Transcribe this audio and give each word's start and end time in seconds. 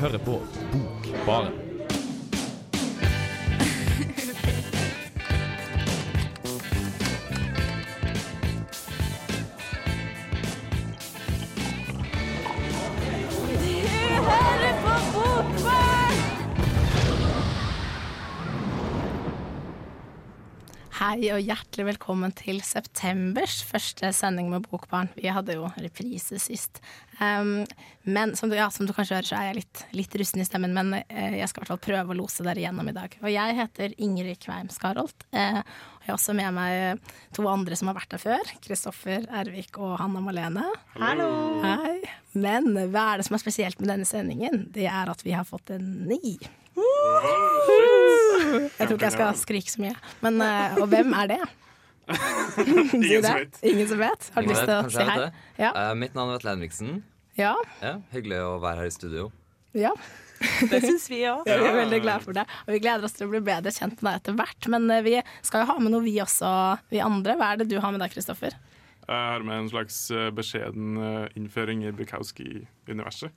hører 0.00 0.18
på 0.18 0.40
Bokbaren. 0.72 1.69
Hei 21.10 21.32
og 21.34 21.40
hjertelig 21.42 21.88
velkommen 21.88 22.30
til 22.38 22.60
septembers 22.62 23.64
første 23.66 24.12
sending 24.14 24.46
med 24.52 24.62
Bokbarn. 24.70 25.08
Vi 25.16 25.26
hadde 25.26 25.56
jo 25.56 25.66
reprise 25.82 26.38
sist. 26.38 26.78
Um, 27.18 27.64
men 28.06 28.36
som 28.38 28.46
du, 28.46 28.54
ja, 28.54 28.68
som 28.70 28.86
du, 28.86 28.92
kanskje 28.94 29.16
hører, 29.16 29.26
så 29.26 29.40
er 29.40 29.48
jeg 29.48 29.56
litt, 29.56 29.82
litt 29.98 30.14
rusten 30.22 30.44
i 30.44 30.46
stemmen, 30.46 30.76
men 30.76 30.94
uh, 31.00 31.32
jeg 31.34 31.50
skal 31.50 31.58
i 31.58 31.62
hvert 31.64 31.72
fall 31.72 31.82
prøve 31.82 32.14
å 32.14 32.18
lose 32.20 32.46
dere 32.46 32.62
gjennom 32.62 32.92
i 32.92 32.94
dag. 32.94 33.16
Og 33.24 33.26
jeg 33.32 33.58
heter 33.58 33.96
Ingrid 34.06 34.38
Kveim 34.44 34.70
Skarholt. 34.70 35.26
Uh, 35.34 35.58
og 35.58 36.06
jeg 36.06 36.12
har 36.12 36.14
også 36.20 36.36
med 36.38 36.54
meg 36.60 37.10
to 37.34 37.48
andre 37.50 37.80
som 37.80 37.90
har 37.90 37.98
vært 37.98 38.14
her 38.14 38.22
før. 38.28 38.54
Kristoffer 38.62 39.26
Ervik 39.42 39.82
og 39.82 39.98
Hanna 39.98 40.22
Malene. 40.22 40.68
Hallo! 40.94 41.30
Hei. 41.66 41.96
Men 42.38 42.70
hva 42.94 43.08
er 43.08 43.18
det 43.18 43.26
som 43.26 43.34
er 43.34 43.42
spesielt 43.42 43.82
med 43.82 43.90
denne 43.96 44.06
sendingen? 44.06 44.68
Det 44.70 44.86
er 44.86 45.10
at 45.10 45.26
vi 45.26 45.34
har 45.34 45.48
fått 45.48 45.74
en 45.74 45.90
ny. 46.06 46.36
Jeg 48.80 48.86
tror 48.88 48.96
ikke 48.96 49.08
jeg 49.08 49.16
skal 49.16 49.36
skrike 49.38 49.72
så 49.72 49.82
mye. 49.82 49.96
Men, 50.24 50.40
uh, 50.42 50.80
og 50.80 50.86
hvem 50.92 51.12
er 51.16 51.26
det? 51.34 51.40
Ingen 52.66 53.22
som 53.22 53.36
vet. 53.36 53.60
Ingen 53.62 53.88
som 53.90 54.00
vet? 54.00 54.30
Har 54.34 54.42
du 54.42 54.50
lyst 54.50 54.64
til 54.64 54.74
å 54.74 54.88
si 54.90 55.04
hei? 55.10 55.18
Ja. 55.60 55.70
Uh, 55.76 55.92
mitt 55.98 56.16
navn 56.16 56.32
er 56.32 56.40
Vetle 56.40 56.54
Henriksen. 56.56 56.96
Ja. 57.38 57.54
Ja, 57.84 57.94
hyggelig 58.14 58.40
å 58.42 58.56
være 58.62 58.82
her 58.82 58.90
i 58.90 58.96
studio. 58.96 59.30
ja. 59.76 59.94
Det 60.40 60.78
syns 60.80 61.04
vi 61.12 61.18
òg. 61.28 61.42
Vi 61.48 61.52
er 61.52 61.74
veldig 61.76 61.98
glad 62.00 62.22
for 62.24 62.32
det. 62.32 62.46
Og 62.64 62.70
vi 62.72 62.78
gleder 62.80 63.04
oss 63.04 63.12
til 63.12 63.26
å 63.26 63.32
bli 63.34 63.42
bedre 63.44 63.68
kjent 63.76 63.98
med 64.00 64.06
deg 64.08 64.22
etter 64.22 64.36
hvert. 64.38 64.68
Men 64.72 64.86
uh, 64.88 65.02
vi 65.04 65.18
skal 65.44 65.66
jo 65.66 65.68
ha 65.68 65.76
med 65.84 65.92
noe, 65.92 66.00
vi 66.06 66.14
også, 66.24 66.48
vi 66.88 67.02
andre. 67.04 67.36
Hva 67.36 67.50
er 67.52 67.60
det 67.60 67.66
du 67.68 67.76
har 67.76 67.92
med 67.92 68.00
deg, 68.00 68.14
Kristoffer? 68.14 68.56
Jeg 69.10 69.26
har 69.34 69.42
med 69.42 69.56
en 69.64 69.68
slags 69.72 69.96
eh, 70.14 70.28
beskjeden 70.30 70.96
eh, 71.02 71.28
innføring 71.40 71.82
i 71.82 71.90
Bukowski-universet. 71.98 73.32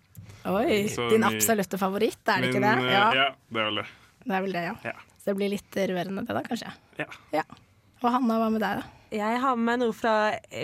Oi, 0.46 0.88
Så 0.94 1.10
Din 1.10 1.22
vi- 1.26 1.36
absolutte 1.36 1.80
favoritt, 1.82 2.22
er 2.30 2.42
det 2.46 2.52
ikke 2.54 2.62
det? 2.62 2.74
Eh, 2.78 2.92
Ja, 2.94 3.06
ja, 3.18 3.30
det 3.50 3.60
er 3.62 3.66
vel 3.72 3.76
det. 3.82 3.86
Det 4.24 4.36
er 4.38 4.42
vel 4.46 4.54
det, 4.54 4.64
ja. 4.70 4.76
Ja. 4.86 4.94
Så 5.18 5.32
det 5.32 5.36
blir 5.40 5.50
litt 5.50 5.72
rørende, 5.76 6.26
det 6.28 6.36
da, 6.36 6.42
kanskje? 6.46 6.74
Ja. 7.00 7.06
Ja. 7.34 7.44
Og 8.04 8.12
Hanna, 8.12 8.38
hva 8.38 8.52
med 8.52 8.62
deg, 8.62 8.84
da? 8.84 8.84
Jeg 9.14 9.40
har 9.40 9.56
med 9.56 9.66
meg 9.66 9.80
noe 9.84 9.94
fra 9.94 10.14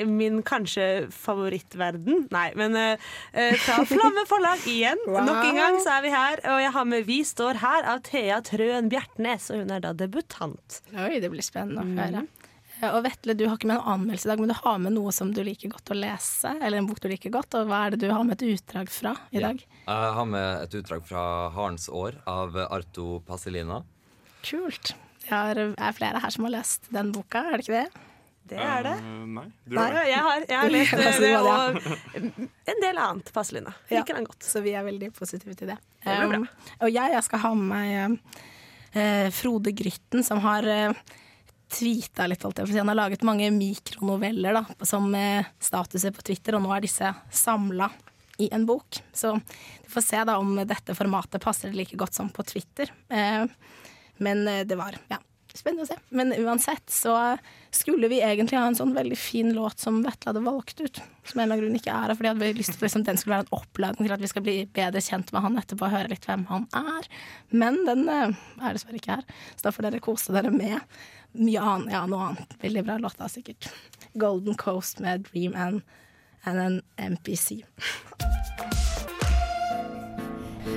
min 0.09 0.39
kanskje 0.43 0.85
favorittverden. 1.13 2.27
Nei, 2.33 2.47
men 2.57 2.75
eh, 2.75 2.97
eh, 3.33 3.53
fra 3.61 3.83
Flamme 3.89 4.23
forlag 4.29 4.63
igjen. 4.67 4.97
Wow. 5.07 5.21
Nok 5.27 5.45
en 5.45 5.55
gang 5.59 5.77
så 5.83 5.97
er 5.97 6.01
vi 6.05 6.09
her. 6.13 6.41
Og 6.53 6.61
jeg 6.63 6.71
har 6.75 6.85
med 6.85 7.05
'Vi 7.05 7.19
står 7.29 7.59
her' 7.61 7.85
av 7.93 8.01
Thea 8.03 8.41
Trøen 8.41 8.89
Bjertnæs, 8.89 9.49
og 9.53 9.57
hun 9.63 9.71
er 9.71 9.79
da 9.85 9.93
debutant. 9.93 10.81
Oi, 10.97 11.19
det 11.19 11.29
blir 11.31 11.45
spennende 11.45 11.81
å 11.85 11.93
høre. 11.93 12.23
Eh, 12.25 12.38
Og 12.87 13.01
Vetle, 13.03 13.35
du 13.35 13.43
har 13.47 13.57
ikke 13.57 13.67
med 13.67 13.79
en 13.79 13.89
anmeldelse 13.93 14.27
i 14.27 14.31
dag, 14.31 14.39
men 14.39 14.51
du 14.51 14.55
har 14.55 14.77
med 14.79 14.95
noe 14.95 15.11
som 15.15 15.33
du 15.35 15.41
liker 15.43 15.71
godt 15.73 15.91
å 15.91 15.97
lese. 15.97 16.53
Eller 16.63 16.79
en 16.79 16.87
bok 16.87 17.01
du 17.03 17.09
liker 17.11 17.33
godt. 17.33 17.57
Og 17.59 17.67
hva 17.67 17.81
er 17.85 17.95
det 17.95 18.05
du 18.05 18.09
har 18.13 18.23
med 18.23 18.39
et 18.39 18.55
utdrag 18.55 18.91
fra 18.93 19.15
i 19.35 19.43
dag? 19.43 19.59
Jeg 19.59 20.13
har 20.19 20.29
med 20.29 20.63
et 20.63 20.77
utdrag 20.79 21.03
fra 21.07 21.23
Harens 21.55 21.89
år 21.91 22.21
av 22.29 22.55
Arto 22.69 23.19
Pasilina. 23.27 23.81
Kult. 24.47 24.93
Det 25.25 25.35
er, 25.35 25.65
er 25.75 25.97
flere 25.97 26.21
her 26.23 26.33
som 26.33 26.47
har 26.47 26.55
lest 26.55 26.87
den 26.95 27.11
boka, 27.13 27.43
er 27.49 27.59
det 27.59 27.67
ikke 27.67 27.81
det? 27.83 28.05
Det 28.49 28.57
er 28.57 28.85
det. 28.87 28.95
Eh, 28.97 29.25
nei, 29.29 29.45
du 29.67 29.75
Nei. 29.77 29.83
har 29.93 30.07
jeg 30.09 30.21
har, 30.25 30.45
jeg 30.49 30.57
har 30.57 30.71
lest 30.73 30.93
eh, 30.97 31.01
det, 31.03 31.17
det 31.21 31.33
og 31.37 32.39
en 32.73 32.81
del 32.81 33.01
annet 33.03 33.31
Paselina. 33.35 33.75
Ja. 33.91 33.99
Liker 33.99 34.17
den 34.17 34.25
godt. 34.29 34.47
Så 34.47 34.63
vi 34.65 34.73
er 34.73 34.87
veldig 34.87 35.11
positive 35.13 35.53
til 35.59 35.69
det. 35.69 35.77
Det. 36.01 36.15
Um, 36.15 36.47
og 36.79 36.89
jeg, 36.89 37.13
jeg 37.13 37.25
skal 37.27 37.43
ha 37.43 37.51
med 37.59 37.69
meg 37.75 38.31
uh, 38.95 39.27
Frode 39.35 39.75
Grytten, 39.75 40.25
som 40.25 40.41
har 40.41 40.65
uh, 40.65 41.17
tweeta 41.69 42.27
litt. 42.27 42.45
alt 42.45 42.59
det, 42.59 42.67
for. 42.67 42.77
Han 42.81 42.91
har 42.91 42.99
laget 43.03 43.25
mange 43.27 43.49
mikronoveller 43.53 44.59
da, 44.59 44.65
som 44.85 45.09
eh, 45.15 45.45
statuser 45.61 46.13
på 46.15 46.25
Twitter, 46.25 46.57
og 46.57 46.65
nå 46.65 46.73
er 46.75 46.85
disse 46.85 47.13
samla 47.31 47.89
i 48.39 48.49
en 48.55 48.65
bok. 48.65 49.01
Så 49.13 49.35
vi 49.83 49.93
får 49.93 50.05
se 50.05 50.23
da 50.29 50.37
om 50.39 50.55
dette 50.63 50.95
formatet 50.95 51.43
passer 51.43 51.73
like 51.75 51.97
godt 51.99 52.15
som 52.15 52.29
på 52.33 52.45
Twitter. 52.47 52.91
Eh, 53.09 53.45
men 54.23 54.47
eh, 54.47 54.65
det 54.67 54.77
var 54.79 54.95
ja, 55.11 55.19
spennende 55.53 55.83
å 55.83 55.89
se. 55.89 55.97
Men 56.15 56.31
uansett 56.37 56.87
så 56.93 57.15
skulle 57.75 58.09
vi 58.11 58.21
egentlig 58.23 58.57
ha 58.57 58.65
en 58.69 58.77
sånn 58.79 58.95
veldig 58.95 59.17
fin 59.19 59.51
låt 59.53 59.83
som 59.83 59.99
Vetle 60.05 60.31
hadde 60.31 60.45
valgt 60.45 60.79
ut. 60.81 61.01
Som 61.27 61.41
en 61.41 61.45
eller 61.45 61.57
annen 61.57 61.65
grunn 61.65 61.79
ikke 61.81 61.93
er 61.93 62.07
her, 62.07 62.15
fordi 62.17 62.31
hadde 62.33 62.51
lyst 62.57 62.75
til 62.77 62.87
liksom, 62.87 63.05
den 63.07 63.19
skulle 63.19 63.37
være 63.37 63.47
en 63.49 63.59
oppladning 63.59 64.07
til 64.07 64.15
at 64.15 64.23
vi 64.23 64.31
skal 64.31 64.45
bli 64.47 64.57
bedre 64.79 65.03
kjent 65.03 65.33
med 65.35 65.45
han 65.45 65.61
etterpå 65.61 65.87
og 65.89 65.95
høre 65.97 66.13
litt 66.13 66.27
hvem 66.29 66.47
han 66.49 66.67
er. 66.79 67.13
Men 67.51 67.83
den 67.89 68.07
er 68.09 68.35
dessverre 68.71 68.99
ikke 69.01 69.19
her, 69.19 69.39
så 69.55 69.67
da 69.67 69.75
får 69.75 69.89
dere 69.89 70.03
kose 70.03 70.35
dere 70.35 70.53
med 70.53 70.79
mye 71.37 71.61
annet. 71.61 71.93
Ja, 71.93 72.05
noe 72.09 72.31
annet. 72.31 72.55
Veldig 72.61 72.85
bra 72.87 72.97
låt 73.01 73.17
da, 73.19 73.29
sikkert. 73.29 73.69
Golden 74.19 74.55
Coast 74.57 74.99
med 75.03 75.27
Dream 75.29 75.55
and, 75.55 75.81
and 76.43 76.59
an 76.59 76.81
MPC. 76.97 77.61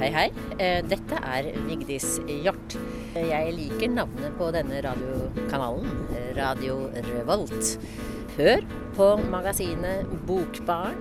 Hei, 0.00 0.08
hei. 0.10 0.28
Eh, 0.58 0.80
Dette 0.88 1.18
er 1.20 1.50
Vigdis 1.68 2.16
Hjort. 2.26 2.76
Jeg 3.14 3.52
liker 3.54 3.92
navnet 3.92 4.34
på 4.38 4.48
denne 4.54 4.80
radiokanalen, 4.82 5.91
Radio 6.38 6.78
Revolt. 7.12 7.74
Hør 8.38 8.64
på 8.96 9.08
magasinet 9.30 10.08
Bokbarn. 10.26 10.96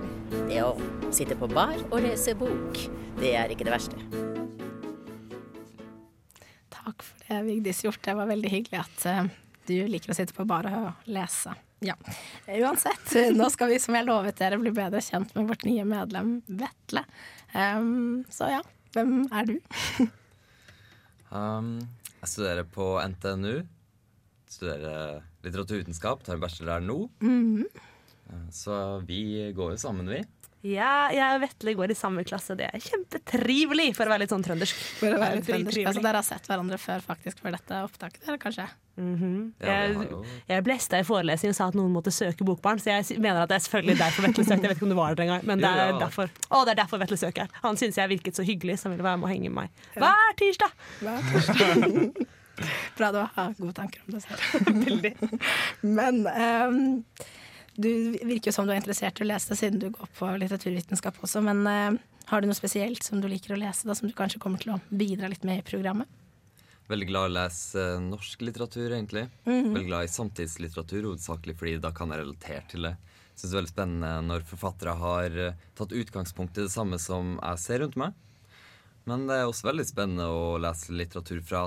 Det 0.48 0.60
å 0.64 0.74
sitte 1.12 1.36
på 1.40 1.48
bar 1.50 1.76
og 1.90 1.98
lese 2.04 2.34
bok, 2.38 2.78
det 3.20 3.34
er 3.36 3.52
ikke 3.52 3.66
det 3.68 3.74
verste. 3.74 3.98
Takk 6.72 7.02
for 7.04 7.24
det, 7.26 7.40
Vigdis 7.48 7.82
Hjort. 7.84 8.00
Det 8.04 8.14
var 8.16 8.28
veldig 8.30 8.52
hyggelig 8.52 8.80
at 8.84 9.06
eh, 9.08 9.32
du 9.68 9.76
liker 9.90 10.12
å 10.12 10.16
sitte 10.16 10.34
på 10.36 10.46
bare 10.48 10.72
og 10.78 11.10
lese. 11.10 11.54
Ja. 11.82 11.96
Uansett, 12.46 13.14
nå 13.34 13.48
skal 13.50 13.72
vi 13.72 13.78
som 13.82 13.96
jeg 13.98 14.06
lovet 14.06 14.38
dere 14.38 14.60
bli 14.62 14.70
bedre 14.74 15.02
kjent 15.02 15.32
med 15.34 15.48
vårt 15.50 15.64
nye 15.66 15.84
medlem 15.88 16.36
Vetle. 16.46 17.02
Um, 17.54 18.22
så 18.30 18.52
ja, 18.52 18.60
hvem 18.94 19.24
er 19.34 19.48
du? 19.50 19.56
Um, 21.32 21.78
jeg 22.20 22.30
studerer 22.34 22.68
på 22.68 22.86
NTNU. 23.02 23.64
Studerer 24.52 25.22
litteraturvitenskap, 25.42 26.22
tar 26.22 26.36
en 26.36 26.44
bachelor 26.44 26.76
der 26.76 26.86
nå. 26.86 26.98
Uh, 27.24 28.44
Så 28.54 28.76
vi 29.08 29.50
går 29.56 29.74
jo 29.74 29.80
sammen, 29.80 30.06
vi. 30.12 30.22
Ja, 30.62 31.10
jeg 31.10 31.26
og 31.26 31.40
Vetle 31.42 31.72
går 31.74 31.90
i 31.90 31.96
samme 31.98 32.22
klasse. 32.26 32.54
Det 32.58 32.68
er 32.68 32.82
kjempetrivelig, 32.84 33.88
for 33.96 34.06
å 34.06 34.12
være 34.12 34.22
litt 34.22 34.32
sånn 34.34 34.44
trøndersk. 34.46 34.82
For 35.00 35.10
å 35.10 35.18
være 35.18 35.40
litt 35.40 35.48
er 35.48 35.56
trøndersk. 35.56 35.80
Altså, 35.90 36.02
dere 36.04 36.20
har 36.20 36.26
sett 36.26 36.46
hverandre 36.46 36.78
før 36.78 37.02
faktisk 37.02 37.42
for 37.42 37.54
dette 37.54 37.80
opptaket, 37.82 38.22
eller 38.28 38.38
kanskje? 38.42 38.68
Mm 38.96 39.16
-hmm. 39.18 39.52
Jeg, 39.66 40.06
jeg 40.48 40.64
blesta 40.64 40.98
i 40.98 41.04
forelesning 41.04 41.50
og 41.50 41.56
sa 41.56 41.66
at 41.66 41.74
noen 41.74 41.92
måtte 41.92 42.10
søke 42.10 42.44
bokbarn, 42.44 42.78
så 42.78 42.90
jeg 42.90 43.18
mener 43.18 43.42
at 43.42 43.48
det 43.48 43.54
er 43.54 43.64
selvfølgelig 43.66 43.98
derfor 43.98 44.22
Vetle 44.22 44.44
søkte. 44.44 44.62
Jeg 44.62 44.68
vet 44.68 44.76
ikke 44.76 44.82
om 44.82 44.88
det 44.88 44.96
var 44.96 45.14
der 45.14 45.22
engang, 45.22 45.46
men 45.46 45.58
det 45.58 45.68
er 45.68 45.86
det 45.86 45.92
det. 45.92 46.00
derfor. 46.00 46.30
Å, 46.50 46.64
det 46.64 46.70
er 46.70 46.82
derfor 46.82 46.98
Vetle 46.98 47.16
søker. 47.16 47.46
Han 47.62 47.76
syntes 47.76 47.96
jeg 47.98 48.08
virket 48.08 48.36
så 48.36 48.42
hyggelig, 48.42 48.78
så 48.78 48.88
han 48.88 48.96
ville 48.96 49.04
være 49.04 49.16
med 49.16 49.24
og 49.24 49.30
henge 49.30 49.48
med 49.48 49.62
meg 49.62 49.68
hver 49.94 50.32
tirsdag. 50.36 50.70
Hver 51.00 51.18
tirsdag. 51.32 52.26
Bra 52.98 53.12
du 53.12 53.18
har 53.18 53.54
gode 53.58 53.72
tanker 53.72 54.00
om 54.06 54.14
det 54.14 54.22
selv. 54.22 54.40
Veldig. 54.86 55.14
Men 55.82 56.26
ehm, 56.26 57.02
du 57.76 57.90
virker 58.20 58.50
jo 58.50 58.56
som 58.56 58.66
du 58.68 58.74
er 58.74 58.80
interessert 58.80 59.20
i 59.20 59.24
å 59.24 59.30
lese 59.30 59.56
siden 59.58 59.80
du 59.80 59.90
går 59.94 60.10
på 60.18 60.30
litteraturvitenskap 60.42 61.20
også. 61.24 61.40
Men 61.44 61.62
uh, 61.66 62.00
har 62.28 62.42
du 62.42 62.48
noe 62.50 62.58
spesielt 62.58 63.04
som 63.06 63.22
du 63.22 63.28
liker 63.30 63.54
å 63.54 63.60
lese, 63.60 63.88
da, 63.88 63.96
som 63.96 64.10
du 64.10 64.16
kanskje 64.16 64.42
kommer 64.42 64.60
til 64.62 64.74
å 64.74 64.80
bidra 64.90 65.30
litt 65.32 65.46
med 65.48 65.62
i 65.62 65.66
programmet? 65.66 66.10
veldig 66.92 67.08
glad 67.08 67.26
i 67.26 67.30
å 67.30 67.36
lese 67.36 67.82
eh, 67.94 68.00
norsk 68.04 68.44
litteratur, 68.44 68.92
egentlig. 68.92 69.26
Veldig 69.46 69.86
glad 69.88 70.06
i 70.06 70.12
samtidslitteratur, 70.12 71.08
hovedsakelig 71.08 71.56
fordi 71.58 71.76
da 71.82 71.92
kan 71.96 72.12
jeg 72.12 72.22
relatere 72.22 72.64
til 72.70 72.88
det. 72.88 72.94
Syns 73.32 73.44
det 73.46 73.52
er 73.52 73.60
veldig 73.60 73.72
spennende 73.72 74.12
når 74.28 74.48
forfattere 74.50 74.96
har 75.00 75.38
eh, 75.46 75.60
tatt 75.78 75.94
utgangspunkt 75.96 76.58
i 76.58 76.66
det 76.66 76.74
samme 76.74 77.00
som 77.02 77.36
jeg 77.38 77.62
ser 77.64 77.84
rundt 77.84 78.00
meg. 78.00 78.18
Men 79.08 79.26
det 79.26 79.40
er 79.40 79.48
også 79.48 79.70
veldig 79.70 79.86
spennende 79.88 80.28
å 80.30 80.58
lese 80.62 80.94
litteratur 80.94 81.40
fra 81.46 81.66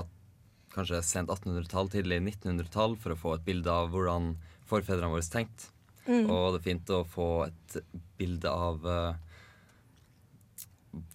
kanskje 0.76 1.00
sent 1.04 1.32
1800-tall, 1.32 1.90
tidlig 1.92 2.20
1900-tall, 2.22 2.96
for 3.00 3.12
å 3.14 3.20
få 3.20 3.34
et 3.36 3.46
bilde 3.46 3.72
av 3.72 3.90
hvordan 3.92 4.34
forfedrene 4.68 5.12
våre 5.12 5.24
tenkte. 5.32 5.72
Og 6.06 6.54
det 6.54 6.60
er 6.60 6.66
fint 6.66 6.90
å 6.94 7.04
få 7.10 7.28
et 7.48 7.78
bilde 8.18 8.50
av 8.50 8.84
uh, 8.86 9.14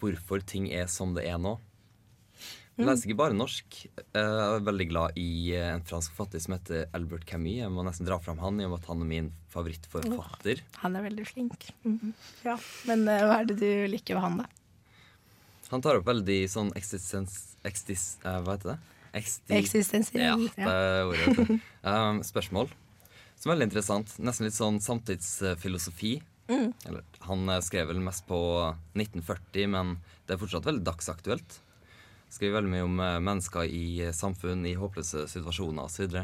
hvorfor 0.02 0.44
ting 0.46 0.70
er 0.72 0.90
som 0.92 1.16
det 1.16 1.26
er 1.30 1.40
nå. 1.42 1.58
Jeg 2.80 2.88
leser 2.88 3.10
ikke 3.12 3.20
bare 3.20 3.36
norsk. 3.38 3.78
Jeg 3.94 4.22
er 4.42 4.64
veldig 4.66 4.86
glad 4.90 5.18
i 5.20 5.52
eh, 5.54 5.68
en 5.76 5.84
fransk 5.86 6.16
forfatter 6.16 6.42
som 6.42 6.56
heter 6.56 6.88
Albert 6.98 7.28
Camus. 7.30 7.60
Jeg 7.60 7.70
må 7.74 7.84
nesten 7.86 8.08
dra 8.08 8.18
fram 8.24 8.40
han 8.42 8.58
i 8.62 8.66
og 8.66 8.72
med 8.72 8.80
at 8.80 8.88
han 8.90 9.04
er 9.04 9.10
min 9.10 9.28
favorittforfatter. 9.54 10.64
Han 10.82 10.98
er 10.98 11.06
veldig 11.06 11.26
flink. 11.28 11.68
Mhm. 11.84 12.16
Ja. 12.48 12.56
Men 12.90 13.06
eh, 13.12 13.26
hva 13.28 13.42
er 13.42 13.52
det 13.52 13.60
du 13.62 13.68
liker 13.92 14.18
ved 14.18 14.26
han, 14.26 14.40
da? 14.42 14.48
Han 15.72 15.84
tar 15.84 16.00
opp 16.00 16.08
veldig 16.10 16.40
sånn 16.52 16.72
eksistens... 16.80 17.38
Ekstis, 17.68 18.16
eh, 18.26 18.40
hva 18.42 18.56
heter 18.56 18.74
det? 18.74 18.80
Eksti, 19.20 19.54
Eksistensiell. 19.60 20.48
Ja, 20.56 20.66
det 20.66 20.72
er 20.72 21.12
ordet. 21.12 21.60
Um, 21.82 22.20
spørsmål. 22.26 22.70
Som 23.42 23.50
er 23.50 23.56
veldig 23.56 23.72
interessant. 23.72 24.14
Nesten 24.22 24.46
litt 24.46 24.58
sånn 24.58 24.78
samtidsfilosofi. 24.84 26.20
Eller, 26.86 27.04
han 27.20 27.50
eh, 27.50 27.62
skrev 27.64 27.90
vel 27.92 28.02
mest 28.04 28.28
på 28.28 28.38
1940, 28.94 29.68
men 29.72 29.96
det 30.28 30.36
er 30.36 30.42
fortsatt 30.42 30.68
veldig 30.68 30.84
dagsaktuelt. 30.86 31.58
Skriver 32.32 32.60
veldig 32.60 32.74
mye 32.74 32.86
om 32.88 33.00
eh, 33.04 33.18
mennesker 33.24 33.72
i 33.72 33.86
eh, 34.08 34.16
samfunn 34.16 34.66
i 34.68 34.76
håpløse 34.80 35.26
situasjoner 35.32 35.88
osv. 35.88 36.20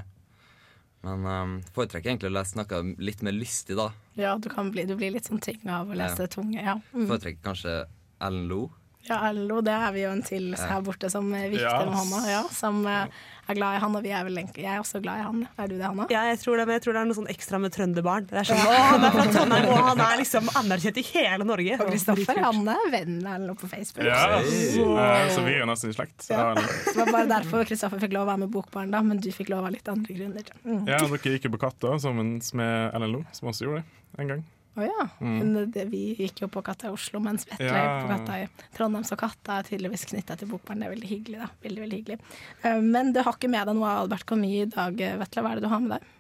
Men 1.07 1.25
um, 1.29 1.51
foretrekker 1.75 2.09
egentlig 2.09 2.31
å 2.31 2.35
lese 2.35 2.57
noe 2.57 2.81
litt 3.05 3.21
mer 3.23 3.35
lystig, 3.35 3.77
da. 3.77 3.91
Ja, 4.17 4.33
du, 4.41 4.49
kan 4.51 4.71
bli, 4.73 4.83
du 4.89 4.95
blir 4.97 5.13
litt 5.13 5.29
sånn 5.29 5.41
tynga 5.43 5.83
av 5.83 5.93
å 5.93 5.97
lese 5.97 6.25
Ja. 6.25 6.31
tunge. 6.33 6.57
Ja. 6.57 6.75
Mm. 6.91 7.05
Foretrekker 7.05 7.43
kanskje 7.45 7.75
Ellen 8.23 8.47
Loe. 8.49 8.73
Ja, 9.07 9.21
Ellen 9.29 9.45
Lo, 9.47 9.61
det 9.63 9.71
er 9.71 9.93
vi 9.95 10.03
jo 10.03 10.11
en 10.11 10.23
til 10.25 10.49
her 10.57 10.81
borte 10.83 11.09
som 11.13 11.29
er 11.37 11.47
vifter 11.53 11.69
yes. 11.69 11.85
med 11.87 11.99
hånda. 12.01 12.21
Ja, 12.27 12.41
som 12.51 12.81
eh, 12.89 13.21
er 13.53 13.57
glad 13.59 13.77
i 13.77 13.81
han, 13.83 13.95
og 13.97 14.03
vi 14.05 14.11
er 14.13 14.25
vel 14.27 14.39
egentlig 14.41 14.63
Jeg 14.65 14.73
er 14.73 14.81
også 14.81 15.01
glad 15.03 15.21
i 15.21 15.25
han. 15.25 15.43
Er 15.57 15.69
du 15.71 15.75
det, 15.75 15.85
Hanna? 15.85 16.07
Ja, 16.13 16.23
jeg 16.31 16.39
tror 16.41 16.59
det, 16.59 16.65
men 16.67 16.77
jeg 16.77 16.83
tror 16.85 16.97
det 16.97 17.01
er 17.01 17.09
noe 17.09 17.17
sånn 17.17 17.29
ekstra 17.31 17.59
med 17.63 17.75
trønderbarn. 17.75 18.27
Det 18.29 18.39
er 18.41 18.49
sånn, 18.49 18.63
han 18.63 19.07
er 19.07 19.15
fra 19.15 19.25
Trondheim, 19.35 19.69
og 19.71 19.83
han 19.87 20.03
er 20.07 20.21
liksom 20.21 20.51
anerkjent 20.61 20.99
i 21.01 21.05
hele 21.11 21.47
Norge. 21.47 21.77
Og 21.77 21.91
Kristoffer, 21.91 22.41
han 22.47 22.73
er 22.73 22.91
venn 22.93 23.21
med 23.23 23.47
noe 23.47 23.59
på 23.59 23.69
Facebook. 23.71 24.05
Ja, 24.07 24.41
eh, 24.41 25.31
så 25.33 25.45
vi 25.45 25.55
er 25.55 25.63
jo 25.63 25.69
nesten 25.71 25.93
i 25.93 25.97
slekt. 25.97 26.27
Ja. 26.31 26.49
Ja. 26.51 26.67
Det 26.87 26.97
var 26.99 27.13
bare 27.13 27.31
derfor 27.31 27.67
Kristoffer 27.67 28.01
fikk 28.03 28.15
lov 28.15 28.27
å 28.27 28.31
være 28.33 28.43
med 28.45 28.53
Bokbarn, 28.53 28.91
da, 28.93 29.03
men 29.05 29.21
du 29.23 29.31
fikk 29.35 29.51
lov 29.53 29.67
av 29.69 29.75
litt 29.75 29.87
andre 29.91 30.19
grunner. 30.19 30.53
Mm. 30.63 30.83
Ja, 30.89 31.01
dere 31.03 31.37
gikk 31.37 31.49
jo 31.49 31.55
på 31.55 31.63
Katta 31.67 31.97
sammen 32.03 32.37
med 32.57 32.95
Ellen 32.97 33.17
Lo, 33.17 33.25
som 33.35 33.51
også 33.51 33.67
gjorde 33.67 33.83
det 33.83 34.21
en 34.23 34.31
gang. 34.35 34.45
Å 34.77 34.85
ja. 34.85 35.05
Men 35.23 35.71
det, 35.73 35.87
vi 35.89 36.11
gikk 36.19 36.43
jo 36.43 36.47
på 36.53 36.61
Katta 36.65 36.91
i 36.91 36.93
Oslo, 36.93 37.19
mens 37.23 37.47
Vetle 37.49 37.71
Ja. 37.71 37.85
på 38.03 38.11
Katta 38.11 38.35
i 38.43 38.47
Trondheim. 38.77 39.05
Så 39.07 39.17
Katta 39.17 39.57
er 39.59 39.65
tydeligvis 39.65 40.05
knytta 40.11 40.37
til 40.37 40.51
Bokbarn. 40.51 40.83
Det 40.83 40.85
er 40.89 40.93
veldig 40.93 41.09
hyggelig, 41.09 41.39
da. 41.41 41.49
Veldig, 41.65 41.81
veldig 41.85 41.99
hyggelig. 42.01 42.19
Uh, 42.61 42.81
Men 42.85 43.09
du 43.15 43.23
har 43.25 43.33
ikke 43.33 43.49
med 43.49 43.65
deg 43.71 43.79
noe 43.79 43.89
av 43.89 44.03
Albert 44.05 44.27
Camus 44.29 44.53
i 44.53 44.65
dag, 44.69 45.01
Vetle. 45.23 45.41
Hva 45.43 45.51
er 45.51 45.61
det 45.61 45.65
du 45.65 45.71
har 45.73 45.81
med 45.81 45.95
deg? 45.97 46.13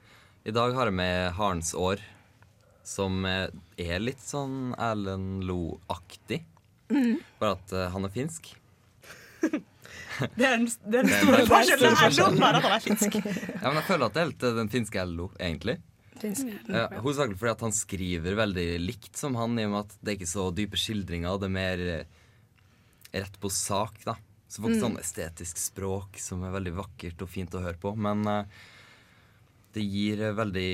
I 0.47 0.55
dag 0.55 0.73
har 0.79 0.89
jeg 0.89 0.95
med 0.97 1.31
Harens 1.37 1.73
år, 1.75 2.01
som 2.87 3.25
eh, 3.27 3.49
er 3.77 3.99
litt 3.99 4.21
sånn 4.23 4.71
Erlend 4.79 5.43
Lo-aktig. 5.43 6.41
Bare 6.87 7.57
at 7.57 7.73
uh, 7.75 7.89
han 7.91 8.07
er 8.07 8.13
finsk. 8.15 8.53
Det 10.17 10.45
er 10.45 10.55
den, 10.57 10.65
den 10.89 11.09
store 11.11 11.43
forskjellen. 11.45 11.83
Det 11.93 12.47
er 12.47 12.57
at 12.57 12.63
han 12.65 12.73
er 12.73 12.81
finsk. 12.83 13.17
Ja, 13.21 13.67
men 13.67 13.77
jeg 13.79 13.85
føler 13.89 14.07
at 14.07 14.15
det 14.17 14.23
er 14.23 14.31
eh, 14.49 14.55
den 14.57 14.71
finske 14.73 15.03
Lo, 15.11 15.27
egentlig. 15.37 15.77
Ja, 16.67 16.87
Hovedsakelig 17.01 17.37
fordi 17.39 17.51
at 17.51 17.61
han 17.65 17.75
skriver 17.75 18.35
veldig 18.39 18.65
likt 18.81 19.15
som 19.19 19.35
han, 19.39 19.57
i 19.59 19.65
og 19.67 19.71
med 19.73 19.79
at 19.85 19.97
det 20.01 20.11
er 20.13 20.17
ikke 20.19 20.29
så 20.31 20.47
dype 20.55 20.79
skildringer. 20.79 21.37
Det 21.41 21.47
er 21.49 21.55
mer 21.57 21.83
eh, 21.97 22.05
rett 23.21 23.39
på 23.41 23.49
sak, 23.53 23.99
da. 24.05 24.15
Så 24.47 24.61
får 24.63 24.71
ikke 24.71 24.83
sånn 24.85 24.99
estetisk 25.01 25.57
språk 25.59 26.17
som 26.23 26.43
er 26.47 26.53
veldig 26.55 26.73
vakkert 26.77 27.21
og 27.25 27.29
fint 27.29 27.53
å 27.57 27.63
høre 27.65 27.77
på. 27.81 27.91
Men 27.99 28.23
eh, 28.31 28.45
det 29.75 29.83
gir 29.83 30.21
eh, 30.29 30.35
veldig 30.37 30.69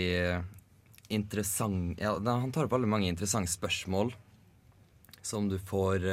interessant 1.13 1.99
ja, 1.99 2.15
da- 2.19 2.39
Han 2.39 2.51
tar 2.55 2.65
opp 2.65 2.71
veldig 2.77 2.89
mange 2.89 3.09
interessante 3.11 3.51
spørsmål 3.51 4.13
som 5.23 5.45
du 5.49 5.57
får 5.59 6.03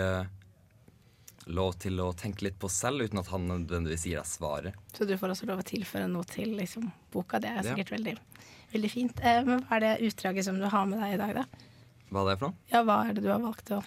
lov 1.50 1.72
til 1.82 1.96
å 1.98 2.12
tenke 2.14 2.44
litt 2.46 2.58
på 2.62 2.68
selv, 2.70 3.02
uten 3.08 3.18
at 3.18 3.30
han 3.32 3.46
nødvendigvis 3.48 4.04
gir 4.06 4.20
deg 4.20 4.28
svaret. 4.28 4.76
Så 4.94 5.06
du 5.08 5.16
får 5.18 5.32
også 5.34 5.48
lov 5.48 5.62
å 5.62 5.66
tilføre 5.66 6.06
noe 6.06 6.22
til 6.30 6.52
liksom, 6.54 6.90
boka. 7.10 7.40
Det 7.42 7.48
er 7.50 7.56
Ja. 7.64 7.74
sikkert 7.74 7.90
veldig, 7.96 8.14
veldig 8.72 8.90
fint. 8.92 9.20
Eh, 9.22 9.42
Men 9.44 9.62
hva 9.66 9.76
er 9.76 9.80
det 9.86 9.92
utdraget 10.10 10.44
som 10.46 10.58
du 10.60 10.66
har 10.70 10.86
med 10.86 10.98
deg 11.02 11.14
i 11.14 11.20
dag, 11.20 11.34
da? 11.42 11.44
Hva 12.10 12.22
er 12.24 12.30
det 12.32 12.38
for 12.40 12.48
noe? 12.50 12.56
Ja, 12.72 12.82
hva 12.86 12.98
er 13.08 13.14
det 13.16 13.22
du 13.24 13.30
har 13.30 13.42
valgt 13.42 13.70
å 13.76 13.82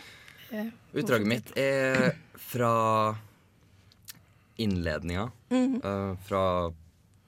eh, 0.52 0.70
Utdraget 0.94 1.28
mitt 1.28 1.52
er 1.60 2.14
fra 2.40 2.72
innledninga. 4.58 5.32
eh, 5.50 6.16
fra 6.28 6.44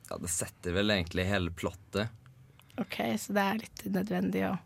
Ja, 0.10 0.18
det 0.22 0.30
setter 0.30 0.72
vel 0.76 0.92
egentlig 0.94 1.26
hele 1.26 1.50
plottet. 1.50 2.10
OK, 2.78 3.00
så 3.18 3.34
det 3.34 3.42
er 3.42 3.58
litt 3.64 3.86
nødvendig 3.90 4.44
å 4.46 4.58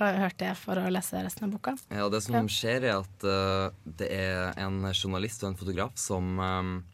ha 0.00 0.08
hørt 0.24 0.38
det 0.40 0.56
for 0.58 0.74
å 0.80 0.88
lese 0.90 1.20
resten 1.22 1.44
av 1.46 1.52
boka? 1.54 1.76
Ja, 1.90 2.08
det 2.08 2.22
som 2.24 2.34
Ja. 2.34 2.42
skjer, 2.50 2.82
er 2.82 2.96
at 2.98 3.24
uh, 3.24 3.70
det 3.84 4.08
er 4.10 4.54
en 4.58 4.80
journalist 4.92 5.42
og 5.44 5.50
en 5.52 5.56
fotograf 5.60 5.94
som 5.98 6.38
um, 6.40 6.84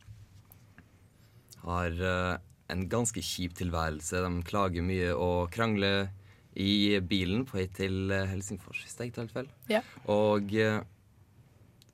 har 1.65 1.89
eh, 1.97 2.37
en 2.73 2.87
ganske 2.89 3.23
kjip 3.23 3.57
tilværelse. 3.59 4.23
De 4.25 4.45
klager 4.47 4.85
mye 4.87 5.13
og 5.15 5.51
krangler 5.55 6.09
i 6.55 6.99
bilen 7.03 7.45
på 7.49 7.59
vei 7.59 7.67
til 7.75 8.13
eh, 8.15 8.29
Helsingfors, 8.31 8.85
hvis 8.85 8.97
jeg 8.99 9.11
ikke 9.11 9.21
tar 9.21 9.33
feil. 9.33 9.49
Ja. 9.71 9.81
Og 10.11 10.55
eh, 10.55 10.81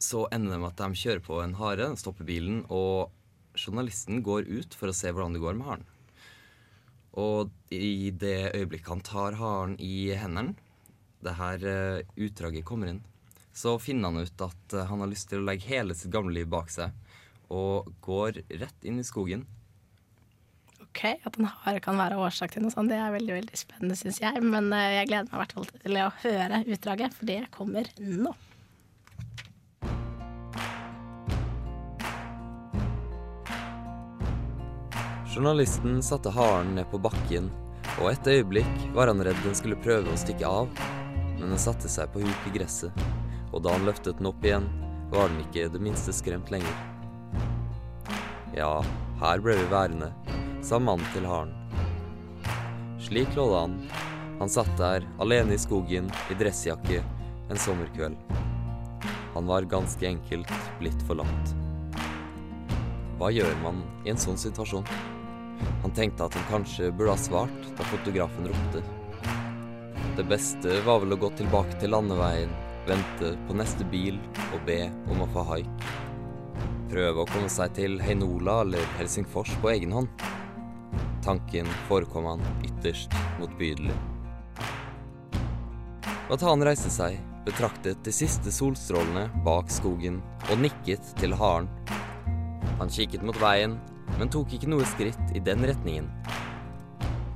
så 0.01 0.27
ender 0.33 0.55
det 0.55 0.61
med 0.61 0.73
at 0.73 0.83
de 0.83 1.01
kjører 1.01 1.23
på 1.25 1.41
en 1.43 1.57
hare, 1.59 1.89
stopper 2.01 2.29
bilen, 2.29 2.63
og 2.69 3.11
journalisten 3.59 4.23
går 4.25 4.49
ut 4.49 4.77
for 4.77 4.93
å 4.93 4.97
se 4.97 5.13
hvordan 5.13 5.37
det 5.37 5.43
går 5.43 5.57
med 5.59 5.69
haren. 5.69 5.87
Og 7.21 7.51
i 7.75 8.13
det 8.15 8.53
øyeblikket 8.55 8.93
han 8.93 9.05
tar 9.05 9.39
haren 9.41 9.79
i 9.83 10.13
hendene, 10.15 10.55
det 11.25 11.37
her 11.37 11.65
eh, 11.69 12.05
utdraget 12.21 12.65
kommer 12.69 12.93
inn, 12.93 13.03
så 13.57 13.75
finner 13.83 14.13
han 14.13 14.29
ut 14.29 14.45
at 14.45 14.77
han 14.89 15.03
har 15.03 15.11
lyst 15.11 15.33
til 15.33 15.41
å 15.41 15.49
legge 15.49 15.69
hele 15.69 15.97
sitt 15.97 16.13
gamle 16.13 16.33
liv 16.37 16.49
bak 16.49 16.71
seg, 16.73 16.93
og 17.51 17.89
går 18.05 18.45
rett 18.61 18.87
inn 18.87 19.01
i 19.03 19.09
skogen. 19.09 19.43
OK, 20.91 21.05
at 21.23 21.37
en 21.39 21.47
hare 21.47 21.79
kan 21.83 21.99
være 22.01 22.19
årsak 22.19 22.51
til 22.51 22.65
noe 22.65 22.75
sånt, 22.75 22.91
det 22.91 22.99
er 22.99 23.13
veldig 23.15 23.37
veldig 23.37 23.59
spennende, 23.59 23.95
syns 23.95 24.19
jeg. 24.19 24.43
Men 24.43 24.73
eh, 24.75 24.97
jeg 24.99 25.11
gleder 25.11 25.29
meg 25.29 25.37
i 25.37 25.41
hvert 25.45 25.53
fall 25.55 25.69
til 25.71 25.99
å 26.03 26.07
høre 26.25 26.63
utdraget, 26.67 27.15
for 27.15 27.31
det 27.31 27.45
kommer 27.55 27.91
nå. 28.03 28.33
Journalisten 35.31 36.01
satte 36.03 36.33
haren 36.35 36.75
ned 36.75 36.91
på 36.91 36.99
bakken, 36.99 37.53
og 38.01 38.11
et 38.11 38.27
øyeblikk 38.33 38.83
var 38.97 39.13
han 39.13 39.23
redd 39.23 39.39
den 39.45 39.55
skulle 39.55 39.79
prøve 39.79 40.11
å 40.11 40.19
stikke 40.19 40.49
av, 40.49 40.67
men 41.39 41.53
den 41.53 41.63
satte 41.63 41.89
seg 41.89 42.11
på 42.11 42.25
huk 42.25 42.51
i 42.51 42.57
gresset, 42.59 43.07
og 43.55 43.63
da 43.63 43.77
han 43.77 43.87
løftet 43.87 44.19
den 44.19 44.33
opp 44.33 44.43
igjen, 44.43 44.67
var 45.15 45.31
den 45.31 45.45
ikke 45.47 45.71
det 45.71 45.85
minste 45.87 46.11
skremt 46.15 46.51
lenger. 46.51 46.75
Ja, 48.59 48.81
her 49.23 49.47
ble 49.47 49.55
vi 49.55 49.71
værende, 49.71 50.11
sa 50.63 50.79
mannen 50.79 51.07
til 51.15 51.27
haren. 51.27 51.53
Slik 53.01 53.33
lå 53.37 53.47
det 53.51 53.61
an. 53.65 53.77
Han 54.41 54.53
satt 54.53 54.71
der, 54.79 55.05
alene 55.21 55.57
i 55.57 55.61
skogen, 55.61 56.11
i 56.31 56.37
dressjakke, 56.41 57.03
en 57.51 57.59
sommerkveld. 57.59 58.17
Han 59.35 59.47
var 59.47 59.69
ganske 59.69 60.07
enkelt 60.07 60.53
blitt 60.81 61.03
forlatt. 61.09 61.55
Hva 63.21 63.29
gjør 63.33 63.53
man 63.63 63.83
i 64.05 64.13
en 64.13 64.21
sånn 64.21 64.39
situasjon? 64.41 64.87
Han 65.83 65.93
tenkte 65.97 66.25
at 66.25 66.37
han 66.39 66.49
kanskje 66.49 66.89
burde 66.93 67.13
ha 67.13 67.21
svart 67.21 67.69
da 67.77 67.87
fotografen 67.91 68.49
ropte. 68.49 68.83
Det 70.17 70.25
beste 70.29 70.81
var 70.87 71.03
vel 71.03 71.15
å 71.15 71.21
gå 71.21 71.31
tilbake 71.37 71.77
til 71.81 71.93
landeveien, 71.95 72.53
vente 72.89 73.35
på 73.47 73.57
neste 73.57 73.85
bil 73.93 74.17
og 74.51 74.65
be 74.67 74.83
om 75.13 75.21
å 75.25 75.29
få 75.35 75.45
haik. 75.53 75.85
Prøve 76.91 77.23
å 77.23 77.29
komme 77.31 77.53
seg 77.53 77.77
til 77.77 78.01
Heinola 78.03 78.63
eller 78.65 78.89
Helsingfors 78.99 79.53
på 79.63 79.71
egen 79.77 79.93
hånd. 79.95 80.25
Tanken 81.25 81.69
forekom 81.89 82.29
han 82.31 82.45
ytterst 82.65 83.15
motbydelig. 83.41 83.97
Batan 86.31 86.63
reiste 86.65 86.93
seg, 86.93 87.19
betraktet 87.45 88.05
de 88.07 88.15
siste 88.15 88.53
solstrålene 88.55 89.27
bak 89.45 89.73
skogen 89.73 90.21
og 90.49 90.63
nikket 90.63 91.15
til 91.19 91.35
haren 91.37 91.69
han 92.81 92.89
kikket 92.89 93.23
mot 93.23 93.37
veien, 93.37 93.75
men 94.17 94.31
tok 94.33 94.55
ikke 94.57 94.71
noe 94.73 94.87
skritt 94.89 95.35
i 95.37 95.43
den 95.45 95.61
retningen. 95.69 96.07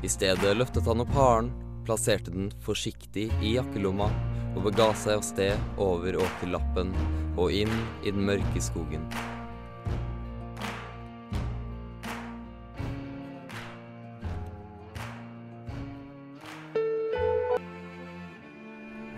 I 0.05 0.09
stedet 0.09 0.55
løftet 0.57 0.89
han 0.89 1.05
opp 1.05 1.13
haren, 1.17 1.51
plasserte 1.85 2.33
den 2.33 2.49
forsiktig 2.65 3.27
i 3.45 3.55
jakkelomma 3.59 4.09
og 4.55 4.65
bega 4.65 4.89
seg 4.97 5.19
av 5.19 5.27
sted 5.27 5.81
over 5.85 6.17
åkerlappen 6.25 6.97
og 7.37 7.53
inn 7.53 7.73
i 8.01 8.09
den 8.09 8.25
mørke 8.25 8.65
skogen. 8.65 9.05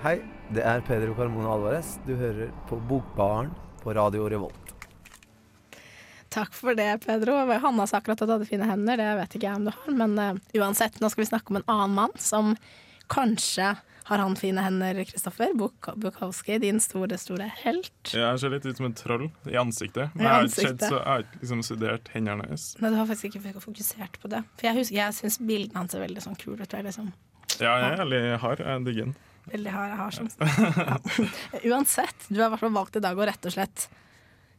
Hei, 0.07 0.21
det 0.55 0.63
er 0.63 0.85
Pedro 0.87 1.17
Carmona 1.19 1.49
Alvarez. 1.51 1.97
Du 2.07 2.13
hører 2.15 2.53
på 2.69 2.77
Bokbaren 2.87 3.49
på 3.81 3.91
Radio 3.97 4.29
Revolt. 4.31 4.69
Takk 6.31 6.55
for 6.55 6.79
det, 6.79 7.01
Pedro. 7.03 7.35
Hanna 7.51 7.89
sa 7.91 7.99
akkurat 7.99 8.23
at 8.23 8.31
du 8.31 8.35
hadde 8.37 8.47
fine 8.47 8.69
hender, 8.71 9.03
det 9.03 9.09
vet 9.19 9.35
ikke 9.35 9.49
jeg 9.49 9.59
om 9.59 9.67
du 9.67 9.73
har. 9.75 9.97
Men 9.99 10.15
uh, 10.15 10.39
uansett, 10.61 11.01
nå 11.03 11.11
skal 11.11 11.25
vi 11.25 11.29
snakke 11.33 11.51
om 11.51 11.59
en 11.59 11.67
annen 11.75 11.99
mann 11.99 12.15
som 12.23 12.55
kanskje 13.11 13.73
har 14.07 14.23
han 14.23 14.39
fine 14.39 14.63
hender, 14.63 15.03
Kristoffer. 15.11 15.59
Buk 15.59 15.91
Bukowski, 15.99 16.61
din 16.63 16.79
store, 16.79 17.19
store 17.19 17.51
helt. 17.65 18.15
Ja, 18.15 18.29
Jeg 18.29 18.45
ser 18.45 18.55
litt 18.55 18.71
ut 18.71 18.79
som 18.79 18.91
et 18.93 18.99
troll 19.03 19.27
i 19.51 19.59
ansiktet. 19.59 20.15
Men 20.15 20.23
I 20.23 20.29
jeg 20.29 20.35
har 20.37 20.47
ikke, 20.47 20.55
skjedd, 20.55 20.71
ansiktet. 20.71 20.89
så, 20.93 21.03
jeg 21.03 21.11
har 21.11 21.27
ikke 21.27 21.43
liksom 21.43 21.69
studert 21.73 22.15
hendene 22.15 22.47
hans. 22.53 22.73
Nei, 22.79 22.95
du 22.95 23.03
har 23.03 23.11
faktisk 23.11 23.43
ikke 23.43 23.59
fokusert 23.59 24.23
på 24.23 24.37
det. 24.39 24.47
For 24.55 24.71
jeg 24.71 24.85
husker, 24.85 25.03
jeg 25.03 25.19
syns 25.19 25.43
bildene 25.43 25.83
hans 25.83 25.99
er 25.99 26.07
veldig 26.07 26.29
sånn 26.31 26.39
kule 26.39 26.63
Liksom. 26.63 27.11
Ja, 27.59 27.75
jeg 27.75 27.97
er 27.97 28.05
veldig 28.07 28.27
hard. 28.45 28.63
Jeg 28.63 28.87
digger 28.87 29.09
den. 29.11 29.23
Hard, 29.47 29.91
jeg 29.93 29.99
har 30.01 30.15
sånn. 30.17 30.31
Ja. 30.41 30.97
Uansett, 31.77 32.27
du 32.29 32.41
har 32.41 32.49
i 32.49 32.55
hvert 32.55 32.63
fall 32.65 32.75
valgt 32.75 32.97
i 32.99 33.03
dag 33.05 33.19
å 33.19 33.27
rett 33.29 33.47
og 33.47 33.55
slett 33.55 33.87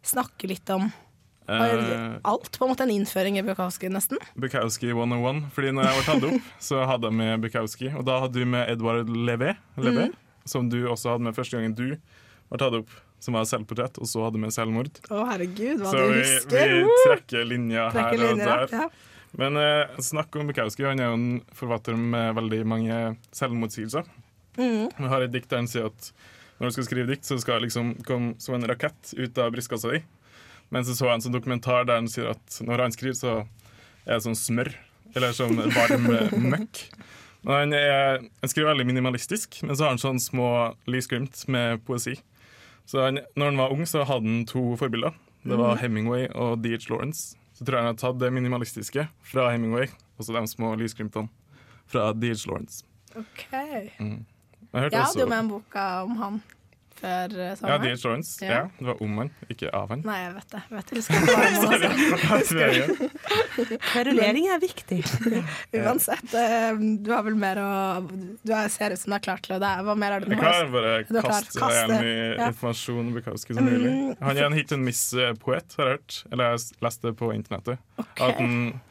snakke 0.07 0.47
litt 0.47 0.69
om 0.71 0.85
uh, 0.87 2.19
alt. 2.23 2.53
På 2.57 2.65
en 2.67 2.71
måte 2.71 2.85
en 2.87 2.93
innføring 2.93 3.39
i 3.39 3.43
Bukowski, 3.43 3.89
nesten. 3.91 4.21
Bukowski 4.39 4.93
101. 4.93 5.43
Fordi 5.55 5.73
når 5.75 5.89
jeg 5.89 5.97
var 5.99 6.07
tatt 6.07 6.27
opp, 6.29 6.53
så 6.69 6.85
hadde 6.87 7.11
jeg 7.11 7.17
med 7.19 7.43
Bukowski. 7.43 7.91
Og 7.99 8.05
da 8.07 8.21
hadde 8.23 8.39
du 8.39 8.47
med 8.47 8.71
Edvard 8.71 9.11
Levé. 9.11 9.57
Levé. 9.75 10.07
som 10.47 10.69
du 10.71 10.79
også 10.87 11.11
hadde 11.17 11.27
med 11.27 11.35
første 11.35 11.57
gangen 11.59 11.75
du 11.75 11.97
var 12.47 12.61
tatt 12.61 12.77
opp, 12.79 12.91
som 13.19 13.35
var 13.35 13.43
selvportrett, 13.49 13.97
og 13.99 14.07
så 14.07 14.21
hadde 14.23 14.39
med 14.39 14.53
selvmord. 14.55 15.01
Å, 15.11 15.25
herregud, 15.33 15.81
hva 15.83 15.91
Så 15.91 15.99
du 16.05 16.13
vi, 16.13 16.21
husker! 16.23 16.71
vi 16.77 16.95
trekker 17.03 17.43
linja 17.49 17.89
her 17.89 17.97
Trekker 17.97 18.21
linjer, 18.23 18.53
og 18.63 18.71
der. 18.71 18.85
ja. 18.85 19.17
Men 19.37 19.59
eh, 19.59 19.97
snakk 19.99 20.37
om 20.39 20.47
Bukowski. 20.47 20.85
Han 20.87 21.01
er 21.03 21.09
jo 21.11 21.17
en 21.17 21.27
forfatter 21.53 21.97
med 21.99 22.31
veldig 22.39 22.61
mange 22.71 23.01
selvmotsigelser. 23.35 24.07
Mm. 24.57 24.89
Vi 24.97 25.11
har 25.13 25.23
et 25.25 25.33
dikt 25.33 25.49
der 25.51 25.61
han 25.63 25.69
sier 25.71 25.89
at 25.91 26.11
når 26.57 26.69
du 26.69 26.75
skal 26.77 26.87
skrive 26.87 27.09
dikt, 27.11 27.27
så 27.27 27.37
skal 27.41 27.59
det 27.59 27.67
liksom 27.67 27.93
komme 28.07 28.33
som 28.41 28.57
en 28.57 28.65
rakett 28.69 29.13
ut 29.13 29.37
av 29.37 29.51
brystkassa 29.53 29.93
di. 29.93 30.01
Men 30.73 30.85
så 30.85 30.95
så 30.97 31.07
jeg 31.07 31.19
en 31.19 31.25
sånn 31.27 31.37
dokumentar 31.37 31.85
der 31.87 32.01
han 32.01 32.09
sier 32.11 32.33
at 32.33 32.59
når 32.65 32.87
han 32.87 32.95
skriver, 32.95 33.17
så 33.17 33.35
er 34.07 34.17
det 34.17 34.23
sånn 34.25 34.39
smør. 34.39 34.73
Eller 35.15 35.35
sånn 35.35 35.61
varm 35.75 36.09
møkk. 36.51 36.81
Men 37.45 37.53
han, 37.53 37.75
er, 37.77 38.25
han 38.41 38.51
skriver 38.51 38.73
veldig 38.73 38.87
minimalistisk, 38.89 39.61
men 39.63 39.77
så 39.77 39.85
har 39.85 39.93
han 39.93 40.01
sånn 40.01 40.19
små 40.19 40.49
lysglimt 40.89 41.45
med 41.53 41.83
poesi. 41.87 42.17
Så 42.89 43.05
han, 43.05 43.21
når 43.39 43.53
han 43.53 43.61
var 43.61 43.75
ung, 43.75 43.85
så 43.87 44.03
hadde 44.07 44.27
han 44.27 44.45
to 44.49 44.69
forbilder. 44.79 45.15
Det 45.47 45.55
var 45.59 45.79
Hemingway 45.79 46.27
og 46.35 46.63
D.H. 46.63 46.89
Lawrence. 46.91 47.37
Så 47.55 47.65
tror 47.65 47.77
jeg 47.77 47.85
han 47.85 47.93
har 47.93 47.99
tatt 48.01 48.19
det 48.19 48.33
minimalistiske 48.35 49.07
fra 49.31 49.49
Hemingway, 49.53 49.87
og 50.17 50.27
så 50.27 50.35
de 50.35 50.43
små 50.51 50.73
lysglimtene 50.79 51.31
fra 51.87 52.09
D.H. 52.13 52.49
Lawrence. 52.49 52.83
OK. 53.15 53.47
Jeg 54.73 54.91
Jeg 54.91 54.91
også- 54.91 55.05
hadde 55.07 55.19
jo 55.19 55.27
med 55.27 55.39
en 55.39 55.49
boka 55.49 56.03
om 56.03 56.15
han 56.17 56.41
før 56.97 57.29
sommeren. 57.29 57.69
Ja, 57.69 57.77
Dear 57.77 57.95
Jones. 58.01 58.29
Ja. 58.41 58.47
Ja. 58.49 58.61
det 58.79 58.85
var 58.87 59.01
om 59.05 59.17
han, 59.21 59.29
ikke 59.53 59.69
av 59.73 59.89
han. 59.93 60.01
Nei, 60.01 60.17
jeg 60.23 60.33
vet 60.33 60.49
det. 60.49 60.61
Jeg 60.69 60.77
vet, 60.77 60.87
det. 60.87 60.95
husker 60.97 61.15
ikke 61.21 62.87
hva. 62.97 63.79
Kverulering 63.91 64.47
er 64.53 64.59
viktig. 64.61 64.99
Uansett, 65.77 66.33
eh, 66.33 66.73
du 67.03 67.11
har 67.13 67.23
vel 67.27 67.35
mer 67.37 67.59
å 67.61 67.69
Du 68.43 68.53
er- 68.53 68.69
ser 68.69 68.91
ut 68.95 68.99
som 68.99 69.11
du 69.11 69.15
er 69.17 69.23
klar 69.23 69.41
til 69.45 69.55
å 69.57 69.59
det. 69.61 69.73
Hva 69.85 69.95
mer 69.97 70.11
er 70.17 70.19
det 70.25 70.29
Jeg 70.29 70.37
du 70.37 70.43
har? 70.43 70.53
klarer 70.53 70.71
bare 70.71 71.03
klar. 71.05 71.21
kaste 71.29 71.59
Kaste, 71.59 72.01
i 72.01 72.47
informasjon 72.49 73.13
Bukowski 73.13 73.53
som 73.55 73.65
mulig. 73.65 73.93
Mm. 73.93 74.17
Han 74.21 74.37
er 74.37 74.43
en 74.45 74.53
hit 74.57 74.71
and 74.71 74.83
miss-poet, 74.85 75.75
har 75.77 75.85
jeg 75.85 75.97
hørt. 75.97 76.23
Eller 76.31 76.43
jeg 76.43 76.51
har 76.51 76.85
lest 76.89 77.01
det 77.01 77.15
på 77.17 77.31
internettet. 77.33 77.77
At 77.97 78.35
han, 78.41 78.81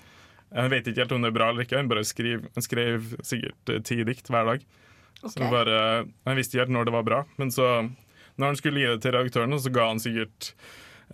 jeg 0.55 0.71
vet 0.71 0.87
ikke 0.87 1.03
helt 1.05 1.13
om 1.13 1.23
det 1.23 1.29
er 1.35 1.39
bra 1.39 1.51
eller 1.51 1.65
ikke. 1.67 1.77
Han 1.77 1.89
bare 1.89 2.05
skrev, 2.05 2.47
han 2.55 2.63
skrev 2.63 3.13
sikkert 3.23 3.69
eh, 3.75 3.81
ti 3.83 4.03
dikt 4.05 4.29
hver 4.31 4.45
dag. 4.55 4.65
Så 5.33 5.51
bare, 5.53 6.07
Han 6.25 6.37
visste 6.39 6.57
ikke 6.57 6.67
helt 6.67 6.75
når 6.77 6.89
det 6.89 6.97
var 6.97 7.07
bra, 7.07 7.23
men 7.41 7.51
så 7.55 7.69
når 8.37 8.53
han 8.53 8.59
skulle 8.59 8.83
gi 8.83 8.91
det 8.91 9.01
til 9.05 9.15
redaktøren, 9.17 9.57
så 9.61 9.73
ga 9.73 9.87
han 9.89 10.03
sikkert 10.03 10.51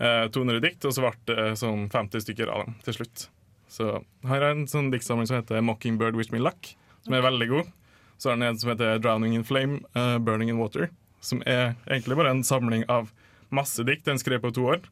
eh, 0.01 0.27
200 0.35 0.63
dikt, 0.65 0.87
og 0.89 0.95
så 0.95 1.05
ble 1.05 1.13
det 1.31 1.53
sånn 1.61 1.87
50 1.93 2.25
stykker 2.25 2.51
av 2.51 2.65
dem 2.65 2.75
til 2.87 2.99
slutt. 2.99 3.29
Så 3.73 3.93
her 4.29 4.43
er 4.43 4.51
en 4.53 4.67
sånn 4.69 4.91
diktsamling 4.93 5.29
som 5.31 5.39
heter 5.39 5.63
'Mockingbird 5.63 6.19
Wish 6.19 6.33
Me 6.35 6.43
Luck', 6.43 6.75
som 7.07 7.15
er 7.15 7.25
veldig 7.25 7.49
god. 7.49 7.71
Så 8.19 8.29
har 8.29 8.37
han 8.37 8.43
en 8.43 8.59
som 8.59 8.71
heter 8.71 8.99
'Drowning 8.99 9.35
in 9.35 9.45
Flame, 9.45 9.81
uh, 9.97 10.19
Burning 10.19 10.51
in 10.51 10.59
Water', 10.59 10.91
som 11.21 11.43
er 11.47 11.77
egentlig 11.87 12.17
bare 12.17 12.31
en 12.31 12.45
samling 12.45 12.85
av 12.89 13.13
masse 13.51 13.85
dikt 13.85 14.05
den 14.05 14.19
skrev 14.19 14.43
på 14.43 14.53
to 14.53 14.67
år. 14.67 14.83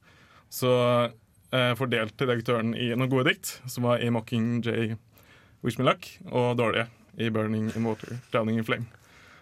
Så 0.50 0.71
eh, 1.53 1.75
fordelte 1.75 2.27
redaktøren 2.27 2.75
i 2.75 2.91
noen 2.95 3.11
gode 3.11 3.31
dikt, 3.31 3.61
som 3.67 3.85
var 3.85 3.99
i 3.99 4.09
'Mockingjay 4.09 4.97
Wish 5.62 5.79
Me 5.79 5.85
Luck', 5.85 6.19
og 6.31 6.57
dårlige 6.57 6.87
i 7.19 7.29
'Burning 7.29 7.75
in 7.77 7.85
Water', 7.85 8.21
'Drowning 8.31 8.59
in 8.59 8.65
Flame'. 8.65 9.00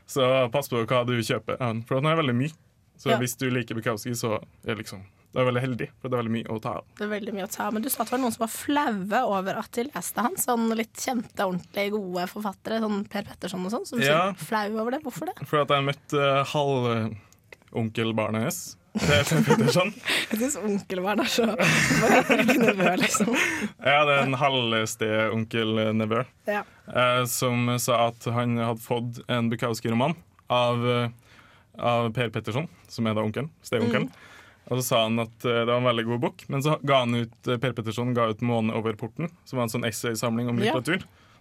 Så 0.08 0.24
pass 0.52 0.70
på 0.72 0.80
hva 0.88 1.02
du 1.06 1.14
kjøper 1.20 1.60
for 1.86 2.00
den 2.00 2.06
er 2.10 2.16
veldig 2.16 2.34
mye. 2.38 2.54
Så 2.98 3.10
Ja. 3.12 3.18
hvis 3.20 3.36
du 3.38 3.48
liker 3.50 3.76
Bukowski, 3.78 4.10
så 4.16 4.38
er 4.66 4.74
det 4.74 4.78
liksom 4.82 5.04
det 5.28 5.42
er 5.42 5.44
veldig 5.52 5.60
heldig, 5.60 5.86
for 6.00 6.08
det 6.08 6.16
er 6.16 6.22
veldig 6.22 6.32
mye 6.32 6.48
å 6.48 6.60
ta 6.60 6.70
av. 6.80 6.84
Det 6.96 7.04
er 7.04 7.10
veldig 7.20 7.32
mye 7.36 7.44
å 7.44 7.50
ta 7.52 7.66
av. 7.68 7.74
Men 7.74 7.82
du 7.82 7.90
sa 7.92 8.00
at 8.00 8.08
det 8.08 8.12
var 8.16 8.22
noen 8.22 8.32
som 8.32 8.40
var 8.46 8.48
flaue 8.48 9.18
over 9.28 9.58
at 9.60 9.70
de 9.76 9.84
leste 9.84 10.22
han. 10.24 10.34
Sånn 10.40 10.74
litt 10.74 10.94
kjente, 10.96 11.44
ordentlig 11.44 11.90
gode 11.92 12.24
forfattere, 12.32 12.80
sånn 12.80 13.04
Per 13.12 13.22
Petterson 13.28 13.66
og 13.66 13.70
sånn, 13.70 13.86
som 13.86 14.00
Ja. 14.00 14.32
flau 14.32 14.78
over 14.80 14.90
det. 14.92 15.02
Hvorfor 15.04 15.26
det? 15.26 15.46
For 15.46 15.60
at 15.60 15.68
jeg 15.68 15.84
møtte 15.84 16.16
uh, 16.16 16.44
halvonkelbarnet 16.48 18.40
hennes. 18.40 18.76
Det 18.96 19.14
er 19.14 19.42
Petterson. 19.44 19.90
Jeg 20.30 20.38
syns 20.40 20.56
onkelbarn 20.64 21.20
er 21.22 21.28
så 21.30 21.44
nevø, 21.46 22.94
liksom? 23.02 23.34
Ja, 23.84 24.00
det 24.08 24.14
er 24.14 24.22
en 24.24 24.38
halvsteonkel-nevø 24.40 26.22
Ja. 26.48 26.62
eh, 26.88 27.24
som 27.30 27.68
sa 27.78 28.08
at 28.08 28.24
han 28.32 28.56
hadde 28.56 28.82
fått 28.82 29.20
en 29.28 29.50
Bukowski-roman 29.52 30.16
av, 30.50 30.88
eh, 30.88 31.08
av 31.78 32.10
Per 32.16 32.32
Petterson, 32.34 32.68
som 32.88 33.06
er 33.06 33.14
da 33.14 33.22
onkelen. 33.22 33.50
Steonkelen. 33.62 34.08
Og 34.68 34.80
så 34.80 34.84
sa 34.88 35.02
han 35.04 35.20
at 35.22 35.44
eh, 35.44 35.62
det 35.62 35.70
var 35.70 35.78
en 35.82 35.90
veldig 35.90 36.06
god 36.08 36.24
bok, 36.24 36.44
men 36.48 36.64
så 36.64 36.78
ga 36.82 37.04
han 37.04 37.14
ut 37.14 37.52
Per 37.60 37.72
Petterson 37.76 38.14
ga 38.16 38.28
ut 38.32 38.40
'Måne 38.40 38.74
over 38.74 38.94
porten', 38.94 39.30
som 39.44 39.58
var 39.58 39.68
en 39.68 39.74
sånn 39.76 39.86
essaysamling 39.88 40.48
om 40.48 40.58
Ja. 40.64 40.80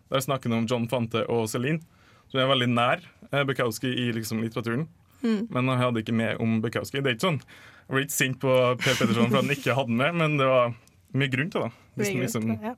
Der 0.10 0.20
snakker 0.24 0.50
han 0.50 0.60
om 0.60 0.68
John 0.68 0.88
Fante 0.88 1.26
og 1.28 1.50
Celine, 1.50 1.82
som 2.30 2.40
er 2.40 2.48
veldig 2.48 2.70
nær 2.72 3.02
Bukowski 3.46 3.88
i 3.92 4.12
liksom, 4.14 4.40
litteraturen. 4.42 4.88
Men 5.24 5.68
han 5.72 5.78
hadde 5.82 6.04
ikke 6.04 6.14
med 6.16 6.38
om 6.44 6.60
Bukowski. 6.62 7.02
Det 7.02 7.12
er 7.12 7.18
ikke 7.18 7.28
sånn 7.28 7.42
Jeg 7.42 7.94
ble 7.96 8.02
ikke 8.04 8.18
sint 8.18 8.40
på 8.42 8.54
Per 8.82 8.98
Petterson 9.00 9.30
for 9.32 9.38
at 9.40 9.46
han 9.46 9.54
ikke 9.56 9.76
hadde 9.78 9.96
med, 9.96 10.16
men 10.20 10.38
det 10.38 10.48
var 10.50 10.74
mye 11.18 11.32
grunn 11.32 11.52
til 11.54 11.62
det. 11.64 11.72
Hvis 11.98 12.10
han 12.12 12.24
liksom 12.26 12.50
Ja. 12.62 12.74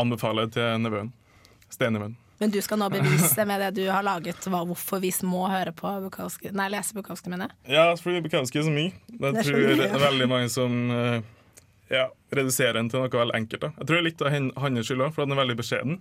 anbefaler 0.00 0.48
til 0.52 0.78
nevøen. 0.80 1.12
Stenevøen. 1.70 2.16
Men 2.40 2.50
du 2.52 2.58
skal 2.60 2.78
nå 2.78 2.88
bevise 2.92 3.46
med 3.48 3.60
det 3.60 3.70
du 3.78 3.90
har 3.90 4.02
laget, 4.04 4.36
hva, 4.44 4.60
hvorfor 4.68 5.00
vi 5.00 5.10
må 5.24 5.46
høre 5.48 5.72
på 5.72 5.88
Bukowski 6.04 6.52
Nei, 6.52 6.68
lese 6.68 6.92
Bukowski, 6.96 7.30
mener 7.32 7.48
jeg. 7.48 7.76
Ja, 7.76 7.94
fordi 7.96 8.20
Bukowski 8.24 8.60
er 8.60 8.66
så 8.66 8.74
mye. 8.74 8.92
Det 9.08 9.30
er 9.30 9.42
så 9.42 9.52
tror 9.52 9.76
det 9.76 9.88
er 9.90 10.04
veldig 10.04 10.28
mange 10.28 10.50
som 10.52 10.90
eh, 10.90 11.20
ja, 11.90 12.08
reduserer 12.32 12.74
den 12.80 12.90
til 12.92 13.00
noe 13.00 13.08
veldig 13.12 13.36
enkelt. 13.38 13.60
Da. 13.60 13.70
Jeg 13.78 13.86
tror 13.86 13.96
det 13.96 14.02
er 14.02 14.08
litt 14.10 14.22
av 14.26 14.62
hans 14.66 14.86
skyld 14.88 15.04
òg, 15.06 15.14
for 15.14 15.24
den 15.24 15.36
er 15.36 15.42
veldig 15.42 15.56
beskjeden. 15.62 15.98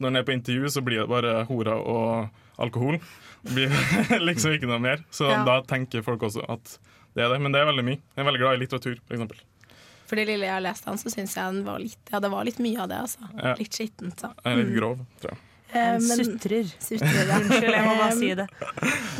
Når 0.00 0.08
han 0.10 0.16
er 0.20 0.26
på 0.26 0.34
intervju, 0.34 0.68
så 0.74 0.82
blir 0.84 1.04
det 1.04 1.08
bare 1.08 1.44
hora 1.48 1.76
og 1.78 2.28
alkohol. 2.58 2.98
Det 3.44 3.54
blir 3.54 4.20
liksom 4.28 4.56
ikke 4.56 4.66
noe 4.70 4.80
mer. 4.82 5.04
Så 5.14 5.28
Ja. 5.30 5.42
da 5.46 5.60
tenker 5.62 6.02
folk 6.06 6.22
også 6.26 6.42
at 6.50 6.78
det 7.14 7.22
er 7.24 7.28
det. 7.34 7.40
Men 7.44 7.52
det 7.54 7.60
er 7.62 7.68
veldig 7.70 7.84
mye. 7.86 8.00
Jeg 8.16 8.22
er 8.24 8.28
veldig 8.30 8.40
glad 8.42 8.56
i 8.58 8.62
litteratur, 8.64 8.98
f.eks. 9.06 9.42
For 10.04 10.20
det 10.20 10.26
lille 10.28 10.44
jeg 10.44 10.52
har 10.52 10.60
lest 10.64 10.84
han, 10.84 10.98
så 11.00 11.08
syns 11.14 11.32
jeg 11.36 11.44
han 11.46 11.62
var 11.64 11.78
litt 11.80 12.10
Ja, 12.12 12.18
det 12.20 12.28
var 12.32 12.44
litt 12.44 12.58
mye 12.60 12.82
av 12.82 12.90
det, 12.90 12.98
altså. 13.06 13.28
Ja. 13.38 13.54
Litt 13.56 13.72
skittent. 13.78 14.24
Er 14.44 14.56
litt 14.60 14.74
grov, 14.76 14.98
tror 15.22 15.32
jeg. 15.32 15.42
Han 15.74 16.04
men, 16.06 16.20
Sutrer. 16.28 16.68
Sutrer, 16.78 17.24
ja. 17.26 17.38
Unnskyld, 17.40 17.72
jeg 17.74 17.86
må 17.86 17.94
bare 17.98 18.10
Eh, 18.10 18.18
si 18.18 18.34
det. 18.38 18.48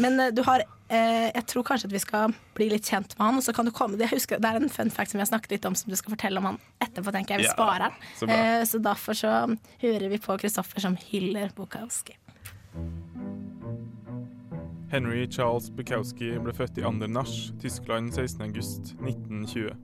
Men 0.05 0.21
eh, 0.21 0.29
du 0.37 0.43
har 0.47 0.63
eh, 0.95 1.31
Jeg 1.35 1.47
tror 1.51 1.65
kanskje 1.67 1.89
at 1.91 1.95
vi 1.97 2.03
skal 2.03 2.35
bli 2.57 2.69
litt 2.71 2.87
kjent 2.89 3.17
med 3.19 3.27
han. 3.27 3.39
Og 3.41 3.45
så 3.47 3.55
kan 3.57 3.67
du 3.69 3.73
komme 3.75 3.99
jeg 4.01 4.11
husker, 4.15 4.39
Det 4.41 4.51
er 4.51 4.57
en 4.63 4.71
fun 4.73 4.91
fact 4.95 5.11
som 5.13 5.19
vi 5.19 5.25
har 5.27 5.31
snakket 5.33 5.51
litt 5.59 5.67
om, 5.69 5.75
som 5.79 5.91
du 5.91 5.97
skal 5.99 6.15
fortelle 6.17 6.39
om 6.41 6.45
han 6.53 6.59
etterpå. 6.81 7.13
tenker 7.13 7.35
jeg 7.37 7.45
Vi 7.45 7.51
Ja, 7.51 7.55
sparer 7.57 7.91
så 8.17 8.27
den. 8.27 8.35
bra. 8.35 8.37
Eh, 8.61 8.65
så 8.65 8.79
derfor 8.83 9.13
så 9.19 9.33
hører 9.83 10.09
vi 10.09 10.19
på 10.19 10.39
Kristoffer 10.39 10.81
som 10.81 10.97
hyller 11.11 11.51
Bukowski. 11.57 12.17
Henry 14.91 15.27
Charles 15.31 15.71
Bukowski 15.75 16.39
ble 16.39 16.53
født 16.55 16.79
i 16.79 16.85
Andernach, 16.87 17.33
Tyskland 17.61 18.13
16.8.1920. 18.15 19.75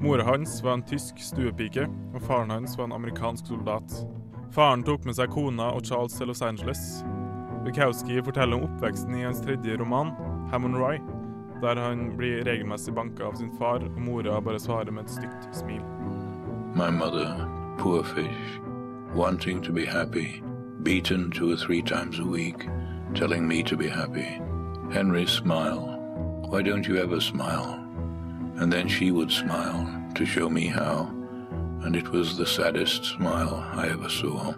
Mora 0.00 0.24
hans 0.24 0.58
var 0.64 0.74
en 0.78 0.82
tysk 0.88 1.20
stuepike, 1.22 1.86
og 2.14 2.22
faren 2.26 2.50
hans 2.52 2.76
var 2.76 2.88
en 2.90 2.96
amerikansk 2.96 3.46
soldat. 3.52 3.94
Faren 4.52 4.82
tok 4.84 5.04
med 5.06 5.16
seg 5.16 5.30
kona 5.32 5.70
og 5.76 5.84
Charles 5.86 6.16
til 6.18 6.28
Los 6.28 6.42
Angeles. 6.42 6.80
Bukowski 7.64 8.20
forteller 8.24 8.56
om 8.58 8.66
oppveksten 8.68 9.14
i 9.20 9.24
hans 9.26 9.40
tredje 9.44 9.76
roman, 9.80 10.12
Hammond 10.50 10.76
Rye, 10.76 11.00
der 11.62 11.80
han 11.80 12.16
blir 12.16 12.44
regelmessig 12.44 12.94
banka 12.94 13.24
av 13.24 13.34
sin 13.38 13.52
far, 13.58 13.84
og 13.84 14.00
mora 14.00 14.40
bare 14.40 14.58
svarer 14.58 14.90
med 14.90 15.04
et 15.04 15.10
stygt 15.10 15.48
smil. 15.54 15.82
My 16.74 16.90
mother, 16.90 17.48
poor 17.78 18.02
fish, 18.02 18.60
wanting 19.14 19.62
to 19.62 19.72
be 19.72 19.86
happy, 19.86 20.42
beaten 20.82 21.30
two 21.30 21.52
or 21.52 21.56
three 21.56 21.82
times 21.82 22.18
a 22.18 22.24
week, 22.24 22.66
telling 23.14 23.46
me 23.46 23.62
to 23.62 23.76
be 23.76 23.88
happy. 23.88 24.40
Henry, 24.92 25.26
smile. 25.26 25.96
Why 26.50 26.62
don't 26.62 26.88
you 26.88 26.96
ever 26.96 27.20
smile? 27.20 27.78
And 28.58 28.72
then 28.72 28.88
she 28.88 29.12
would 29.12 29.30
smile 29.30 29.86
to 30.14 30.26
show 30.26 30.50
me 30.50 30.66
how, 30.66 31.08
and 31.84 31.94
it 31.94 32.08
was 32.10 32.36
the 32.36 32.46
saddest 32.46 33.04
smile 33.04 33.64
I 33.72 33.88
ever 33.88 34.08
saw. 34.08 34.54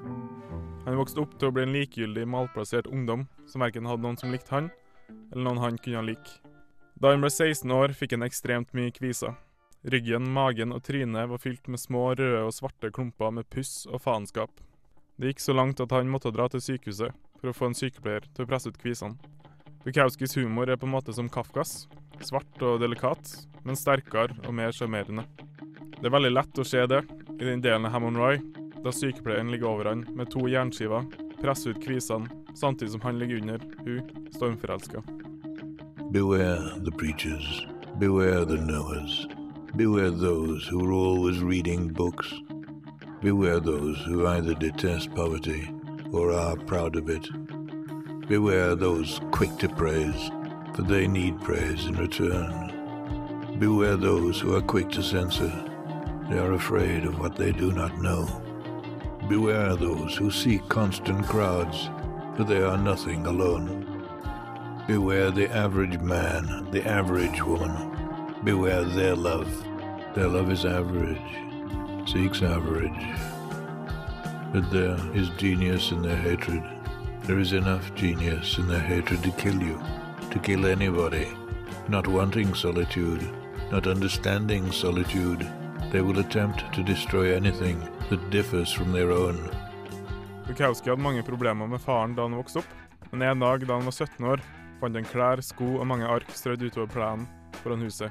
Han 0.86 0.96
vokste 0.96 1.20
opp 1.20 1.36
til 1.38 1.50
å 1.50 1.54
bli 1.54 1.62
en 1.66 1.74
likegyldig, 1.76 2.24
malplassert 2.26 2.88
ungdom 2.88 3.26
som 3.46 3.60
verken 3.60 3.86
hadde 3.86 4.02
noen 4.02 4.16
som 4.18 4.32
likte 4.32 4.56
han, 4.56 4.70
eller 5.32 5.44
noen 5.46 5.62
han 5.62 5.78
kunne 5.82 6.04
like. 6.06 6.38
Da 6.94 7.10
han 7.10 7.24
ble 7.24 7.30
16 7.32 7.70
år, 7.74 7.94
fikk 7.98 8.14
han 8.16 8.26
ekstremt 8.26 8.74
mye 8.76 8.92
kviser. 8.94 9.34
Ryggen, 9.82 10.28
magen 10.30 10.70
og 10.70 10.84
trynet 10.86 11.30
var 11.30 11.40
fylt 11.42 11.66
med 11.66 11.80
små 11.82 12.12
røde 12.14 12.44
og 12.46 12.54
svarte 12.54 12.92
klumper 12.94 13.32
med 13.34 13.48
puss 13.50 13.88
og 13.90 14.04
faenskap. 14.04 14.52
Det 15.18 15.32
gikk 15.32 15.42
så 15.42 15.56
langt 15.56 15.82
at 15.82 15.92
han 15.94 16.10
måtte 16.10 16.30
dra 16.34 16.46
til 16.52 16.62
sykehuset 16.62 17.16
for 17.40 17.50
å 17.50 17.56
få 17.56 17.70
en 17.70 17.76
sykepleier 17.78 18.28
til 18.30 18.44
å 18.44 18.50
presse 18.50 18.70
ut 18.70 18.78
kvisene. 18.78 19.18
Bukowskis 19.82 20.36
humor 20.38 20.70
er 20.70 20.78
på 20.78 20.86
en 20.86 20.94
måte 20.94 21.14
som 21.14 21.30
Kafkas. 21.32 21.88
Svart 22.22 22.62
og 22.62 22.78
delikat, 22.84 23.32
men 23.66 23.78
sterkere 23.78 24.36
og 24.46 24.54
mer 24.54 24.70
sjarmerende. 24.70 25.26
Det 25.98 26.06
er 26.06 26.14
veldig 26.14 26.30
lett 26.36 26.58
å 26.58 26.66
se 26.66 26.84
det 26.86 27.02
i 27.34 27.42
den 27.42 27.64
delen 27.64 27.88
av 27.88 27.96
Hammond 27.96 28.18
Roy, 28.22 28.38
da 28.82 28.94
sykepleieren 28.94 29.50
ligger 29.50 29.72
over 29.72 29.90
han 29.90 30.04
med 30.14 30.30
to 30.30 30.46
jernskiver, 30.50 31.06
presser 31.42 31.74
ut 31.74 31.82
kvisene, 31.82 32.30
samtidig 32.54 32.92
som 32.92 33.00
han 33.00 33.18
ligger 33.18 33.36
under 33.36 33.60
hun, 33.84 34.02
stormforelska. 34.30 35.02
Beware 36.12 36.84
the 36.84 36.90
preachers, 36.90 37.66
beware 37.98 38.44
the 38.44 38.56
knowers, 38.56 39.26
beware 39.76 40.10
those 40.10 40.68
who 40.70 40.84
are 40.86 40.92
always 40.92 41.42
reading 41.42 41.92
books, 41.92 42.34
beware 43.22 43.60
those 43.60 43.98
who 44.06 44.26
either 44.26 44.54
detest 44.54 45.14
poverty 45.14 45.70
or 46.12 46.32
are 46.32 46.56
proud 46.56 46.96
of 46.96 47.08
it, 47.08 47.28
beware 48.28 48.74
those 48.74 49.20
quick 49.30 49.56
to 49.58 49.68
praise, 49.68 50.30
for 50.74 50.82
they 50.82 51.06
need 51.06 51.40
praise 51.40 51.86
in 51.86 51.96
return. 51.96 52.72
Beware 53.58 53.96
those 53.96 54.40
who 54.40 54.54
are 54.56 54.62
quick 54.62 54.90
to 54.90 55.02
censor. 55.02 55.52
They 56.28 56.38
are 56.38 56.54
afraid 56.54 57.04
of 57.04 57.18
what 57.18 57.36
they 57.36 57.52
do 57.52 57.72
not 57.72 57.98
know. 57.98 58.26
Beware 59.28 59.76
those 59.76 60.16
who 60.16 60.30
seek 60.30 60.68
constant 60.68 61.26
crowds, 61.26 61.88
they 62.38 62.62
are 62.62 62.76
nothing 62.76 63.26
alone. 63.26 63.88
Beware 64.86 65.30
the 65.30 65.50
average 65.50 65.98
man, 66.00 66.66
the 66.70 66.86
average 66.86 67.42
woman. 67.42 68.34
Beware 68.44 68.84
their 68.84 69.14
love. 69.14 69.48
Their 70.14 70.28
love 70.28 70.50
is 70.50 70.64
average, 70.64 71.36
seeks 72.10 72.42
average. 72.42 73.06
But 74.52 74.70
there 74.70 74.98
is 75.14 75.30
genius 75.30 75.92
in 75.92 76.02
their 76.02 76.16
hatred. 76.16 76.62
There 77.22 77.38
is 77.38 77.52
enough 77.52 77.94
genius 77.94 78.58
in 78.58 78.66
their 78.66 78.80
hatred 78.80 79.22
to 79.22 79.30
kill 79.32 79.62
you, 79.62 79.80
to 80.30 80.38
kill 80.38 80.66
anybody. 80.66 81.28
Not 81.88 82.08
wanting 82.08 82.54
solitude, 82.54 83.26
not 83.70 83.86
understanding 83.86 84.72
solitude, 84.72 85.50
they 85.90 86.00
will 86.00 86.18
attempt 86.18 86.74
to 86.74 86.82
destroy 86.82 87.34
anything 87.34 87.86
that 88.10 88.30
differs 88.30 88.72
from 88.72 88.92
their 88.92 89.12
own. 89.12 89.50
Bukowski 90.46 90.90
hadde 90.90 91.02
mange 91.02 91.22
problemer 91.22 91.66
med 91.70 91.80
faren 91.80 92.16
da 92.16 92.26
han 92.26 92.34
vokste 92.34 92.62
opp, 92.62 92.70
men 93.12 93.22
en 93.22 93.42
dag 93.44 93.62
da 93.66 93.78
han 93.78 93.86
var 93.86 93.94
17 93.94 94.26
år, 94.26 94.42
fant 94.80 94.98
han 94.98 95.06
klær, 95.06 95.42
sko 95.44 95.76
og 95.78 95.86
mange 95.86 96.08
ark 96.10 96.30
strødd 96.34 96.64
utover 96.66 96.90
plenen 96.90 97.28
foran 97.62 97.84
huset. 97.86 98.10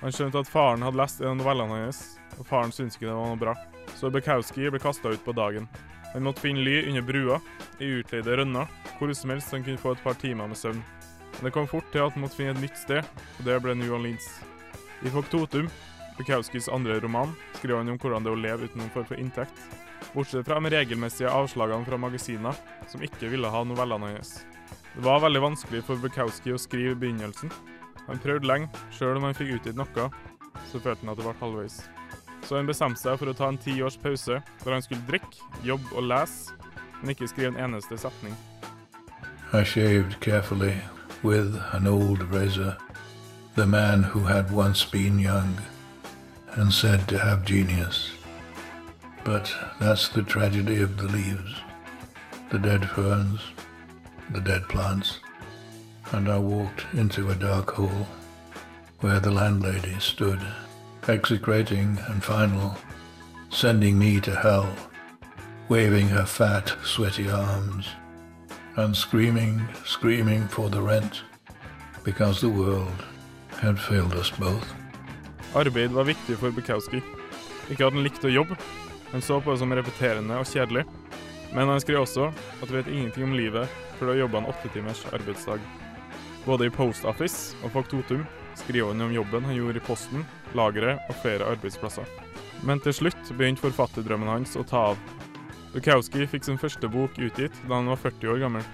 Han 0.00 0.14
skjønte 0.14 0.42
at 0.42 0.50
faren 0.50 0.82
hadde 0.82 0.98
lest 0.98 1.22
en 1.22 1.32
av 1.32 1.38
novellene 1.38 1.78
hans, 1.84 2.02
og 2.38 2.46
faren 2.50 2.74
syntes 2.74 2.98
ikke 2.98 3.08
det 3.08 3.14
var 3.14 3.30
noe 3.30 3.40
bra. 3.40 3.54
Så 3.98 4.10
Bukowski 4.14 4.68
ble 4.70 4.82
kasta 4.82 5.14
ut 5.14 5.24
på 5.24 5.34
dagen. 5.38 5.70
Han 6.12 6.26
måtte 6.26 6.42
finne 6.42 6.64
ly 6.66 6.80
under 6.88 7.06
brua, 7.06 7.40
i 7.78 7.92
utleide 8.00 8.38
rønner, 8.40 8.70
hvor 8.98 9.14
som 9.14 9.30
helst 9.34 9.54
han 9.54 9.66
kunne 9.66 9.78
få 9.78 9.94
et 9.94 10.02
par 10.02 10.18
timer 10.18 10.50
med 10.50 10.58
søvn. 10.58 10.80
Men 11.38 11.46
det 11.46 11.54
kom 11.54 11.68
fort 11.70 11.86
til 11.92 12.02
at 12.02 12.14
han 12.14 12.24
måtte 12.24 12.40
finne 12.40 12.56
et 12.56 12.64
nytt 12.64 12.78
sted, 12.80 13.06
og 13.38 13.44
det 13.46 13.58
ble 13.62 13.76
New 13.78 13.94
Orleans. 13.94 14.26
I 15.06 15.12
Faktotum, 15.14 15.68
Bukowskis 16.18 16.70
andre 16.74 16.98
roman, 16.98 17.36
skriver 17.60 17.84
han 17.84 17.92
om 17.92 18.00
hvordan 18.02 18.26
det 18.26 18.32
er 18.32 18.38
å 18.38 18.46
leve 18.48 18.66
uten 18.66 18.82
noen 18.82 18.94
form 18.96 19.06
for 19.06 19.22
inntekt. 19.22 19.68
Bortsett 20.14 20.46
fra 20.46 20.60
de 20.60 20.70
regelmessige 20.72 21.30
avslagene 21.30 21.84
fra 21.84 21.98
magasiner, 22.00 22.56
som 22.88 23.02
ikke 23.04 23.28
ville 23.32 23.50
ha 23.52 23.64
novellene 23.64 24.14
hans. 24.14 24.38
Det 24.94 25.04
var 25.04 25.20
veldig 25.22 25.42
vanskelig 25.44 25.84
for 25.86 26.00
Bukowski 26.00 26.54
å 26.54 26.60
skrive 26.60 26.96
i 26.96 27.00
begynnelsen. 27.02 27.52
Han 28.08 28.20
prøvde 28.24 28.48
lenge, 28.48 28.70
sjøl 28.96 29.20
om 29.20 29.28
han 29.28 29.36
fikk 29.36 29.58
utgitt 29.58 29.78
noe, 29.78 30.08
så 30.72 30.80
følte 30.80 31.04
han 31.04 31.12
at 31.12 31.20
det 31.20 31.26
ble 31.28 31.36
halvveis. 31.42 31.78
Så 32.48 32.56
han 32.56 32.68
bestemte 32.70 33.02
seg 33.02 33.18
for 33.20 33.28
å 33.28 33.36
ta 33.36 33.50
en 33.52 33.60
ti 33.60 33.76
års 33.84 33.98
pause, 34.00 34.40
der 34.64 34.72
han 34.72 34.84
skulle 34.84 35.04
drikke, 35.10 35.44
jobbe 35.66 35.92
og 35.94 36.08
lese, 36.08 36.56
men 37.00 37.12
ikke 37.12 37.28
skrive 37.28 37.52
en 37.52 37.60
eneste 37.68 37.98
setning. 38.00 38.34
I 39.52 39.62
shaved 39.64 40.20
carefully 40.20 40.74
with 41.22 41.56
an 41.72 41.86
old 41.86 42.22
razor 42.32 42.76
the 43.54 43.66
man 43.66 44.02
who 44.02 44.20
had 44.20 44.50
once 44.50 44.84
been 44.84 45.18
young 45.18 45.58
and 46.56 46.72
said 46.72 47.08
to 47.08 47.18
have 47.18 47.44
genius. 47.44 48.17
But 49.24 49.52
that's 49.78 50.08
the 50.08 50.22
tragedy 50.22 50.80
of 50.80 50.96
the 50.96 51.08
leaves, 51.08 51.54
the 52.50 52.58
dead 52.58 52.88
ferns, 52.88 53.40
the 54.30 54.40
dead 54.40 54.68
plants. 54.68 55.20
And 56.12 56.28
I 56.28 56.38
walked 56.38 56.86
into 56.94 57.30
a 57.30 57.34
dark 57.34 57.72
hole 57.72 58.06
where 59.00 59.20
the 59.20 59.30
landlady 59.30 59.96
stood, 60.00 60.40
execrating 61.06 61.98
and 62.08 62.24
final, 62.24 62.76
sending 63.50 63.98
me 63.98 64.20
to 64.20 64.34
hell, 64.34 64.68
waving 65.68 66.08
her 66.08 66.24
fat, 66.24 66.74
sweaty 66.84 67.30
arms, 67.30 67.86
and 68.76 68.96
screaming, 68.96 69.68
screaming 69.84 70.48
for 70.48 70.70
the 70.70 70.80
rent, 70.80 71.22
because 72.04 72.40
the 72.40 72.48
world 72.48 73.04
had 73.60 73.78
failed 73.78 74.14
us 74.14 74.30
both. 74.30 74.72
Arbeid 75.54 75.90
var 75.90 76.04
viktig 76.04 76.36
for 76.36 76.50
Bukowski. 76.50 77.02
Ikke 77.68 77.84
at 77.84 77.92
han 77.92 78.02
likte 78.02 78.28
å 78.28 78.32
jobbe, 78.32 78.56
han 79.12 79.24
så 79.24 79.40
på 79.40 79.52
det 79.52 79.60
som 79.62 79.72
repeterende 79.72 80.38
og 80.40 80.48
kjedelig. 80.48 80.84
Men 81.54 81.70
han 81.72 81.80
skrev 81.80 82.02
også 82.02 82.28
at 82.62 82.72
vet 82.72 82.90
ingenting 82.92 83.24
om 83.24 83.36
livet 83.36 83.68
før 83.98 84.08
du 84.08 84.12
har 84.12 84.22
jobba 84.24 84.42
en 84.42 84.50
åttetimers 84.52 85.04
arbeidsdag. 85.12 85.62
Både 86.44 86.68
i 86.68 86.72
Post 86.72 87.04
Office 87.08 87.56
og 87.64 87.72
Faktotum 87.72 88.26
skriver 88.58 88.92
han 88.92 89.06
om 89.06 89.14
jobben 89.14 89.46
han 89.48 89.56
gjorde 89.56 89.80
i 89.80 89.86
Posten, 89.86 90.26
lageret 90.56 91.00
og 91.08 91.16
flere 91.22 91.48
arbeidsplasser. 91.48 92.04
Men 92.66 92.82
til 92.82 92.94
slutt 92.96 93.32
begynte 93.38 93.64
forfatterdrømmen 93.64 94.30
hans 94.32 94.56
å 94.58 94.66
ta 94.66 94.90
av. 94.92 95.00
Dukowski 95.74 96.26
fikk 96.26 96.46
sin 96.46 96.60
første 96.60 96.88
bok 96.90 97.16
utgitt 97.20 97.54
da 97.68 97.78
han 97.78 97.90
var 97.92 98.00
40 98.00 98.32
år 98.34 98.42
gammel. 98.44 98.64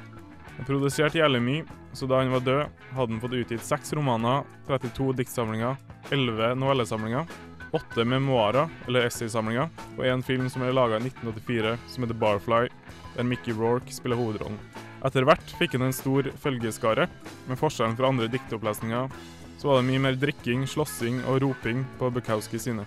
Han 0.55 0.69
produserte 0.69 1.19
jævlig 1.19 1.43
mye, 1.43 1.65
så 1.95 2.07
da 2.11 2.21
han 2.23 2.31
var 2.35 2.45
død, 2.47 2.85
hadde 2.95 3.13
han 3.17 3.23
fått 3.23 3.37
utgitt 3.41 3.67
seks 3.67 3.93
romaner, 3.99 4.47
32 4.69 5.11
diktsamlinger, 5.19 5.79
11 6.15 6.55
novellesamlinger, 6.63 7.27
åtte 7.75 8.05
memoarer, 8.07 8.71
eller 8.87 9.09
essaysamlinger, 9.09 9.69
og 9.97 10.07
en 10.07 10.25
film 10.25 10.49
som 10.51 10.65
ble 10.65 10.73
laga 10.75 11.01
i 11.01 11.07
1984 11.09 11.77
som 11.91 12.07
heter 12.07 12.21
Barfly, 12.23 12.69
der 13.17 13.29
Mickey 13.29 13.55
Rourke 13.55 13.95
spiller 13.95 14.21
hovedrollen. 14.21 14.59
Etter 15.05 15.27
hvert 15.29 15.57
fikk 15.59 15.77
han 15.77 15.89
en 15.89 15.97
stor 15.97 16.31
følgeskare, 16.41 17.09
men 17.49 17.61
forskjellen 17.61 17.97
fra 17.99 18.09
andre 18.09 18.31
dikteopplesninger 18.33 19.11
så 19.59 19.71
var 19.71 19.81
det 19.81 19.89
mye 19.91 20.03
mer 20.07 20.17
drikking, 20.21 20.67
slåssing 20.69 21.23
og 21.29 21.43
roping 21.45 21.85
på 21.99 22.11
Bukowski 22.15 22.59
sine. 22.59 22.87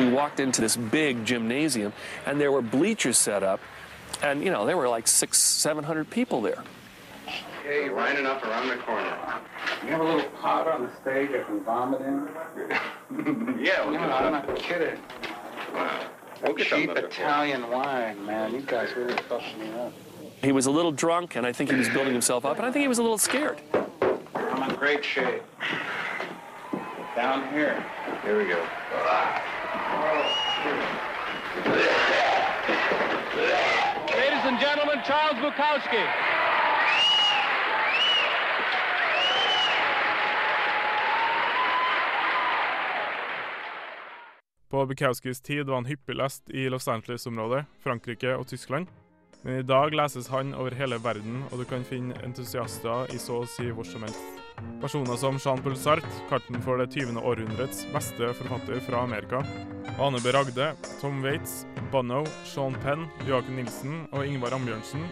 we 0.00 0.08
walked 0.08 0.40
into 0.40 0.60
this 0.62 0.76
big 0.76 1.24
gymnasium 1.26 1.92
and 2.26 2.40
there 2.40 2.50
were 2.50 2.62
bleachers 2.62 3.18
set 3.18 3.42
up 3.42 3.60
and 4.22 4.42
you 4.42 4.50
know 4.50 4.64
there 4.64 4.76
were 4.76 4.88
like 4.88 5.06
six 5.06 5.38
seven 5.38 5.84
hundred 5.84 6.08
people 6.10 6.40
there 6.40 6.62
Okay, 7.60 7.84
you're 7.84 7.94
lining 7.94 8.24
up 8.24 8.42
around 8.42 8.68
the 8.68 8.76
corner. 8.76 9.16
You 9.82 9.90
have 9.90 10.00
a 10.00 10.04
little 10.04 10.30
pot 10.40 10.66
on 10.66 10.82
the 10.82 10.90
stage 11.02 11.30
I 11.30 11.42
can 11.42 11.62
vomit 11.62 12.00
in? 12.00 12.26
yeah, 13.62 13.84
we'll 13.84 13.92
no, 13.92 14.00
I'm 14.00 14.32
not 14.32 14.56
kidding. 14.56 14.98
Wow. 15.74 16.06
We'll 16.42 16.56
Cheap 16.56 16.90
Italian 16.90 17.70
wine, 17.70 18.24
man. 18.24 18.54
You 18.54 18.62
guys 18.62 18.94
really 18.96 19.14
fucking 19.28 19.60
me 19.60 19.70
up. 19.78 19.92
he 20.42 20.52
was 20.52 20.64
a 20.64 20.70
little 20.70 20.90
drunk 20.90 21.36
and 21.36 21.46
i 21.46 21.52
think 21.52 21.70
he 21.70 21.76
was 21.76 21.88
building 21.90 22.14
himself 22.14 22.46
up 22.46 22.56
and 22.56 22.64
i 22.64 22.72
think 22.72 22.80
he 22.82 22.88
was 22.88 22.96
a 22.98 23.02
little 23.02 23.18
scared 23.18 23.60
I'm 24.60 24.70
in 24.70 24.76
great 24.76 25.04
shape. 25.04 25.42
Down 27.14 27.52
here. 27.52 27.84
Here 28.22 28.38
we 28.38 28.48
go. 28.48 28.66
Ladies 34.16 34.44
and 34.44 34.58
gentlemen, 34.58 35.00
Charles 35.04 35.36
Bukowski. 35.36 36.39
På 44.70 44.86
Bukowskis 44.86 45.40
tid 45.40 45.66
var 45.66 45.74
han 45.74 45.84
hyppig 45.84 46.14
lest 46.14 46.50
i 46.50 46.68
Los 46.70 46.88
Angeles-området, 46.88 47.64
Frankrike 47.82 48.36
og 48.38 48.46
Tyskland. 48.46 48.86
Men 49.42 49.58
i 49.58 49.62
dag 49.66 49.94
leses 49.94 50.28
han 50.30 50.54
over 50.54 50.76
hele 50.78 51.00
verden, 51.02 51.40
og 51.50 51.58
du 51.58 51.64
kan 51.66 51.82
finne 51.84 52.14
entusiaster 52.22 53.10
i 53.10 53.18
så 53.18 53.40
å 53.42 53.48
si 53.50 53.66
hvor 53.74 53.88
som 53.88 54.04
helst. 54.06 54.38
Personer 54.78 55.18
som 55.18 55.40
Jean-Paul 55.42 55.74
Sartre 55.74 56.22
karten 56.30 56.62
for 56.62 56.78
det 56.78 56.92
20. 56.92 57.18
århundrets 57.18 57.82
beste 57.90 58.30
forfatter 58.38 58.78
fra 58.86 59.02
Amerika. 59.08 59.42
Ane 60.00 60.20
B. 60.24 60.32
Ragde, 60.32 60.72
Tom 61.00 61.22
Waits, 61.22 61.66
Bono, 61.92 62.24
Sean 62.44 62.74
Penn, 62.80 63.04
Joakim 63.28 63.58
Nilsen 63.60 64.06
og 64.16 64.24
Ingvar 64.24 64.54
Ambjørnsen 64.56 65.02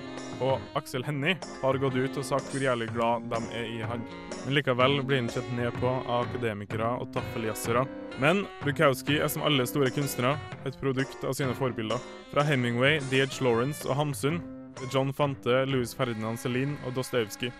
og 0.40 0.62
Aksel 0.78 1.04
Hennie 1.04 1.34
har 1.60 1.78
gått 1.82 1.98
ut 1.98 2.16
og 2.16 2.24
sagt 2.24 2.48
hvor 2.48 2.64
jævlig 2.64 2.88
glad 2.94 3.26
de 3.28 3.40
er 3.58 3.66
i 3.68 3.82
han. 3.84 4.06
Men 4.46 4.56
likevel 4.56 5.02
blir 5.04 5.20
han 5.20 5.28
sett 5.34 5.48
ned 5.58 5.76
på 5.76 5.90
av 5.92 6.24
akademikere 6.30 6.88
og 7.02 7.12
taffeljazzere. 7.12 7.84
Men 8.22 8.46
Bukowski 8.64 9.18
er 9.20 9.28
som 9.28 9.44
alle 9.44 9.68
store 9.68 9.92
kunstnere 9.92 10.38
et 10.64 10.78
produkt 10.80 11.20
av 11.20 11.36
sine 11.36 11.52
forbilder. 11.58 12.00
Fra 12.32 12.46
Hemingway, 12.48 13.02
D.H. 13.10 13.42
Lawrence 13.44 13.84
og 13.84 13.98
Hamsun, 14.00 14.40
til 14.78 14.94
John 14.94 15.12
Fante, 15.12 15.66
Louis 15.68 15.92
Ferdinand 15.92 16.40
Celine 16.40 16.80
og 16.86 16.96
Dostojevskij. 16.96 17.52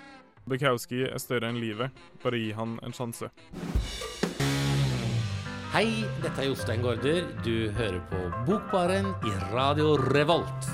Bukowski 0.48 1.04
er 1.10 1.20
større 1.20 1.52
enn 1.52 1.60
livet. 1.60 1.92
Bare 2.24 2.40
gi 2.40 2.54
han 2.56 2.78
en 2.80 2.96
sjanse. 2.96 3.28
Hei, 5.68 6.06
dette 6.22 6.40
er 6.40 6.46
Jostein 6.48 6.80
Gaarder. 6.80 7.26
Du 7.44 7.68
hører 7.76 7.98
på 8.08 8.18
Bokbaren 8.46 9.10
i 9.28 9.32
Radio 9.50 9.98
Revolt. 10.00 10.68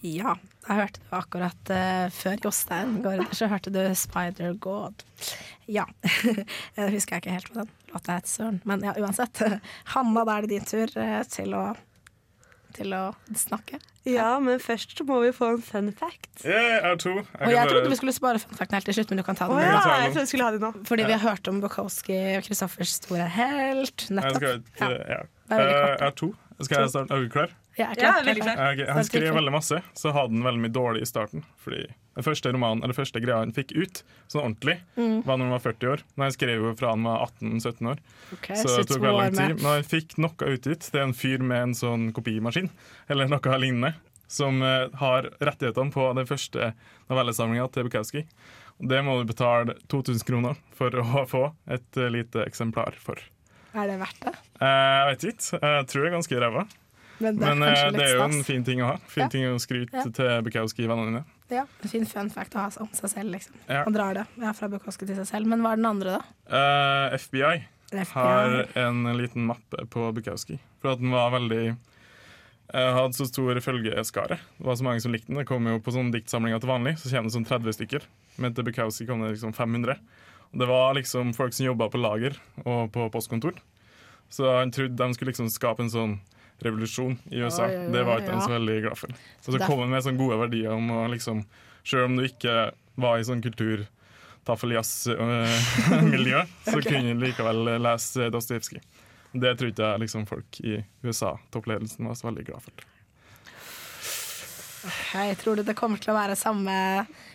Ja, 0.00 0.32
da 0.64 0.78
hørte 0.78 1.02
du 1.02 1.12
akkurat 1.12 1.72
uh, 1.74 2.06
før 2.16 2.40
Jostein 2.46 2.94
Gaarder, 3.04 3.28
så 3.36 3.50
hørte 3.52 3.74
du 3.74 3.82
Spider 4.00 4.56
God. 4.56 5.04
Ja. 5.68 5.84
Jeg 6.78 6.94
husker 6.96 7.18
jeg 7.18 7.26
ikke 7.26 7.36
helt 7.36 7.52
hva 7.52 7.66
den 7.66 7.76
låta 7.92 8.16
het, 8.16 8.32
søren. 8.32 8.62
Men 8.64 8.88
ja, 8.88 8.96
uansett. 8.96 9.44
Hanna, 9.92 10.24
da 10.24 10.38
er 10.38 10.48
det 10.48 10.54
din 10.54 10.70
tur 10.72 10.96
uh, 10.96 11.20
til 11.28 11.52
å, 11.60 11.66
til 12.72 12.96
å 12.96 13.04
snakke. 13.36 13.84
Ja, 14.04 14.34
men 14.38 14.58
først 14.60 14.92
så 14.98 15.04
må 15.08 15.16
vi 15.22 15.30
få 15.32 15.54
en 15.54 15.62
fun 15.64 15.86
fact. 15.96 16.26
Jeg 16.44 16.80
er 16.84 16.96
to. 17.00 17.14
Og 17.22 17.50
jeg 17.54 17.68
trodde 17.70 17.88
vi 17.88 17.96
skulle 17.96 18.12
spare 18.12 18.38
fun 18.42 18.52
facten 18.58 18.76
helt 18.76 18.84
til 18.90 18.94
slutt, 18.98 19.10
men 19.14 19.22
du 19.22 19.24
kan 19.24 19.38
ta 19.38 19.46
den 19.48 19.56
Å 19.56 19.62
ja, 19.64 19.78
da. 19.80 19.94
jeg 20.02 20.12
trodde 20.12 20.24
vi 20.26 20.30
skulle 20.34 20.44
ha 20.44 20.50
den 20.52 20.60
nå. 20.66 20.72
Fordi 20.90 21.06
vi 21.08 21.12
har 21.16 21.22
hørt 21.24 21.48
om 21.48 21.60
Bukowski 21.62 22.18
og 22.36 22.44
Kristoffers 22.44 22.92
store 23.00 23.24
helt. 23.38 24.04
Jeg 24.10 24.16
Nettopp. 24.18 24.36
skal, 24.76 24.96
ja. 25.08 25.20
Er 25.48 25.64
kort, 25.64 25.74
Jeg 25.88 26.08
er 26.08 26.16
to. 26.20 26.28
Skal 26.60 26.80
jeg 26.84 26.90
starte? 26.92 27.14
Er 27.16 27.24
du 27.24 27.28
klar? 27.32 27.54
Jeg 27.78 27.86
er 27.86 27.94
Ja, 27.96 28.12
klar. 28.12 28.24
veldig 28.28 28.42
klar. 28.44 28.60
Okay, 28.74 28.86
Han 28.92 29.04
skriver 29.04 29.26
skrev 29.26 29.34
veldig 29.40 29.52
masse, 29.56 29.80
så 29.98 30.12
hadde 30.14 30.30
han 30.36 30.44
veldig 30.46 30.60
mye 30.68 30.74
dårlig 30.76 31.02
i 31.02 31.08
starten. 31.10 31.44
Fordi 31.64 31.86
den 32.14 32.24
første 32.24 32.52
romanen, 32.54 32.82
eller 32.84 32.94
første 32.94 33.20
greia 33.22 33.38
han 33.42 33.52
fikk 33.52 33.72
ut, 33.76 34.02
sånn 34.30 34.42
ordentlig, 34.44 34.78
Mm. 34.96 35.24
var 35.26 35.36
når 35.38 35.44
han 35.48 35.54
var 35.56 35.64
40 35.72 35.88
år. 35.92 36.02
Men 36.16 36.24
han 36.24 36.32
skrev 36.32 36.62
jo 36.62 36.74
fra 36.78 36.90
han 36.90 37.02
var 37.02 37.26
18-17 37.26 37.88
år. 37.90 37.98
Okay, 38.38 38.56
så 38.56 38.76
det 38.78 38.86
tok 38.88 39.02
veldig 39.02 39.18
lang 39.18 39.32
tid. 39.34 39.62
Men 39.62 39.72
han 39.72 39.82
fikk 39.82 40.16
noe 40.18 40.50
utgitt. 40.54 40.90
Det 40.92 41.00
er 41.00 41.04
en 41.08 41.12
fyr 41.14 41.38
med 41.42 41.62
en 41.62 41.74
sånn 41.74 42.12
kopimaskin, 42.12 42.70
eller 43.08 43.28
noe 43.28 43.58
lignende, 43.58 43.94
som 44.28 44.62
eh, 44.62 44.88
har 45.00 45.28
rettighetene 45.40 45.92
på 45.92 46.14
den 46.14 46.26
første 46.26 46.72
novellesamlinga 47.10 47.66
til 47.72 47.84
Bukowski. 47.88 48.24
Det 48.80 49.02
må 49.06 49.18
du 49.20 49.28
betale 49.32 49.76
2000 49.88 50.24
kroner 50.26 50.56
for 50.74 50.90
å 50.90 51.26
få 51.30 51.44
et 51.70 51.96
eh, 51.96 52.08
lite 52.10 52.42
eksemplar 52.46 52.94
for. 52.98 53.18
Er 53.74 53.86
det 53.90 53.98
verdt 54.00 54.20
det? 54.22 54.32
Eh, 54.62 54.66
jeg 54.66 55.06
vet 55.10 55.24
ikke. 55.34 55.60
Jeg 55.62 55.86
tror 55.90 56.02
det 56.02 56.08
er 56.12 56.16
ganske 56.16 56.40
ræva. 56.42 56.66
Men 57.22 57.36
det 57.38 57.46
er 57.46 57.54
Men 57.54 57.92
det 57.94 58.02
er 58.08 58.16
jo 58.16 58.22
en 58.24 58.42
fin 58.42 58.64
ting 58.66 58.80
å 58.82 58.86
ha. 58.86 58.96
Fin 59.06 59.22
Ja. 59.24 59.28
ting 59.30 59.44
å 59.46 59.54
skryte 59.62 59.92
Ja. 59.94 60.02
til 60.10 60.42
Bukowski-vennene 60.42 61.06
dine. 61.12 61.24
Ja, 61.52 61.66
fin 61.84 62.06
fun 62.08 62.30
fact 62.32 62.54
å 62.56 62.64
ha 62.64 62.70
om 62.80 62.90
seg 62.96 63.10
selv, 63.12 63.34
liksom. 63.34 63.56
Ja. 63.68 63.82
Man 63.84 63.96
drar 63.96 64.16
det 64.16 64.24
ja, 64.40 64.52
fra 64.56 64.68
Bukowski 64.72 65.08
til 65.08 65.18
seg 65.18 65.28
selv. 65.28 65.50
Men 65.50 65.64
hva 65.64 65.74
er 65.74 65.80
den 65.80 65.88
andre, 65.88 66.16
da? 66.16 66.36
Eh, 66.48 67.16
FBI, 67.20 67.58
FBI. 67.92 68.06
har 68.14 68.56
en 68.80 69.02
liten 69.18 69.50
mappe 69.50 69.84
på 69.92 70.06
Bukowski. 70.16 70.56
For 70.80 70.94
at 70.94 71.02
den 71.02 71.12
var 71.12 71.34
veldig 71.36 71.62
eh, 71.68 72.90
Hadde 72.96 73.18
så 73.18 73.28
stor 73.28 73.60
følgeskare. 73.60 74.40
Det 74.56 74.68
var 74.68 74.80
så 74.80 74.88
mange 74.88 75.04
som 75.04 75.12
likte 75.12 75.28
den. 75.30 75.42
Det 75.42 75.48
kom 75.48 75.68
jo 75.68 75.82
På 75.84 75.92
sånne 75.94 76.16
diktsamlinger 76.16 76.60
til 76.60 76.72
vanlig 76.72 76.96
Så 77.00 77.12
kommer 77.12 77.28
det 77.28 77.36
sånn 77.36 77.48
30 77.48 77.76
stykker. 77.78 78.08
Men 78.40 78.56
til 78.56 78.66
Bukowski 78.68 79.08
kom 79.08 79.24
det 79.24 79.34
liksom 79.36 79.52
500. 79.56 80.00
Og 80.54 80.60
det 80.62 80.70
var 80.70 80.96
liksom 80.96 81.32
folk 81.36 81.54
som 81.56 81.68
jobba 81.68 81.90
på 81.92 82.00
lager 82.00 82.36
og 82.64 82.92
på 82.94 83.08
postkontor. 83.12 83.58
Så 84.32 84.48
han 84.48 84.72
trodde 84.72 84.96
de 84.96 85.14
skulle 85.14 85.32
liksom 85.34 85.50
skape 85.52 85.84
en 85.84 85.92
sånn 85.92 86.14
revolusjon 86.64 87.18
i 87.30 87.42
USA. 87.42 87.68
Ja, 87.68 87.82
ja, 87.82 87.90
det 87.94 88.04
var 88.06 88.22
ikke 88.22 88.36
han 88.36 88.44
så 88.44 88.54
veldig 88.54 88.78
glad 88.86 89.00
for. 89.00 89.18
Så, 89.40 89.52
så 89.52 89.60
kom 89.64 89.82
han 89.84 89.92
med 89.92 90.04
sånne 90.06 90.20
gode 90.20 90.40
verdier 90.46 90.74
om 90.76 90.90
å 90.94 91.04
liksom 91.12 91.44
Selv 91.84 92.06
om 92.06 92.14
du 92.16 92.24
ikke 92.24 92.70
var 92.96 93.18
i 93.20 93.24
sånn 93.28 93.42
kultur 93.44 93.82
tafelias-miljø, 94.48 96.40
så 96.64 96.78
okay. 96.78 96.86
kunne 96.88 97.12
du 97.12 97.20
likevel 97.26 97.74
lese 97.84 98.30
Dostojevskij. 98.32 98.80
Det 99.34 99.52
tror 99.58 99.72
ikke 99.72 99.90
jeg 99.90 100.02
liksom 100.04 100.24
folk 100.30 100.60
i 100.64 100.78
USA, 101.04 101.34
toppledelsen, 101.52 102.08
var 102.08 102.16
så 102.16 102.28
veldig 102.30 102.46
glad 102.48 102.64
for. 102.64 102.88
Jeg 105.14 105.36
tror 105.40 105.60
det 105.64 105.76
kommer 105.76 106.00
til 106.00 106.12
å 106.12 106.16
være 106.16 106.36
samme 106.38 106.74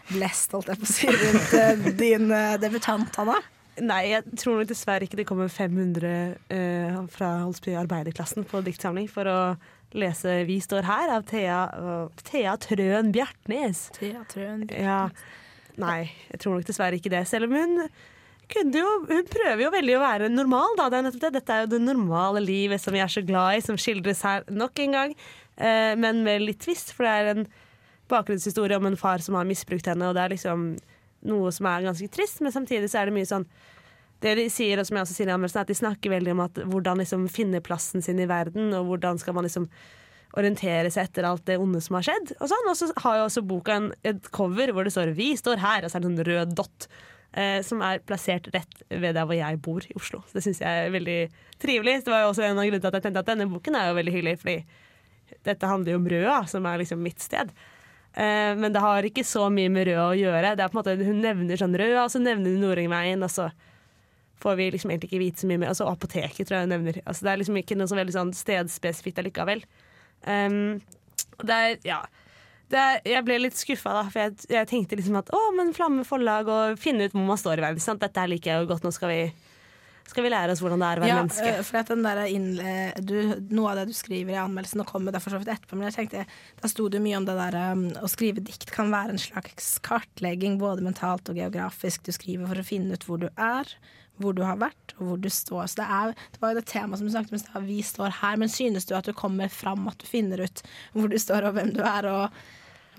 blest, 0.09 0.53
holdt 0.53 0.69
jeg 0.71 0.81
på 0.81 0.87
å 0.87 0.91
si, 0.93 1.09
rundt 1.13 1.55
eh, 1.57 1.87
din 1.97 2.29
eh, 2.33 2.57
debutant, 2.61 3.09
Hanna? 3.21 3.37
Nei, 3.85 4.01
jeg 4.11 4.39
tror 4.39 4.59
nok 4.59 4.69
dessverre 4.69 5.07
ikke 5.07 5.19
det 5.19 5.27
kommer 5.29 5.51
500 5.51 6.13
eh, 6.51 6.99
fra 7.13 7.31
si, 7.55 7.73
arbeiderklassen 7.77 8.47
på 8.49 8.61
diktsamling 8.65 9.09
for 9.11 9.29
å 9.29 9.39
lese 9.97 10.43
'Vi 10.45 10.59
står 10.61 10.85
her' 10.85 11.15
av 11.15 11.25
Thea, 11.25 11.59
uh, 11.73 12.23
Thea 12.23 12.55
Trøen 12.61 13.11
Bjertnæs. 13.13 13.89
Thea 13.97 14.23
Trøen 14.29 14.67
Ja. 14.69 15.09
Nei, 15.79 16.11
jeg 16.29 16.39
tror 16.41 16.57
nok 16.57 16.67
dessverre 16.67 16.99
ikke 16.99 17.09
det. 17.09 17.25
Selv 17.27 17.47
om 17.47 17.55
hun 17.55 17.89
kunne 18.51 18.81
jo, 18.81 18.89
hun 19.07 19.27
prøver 19.29 19.63
jo 19.63 19.71
veldig 19.71 19.95
å 19.95 20.03
være 20.03 20.29
normal. 20.29 20.75
Da. 20.77 20.89
Det 20.89 20.99
er 20.99 21.11
det. 21.11 21.33
Dette 21.37 21.55
er 21.55 21.63
jo 21.63 21.71
det 21.73 21.81
normale 21.81 22.41
livet 22.43 22.81
som 22.81 22.93
vi 22.93 22.99
er 22.99 23.11
så 23.11 23.23
glad 23.25 23.57
i, 23.57 23.63
som 23.63 23.77
skildres 23.79 24.25
her 24.25 24.43
nok 24.49 24.79
en 24.83 24.97
gang. 24.97 25.15
Eh, 25.55 25.95
men 25.95 26.23
med 26.25 26.43
litt 26.43 26.61
tvist, 26.65 26.91
for 26.95 27.07
det 27.07 27.13
er 27.13 27.31
en 27.33 27.47
bakgrunnshistorie 28.09 28.77
om 28.79 28.89
en 28.89 28.99
far 28.99 29.23
som 29.23 29.37
har 29.37 29.47
misbrukt 29.47 29.87
henne, 29.87 30.09
og 30.09 30.17
det 30.17 30.23
er 30.23 30.33
liksom 30.33 30.71
noe 31.27 31.51
som 31.55 31.67
er 31.69 31.85
ganske 31.87 32.09
trist, 32.13 32.41
men 32.45 32.55
samtidig 32.55 32.89
så 32.91 33.01
er 33.01 33.09
det 33.09 33.17
mye 33.17 33.29
sånn 33.29 33.47
det 34.23 34.33
de 34.35 34.49
sier, 34.51 34.79
og 34.79 34.87
som 34.87 34.97
jeg 34.97 35.05
også 35.05 35.15
sier 35.15 35.29
i 35.29 35.33
anmeldelsen, 35.33 35.61
at 35.63 35.69
de 35.71 35.77
snakker 35.79 36.11
veldig 36.11 36.33
om 36.35 36.41
at 36.43 36.57
hvordan 36.67 36.99
liksom 36.99 37.29
finne 37.31 37.61
plassen 37.63 38.03
sin 38.03 38.19
i 38.19 38.27
verden, 38.27 38.73
og 38.75 38.89
hvordan 38.89 39.19
skal 39.21 39.37
man 39.37 39.47
liksom 39.47 39.69
orientere 40.37 40.91
seg 40.93 41.07
etter 41.07 41.25
alt 41.25 41.45
det 41.47 41.55
onde 41.57 41.79
som 41.81 41.95
har 41.97 42.05
skjedd. 42.05 42.33
Og 42.37 42.51
sånn, 42.51 42.67
så 42.77 42.89
har 43.05 43.21
jo 43.21 43.29
også 43.29 43.45
boka 43.47 43.77
en, 43.79 43.87
et 44.05 44.27
cover 44.35 44.73
hvor 44.75 44.85
det 44.85 44.93
står 44.93 45.15
'Vi 45.15 45.31
står 45.39 45.63
her', 45.63 45.85
og 45.85 45.89
så 45.89 45.97
er 45.97 46.01
det 46.01 46.09
en 46.09 46.17
sånn 46.17 46.27
rød 46.27 46.55
dott. 46.59 46.89
Eh, 47.29 47.61
som 47.61 47.81
er 47.85 48.01
plassert 48.01 48.47
rett 48.55 48.79
ved 48.89 49.13
der 49.13 49.25
hvor 49.25 49.37
jeg 49.37 49.61
bor 49.61 49.85
i 49.85 49.93
Oslo. 49.95 50.23
Så 50.25 50.39
det 50.39 50.43
syns 50.43 50.61
jeg 50.63 50.85
er 50.85 50.89
veldig 50.89 51.19
trivelig. 51.61 52.03
Det 52.03 52.09
var 52.09 52.23
jo 52.23 52.31
også 52.31 52.41
en 52.41 52.57
av 52.57 52.65
grunnene 52.65 52.81
til 52.81 52.89
at 52.89 52.97
jeg 52.97 53.03
tenkte 53.03 53.21
at 53.21 53.29
denne 53.29 53.45
boken 53.51 53.75
er 53.77 53.89
jo 53.89 53.97
veldig 53.99 54.13
hyggelig, 54.15 54.39
fordi 54.41 54.55
dette 55.45 55.69
handler 55.69 55.93
jo 55.93 55.99
om 56.01 56.07
Røa, 56.09 56.37
som 56.49 56.65
er 56.65 56.81
liksom 56.81 57.03
mitt 57.05 57.21
sted. 57.21 57.53
Eh, 58.13 58.53
men 58.57 58.73
det 58.73 58.81
har 58.83 59.05
ikke 59.05 59.25
så 59.27 59.47
mye 59.53 59.71
med 59.73 59.89
rød 59.89 60.01
å 60.03 60.19
gjøre. 60.19 60.53
Det 60.57 60.65
er 60.65 60.71
på 60.71 60.77
en 60.77 60.81
måte, 60.81 60.95
hun 61.09 61.21
nevner 61.23 61.59
sånn 61.61 61.77
rød, 61.77 61.97
og 62.01 62.13
så 62.13 62.21
nevner 62.23 62.55
hun 62.55 62.63
Nordengveien, 62.65 63.25
og 63.25 63.33
så 63.33 63.49
får 64.39 64.55
vi 64.55 64.69
liksom 64.73 64.93
egentlig 64.93 65.11
ikke 65.11 65.23
vite 65.23 65.43
så 65.43 65.49
mye 65.49 65.61
mer. 65.61 65.73
Altså 65.73 65.89
apoteket, 65.89 66.47
tror 66.47 66.59
jeg 66.59 66.67
hun 66.67 66.73
nevner. 66.77 67.01
Altså, 67.05 67.25
det 67.25 67.33
er 67.33 67.41
liksom 67.43 67.59
ikke 67.59 67.77
noe 67.79 67.91
så 67.91 67.99
veldig 67.99 68.15
sånn 68.15 68.33
stedspesifikt 68.37 69.21
allikevel. 69.21 69.63
Um, 70.25 70.79
det 71.43 71.55
er, 71.55 71.77
ja 71.87 72.01
det 72.69 72.79
er, 72.79 72.97
Jeg 73.07 73.25
ble 73.25 73.37
litt 73.39 73.57
skuffa, 73.57 73.93
da, 73.95 74.01
for 74.11 74.21
jeg, 74.21 74.49
jeg 74.51 74.67
tenkte 74.69 74.97
liksom 74.99 75.15
at 75.19 75.31
å, 75.33 75.39
men 75.57 75.71
Flamme 75.75 76.03
forlag 76.07 76.49
og 76.51 76.81
finne 76.81 77.07
ut 77.07 77.15
hvor 77.15 77.25
man 77.25 77.39
står 77.39 77.61
i 77.61 77.65
verden. 77.65 77.83
Sant? 77.83 78.03
Dette 78.03 78.25
liker 78.29 78.51
jeg 78.51 78.63
jo 78.63 78.69
godt. 78.73 78.85
Nå 78.85 78.91
skal 78.95 79.13
vi, 79.13 79.21
skal 80.07 80.25
vi 80.25 80.31
lære 80.31 80.53
oss 80.55 80.61
hvordan 80.63 80.81
det 80.81 80.87
er 80.89 80.99
å 80.99 81.03
være 81.03 81.09
Ja, 81.11 81.19
menneske. 81.21 81.49
eh, 81.51 81.61
for 81.67 81.77
at 81.81 81.91
den 81.91 82.01
der 82.05 82.21
innle, 82.25 82.71
du, 83.01 83.15
noe 83.53 83.71
av 83.73 83.81
det 83.81 83.87
du 83.91 83.93
skriver 83.97 84.33
i 84.33 84.39
anmeldelsen, 84.41 84.81
og 84.81 84.89
kommer 84.89 85.13
det 85.13 85.21
for 85.21 85.35
så 85.35 85.41
vidt 85.41 85.51
etterpå, 85.53 85.77
men 85.77 85.89
jeg 85.89 85.97
tenkte, 85.99 86.25
da 86.61 86.71
sto 86.71 86.87
det 86.89 87.01
mye 87.03 87.17
om 87.19 87.27
det 87.29 87.35
der 87.37 87.57
um, 87.73 87.85
å 88.01 88.09
skrive 88.09 88.41
dikt 88.41 88.71
kan 88.73 88.89
være 88.93 89.15
en 89.15 89.21
slags 89.21 89.79
kartlegging, 89.85 90.57
både 90.61 90.85
mentalt 90.85 91.29
og 91.29 91.37
geografisk. 91.37 92.03
Du 92.07 92.11
skriver 92.15 92.49
for 92.49 92.61
å 92.61 92.65
finne 92.65 92.97
ut 92.97 93.05
hvor 93.05 93.21
du 93.21 93.29
er, 93.35 93.69
hvor 94.19 94.33
du 94.35 94.41
har 94.43 94.57
vært, 94.59 94.95
og 94.97 95.05
hvor 95.07 95.19
du 95.23 95.29
står. 95.31 95.69
Så 95.71 95.79
det, 95.79 95.85
er, 95.87 96.15
det 96.33 96.41
var 96.41 96.51
jo 96.51 96.59
det 96.59 96.67
temaet 96.67 96.99
som 96.99 97.07
du 97.07 97.13
snakket 97.13 97.31
om 97.31 97.37
i 97.39 97.43
stad, 97.45 97.67
vi 97.69 97.81
står 97.87 98.15
her, 98.19 98.39
men 98.41 98.51
synes 98.51 98.89
du 98.89 98.95
at 98.97 99.07
du 99.07 99.13
kommer 99.15 99.47
fram, 99.53 99.85
at 99.87 100.01
du 100.01 100.07
finner 100.09 100.41
ut 100.43 100.63
hvor 100.91 101.07
du 101.07 101.15
står 101.21 101.47
og 101.47 101.55
hvem 101.55 101.71
du 101.77 101.83
er, 101.85 102.09
og 102.11 102.41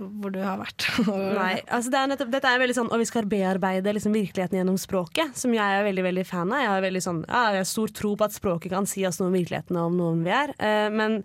hvor 0.01 0.33
du 0.35 0.39
har 0.43 0.61
vært? 0.61 0.87
Nei, 1.41 1.61
altså 1.69 1.93
det 1.93 1.99
er 2.01 2.11
nettopp, 2.13 2.33
dette 2.33 2.53
er 2.53 2.63
veldig 2.63 2.77
sånn, 2.77 2.91
og 2.93 3.03
vi 3.03 3.09
skal 3.09 3.29
bearbeide 3.31 3.95
liksom 3.97 4.17
virkeligheten 4.17 4.61
gjennom 4.61 4.79
språket, 4.81 5.37
som 5.39 5.53
jeg 5.55 5.77
er 5.77 5.87
veldig 5.87 6.07
veldig 6.09 6.25
fan 6.29 6.55
av. 6.55 6.65
Jeg 6.65 6.73
har, 6.73 6.87
veldig 6.87 7.05
sånn, 7.05 7.21
ja, 7.29 7.45
jeg 7.55 7.63
har 7.63 7.69
stor 7.69 7.93
tro 8.01 8.15
på 8.17 8.27
at 8.27 8.37
språket 8.37 8.75
kan 8.75 8.89
si 8.89 9.05
oss 9.09 9.21
noe 9.21 9.31
om 9.31 9.39
virkeligheten 9.39 9.79
og 9.79 9.93
om 9.93 10.01
noen 10.01 10.25
vi 10.27 10.35
er. 10.35 10.55
Eh, 10.59 10.89
men 10.95 11.21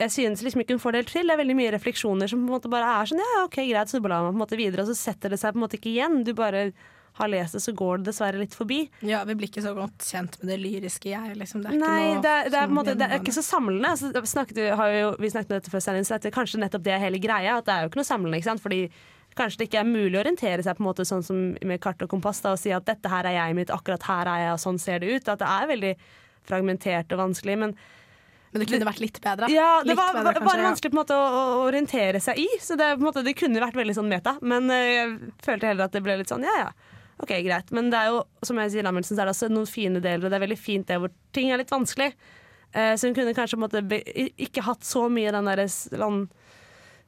jeg 0.00 0.14
synes 0.14 0.44
liksom 0.44 0.62
ikke 0.62 0.76
hun 0.76 0.82
får 0.82 0.94
det 0.94 1.02
helt 1.02 1.12
til. 1.16 1.28
Det 1.28 1.34
er 1.34 1.42
veldig 1.42 1.58
mye 1.58 1.74
refleksjoner 1.74 2.30
som 2.30 2.40
på 2.40 2.48
en 2.48 2.56
måte 2.56 2.72
bare 2.72 2.94
er 3.00 3.10
sånn 3.10 3.20
ja, 3.20 3.42
ok, 3.44 3.60
greit, 3.68 3.92
så 3.92 4.00
blar 4.04 4.24
man 4.24 4.32
på 4.32 4.38
en 4.38 4.44
måte 4.44 4.60
videre, 4.60 4.86
og 4.86 4.92
så 4.92 4.96
setter 4.96 5.34
det 5.34 5.40
seg 5.40 5.52
på 5.54 5.60
en 5.60 5.66
måte 5.66 5.80
ikke 5.80 5.92
igjen. 5.92 6.22
Du 6.24 6.32
bare 6.36 6.70
har 7.20 7.30
lest 7.30 7.56
det, 7.56 7.60
så 7.62 7.74
går 7.76 8.00
det 8.02 8.08
dessverre 8.10 8.40
litt 8.40 8.56
forbi. 8.56 8.80
Ja, 9.06 9.20
vi 9.28 9.36
blir 9.38 9.48
ikke 9.52 9.62
så 9.64 9.74
godt 9.76 10.02
kjent 10.08 10.38
med 10.40 10.50
det 10.52 10.58
lyriske 10.62 11.12
jeg, 11.12 11.36
liksom. 11.38 11.62
Det 11.64 11.70
er 11.74 11.78
Nei, 11.78 11.92
ikke 12.00 12.14
noe 12.16 12.24
det 12.24 12.32
er, 12.34 12.50
det, 12.54 12.58
er, 12.64 12.74
måte, 12.80 12.96
det 13.00 13.06
er 13.10 13.18
ikke 13.20 13.36
så 13.38 13.44
samlende. 13.46 13.92
Altså, 13.94 14.24
snakket, 14.34 14.56
vi- 14.58 14.74
har 14.82 14.96
jo, 14.96 15.14
vi 15.20 15.30
snakket 15.32 15.52
om 15.54 15.58
dette 15.60 15.72
før 15.76 15.84
sendingen, 15.86 16.08
så 16.10 16.16
dette, 16.18 16.32
kanskje 16.34 16.60
nettopp 16.64 16.84
det 16.88 16.96
er 16.96 17.04
hele 17.06 17.22
greia. 17.22 17.58
At 17.60 17.68
det 17.70 17.76
er 17.76 17.84
jo 17.86 17.92
ikke 17.92 18.00
noe 18.02 18.10
samlende. 18.10 18.40
Ikke 18.40 18.50
sant? 18.50 18.64
Fordi 18.64 18.82
kanskje 19.38 19.60
det 19.62 19.68
ikke 19.70 19.80
er 19.84 19.86
mulig 19.92 20.16
å 20.18 20.24
orientere 20.24 20.64
seg 20.66 20.74
på 20.76 20.82
en 20.82 20.88
måte 20.90 21.04
sånn 21.06 21.22
som 21.22 21.38
med 21.62 21.80
kart 21.80 22.02
og 22.02 22.10
kompass 22.10 22.40
da, 22.42 22.56
og 22.56 22.58
si 22.58 22.72
at 22.74 22.84
dette 22.88 23.08
her 23.12 23.28
er 23.30 23.36
jeg 23.38 23.54
mitt, 23.60 23.70
akkurat 23.70 24.02
her 24.10 24.26
er 24.26 24.44
jeg, 24.48 24.52
og 24.56 24.62
sånn 24.64 24.80
ser 24.82 24.98
det 25.04 25.12
ut. 25.20 25.28
At 25.30 25.38
det 25.44 25.46
er 25.48 25.70
veldig 25.70 25.94
fragmentert 26.50 27.12
og 27.14 27.20
vanskelig. 27.26 27.56
Men 27.62 27.74
Men 28.52 28.64
det 28.64 28.66
kunne 28.72 28.86
vært 28.88 28.98
litt 28.98 29.20
bedre. 29.22 29.46
ja, 29.52 29.68
det 29.84 29.92
Litt 29.92 29.96
var 30.00 30.12
bedre, 30.16 30.24
bare 30.24 30.40
kanskje, 30.42 30.64
vanskelig 30.66 30.90
på 30.90 30.96
en 30.96 31.02
måte 31.04 31.14
å, 31.14 31.26
å 31.38 31.66
orientere 31.68 32.18
seg 32.20 32.38
i. 32.42 32.48
Så 32.58 32.74
det, 32.76 32.88
måte, 32.98 33.22
det 33.22 33.36
kunne 33.38 33.60
vært 33.62 33.76
veldig 33.78 33.94
sånn 33.94 34.08
meta. 34.10 34.32
Men 34.42 34.66
eh, 34.74 34.88
jeg 34.96 35.12
følte 35.46 35.68
heller 35.70 35.86
at 35.86 35.94
det 35.94 36.02
ble 36.02 36.16
litt 36.18 36.32
sånn 36.32 36.42
ja 36.42 36.56
ja, 36.64 36.70
ok 37.22 37.32
greit. 37.46 37.72
Men 37.76 37.90
det 37.92 38.00
er 38.00 38.12
jo, 38.14 38.20
som 38.46 38.60
jeg 38.60 38.74
sier 38.74 38.86
i 38.86 39.02
så 39.06 39.16
er 39.16 39.24
det 39.24 39.34
også 39.34 39.50
noen 39.52 39.68
fine 39.68 40.02
deler, 40.02 40.26
og 40.26 40.32
det 40.32 40.38
er 40.38 40.46
veldig 40.46 40.60
fint 40.60 40.88
det 40.88 41.00
hvor 41.00 41.12
ting 41.36 41.50
er 41.50 41.60
litt 41.60 41.72
vanskelig. 41.72 42.12
Eh, 42.72 42.94
så 42.96 43.08
hun 43.08 43.16
kunne 43.16 43.34
kanskje 43.36 43.58
måtte, 43.60 43.82
ikke 44.40 44.64
hatt 44.66 44.86
så 44.86 45.08
mye 45.12 45.32
den 45.34 45.50
derre 45.50 45.68
sånn, 45.70 46.24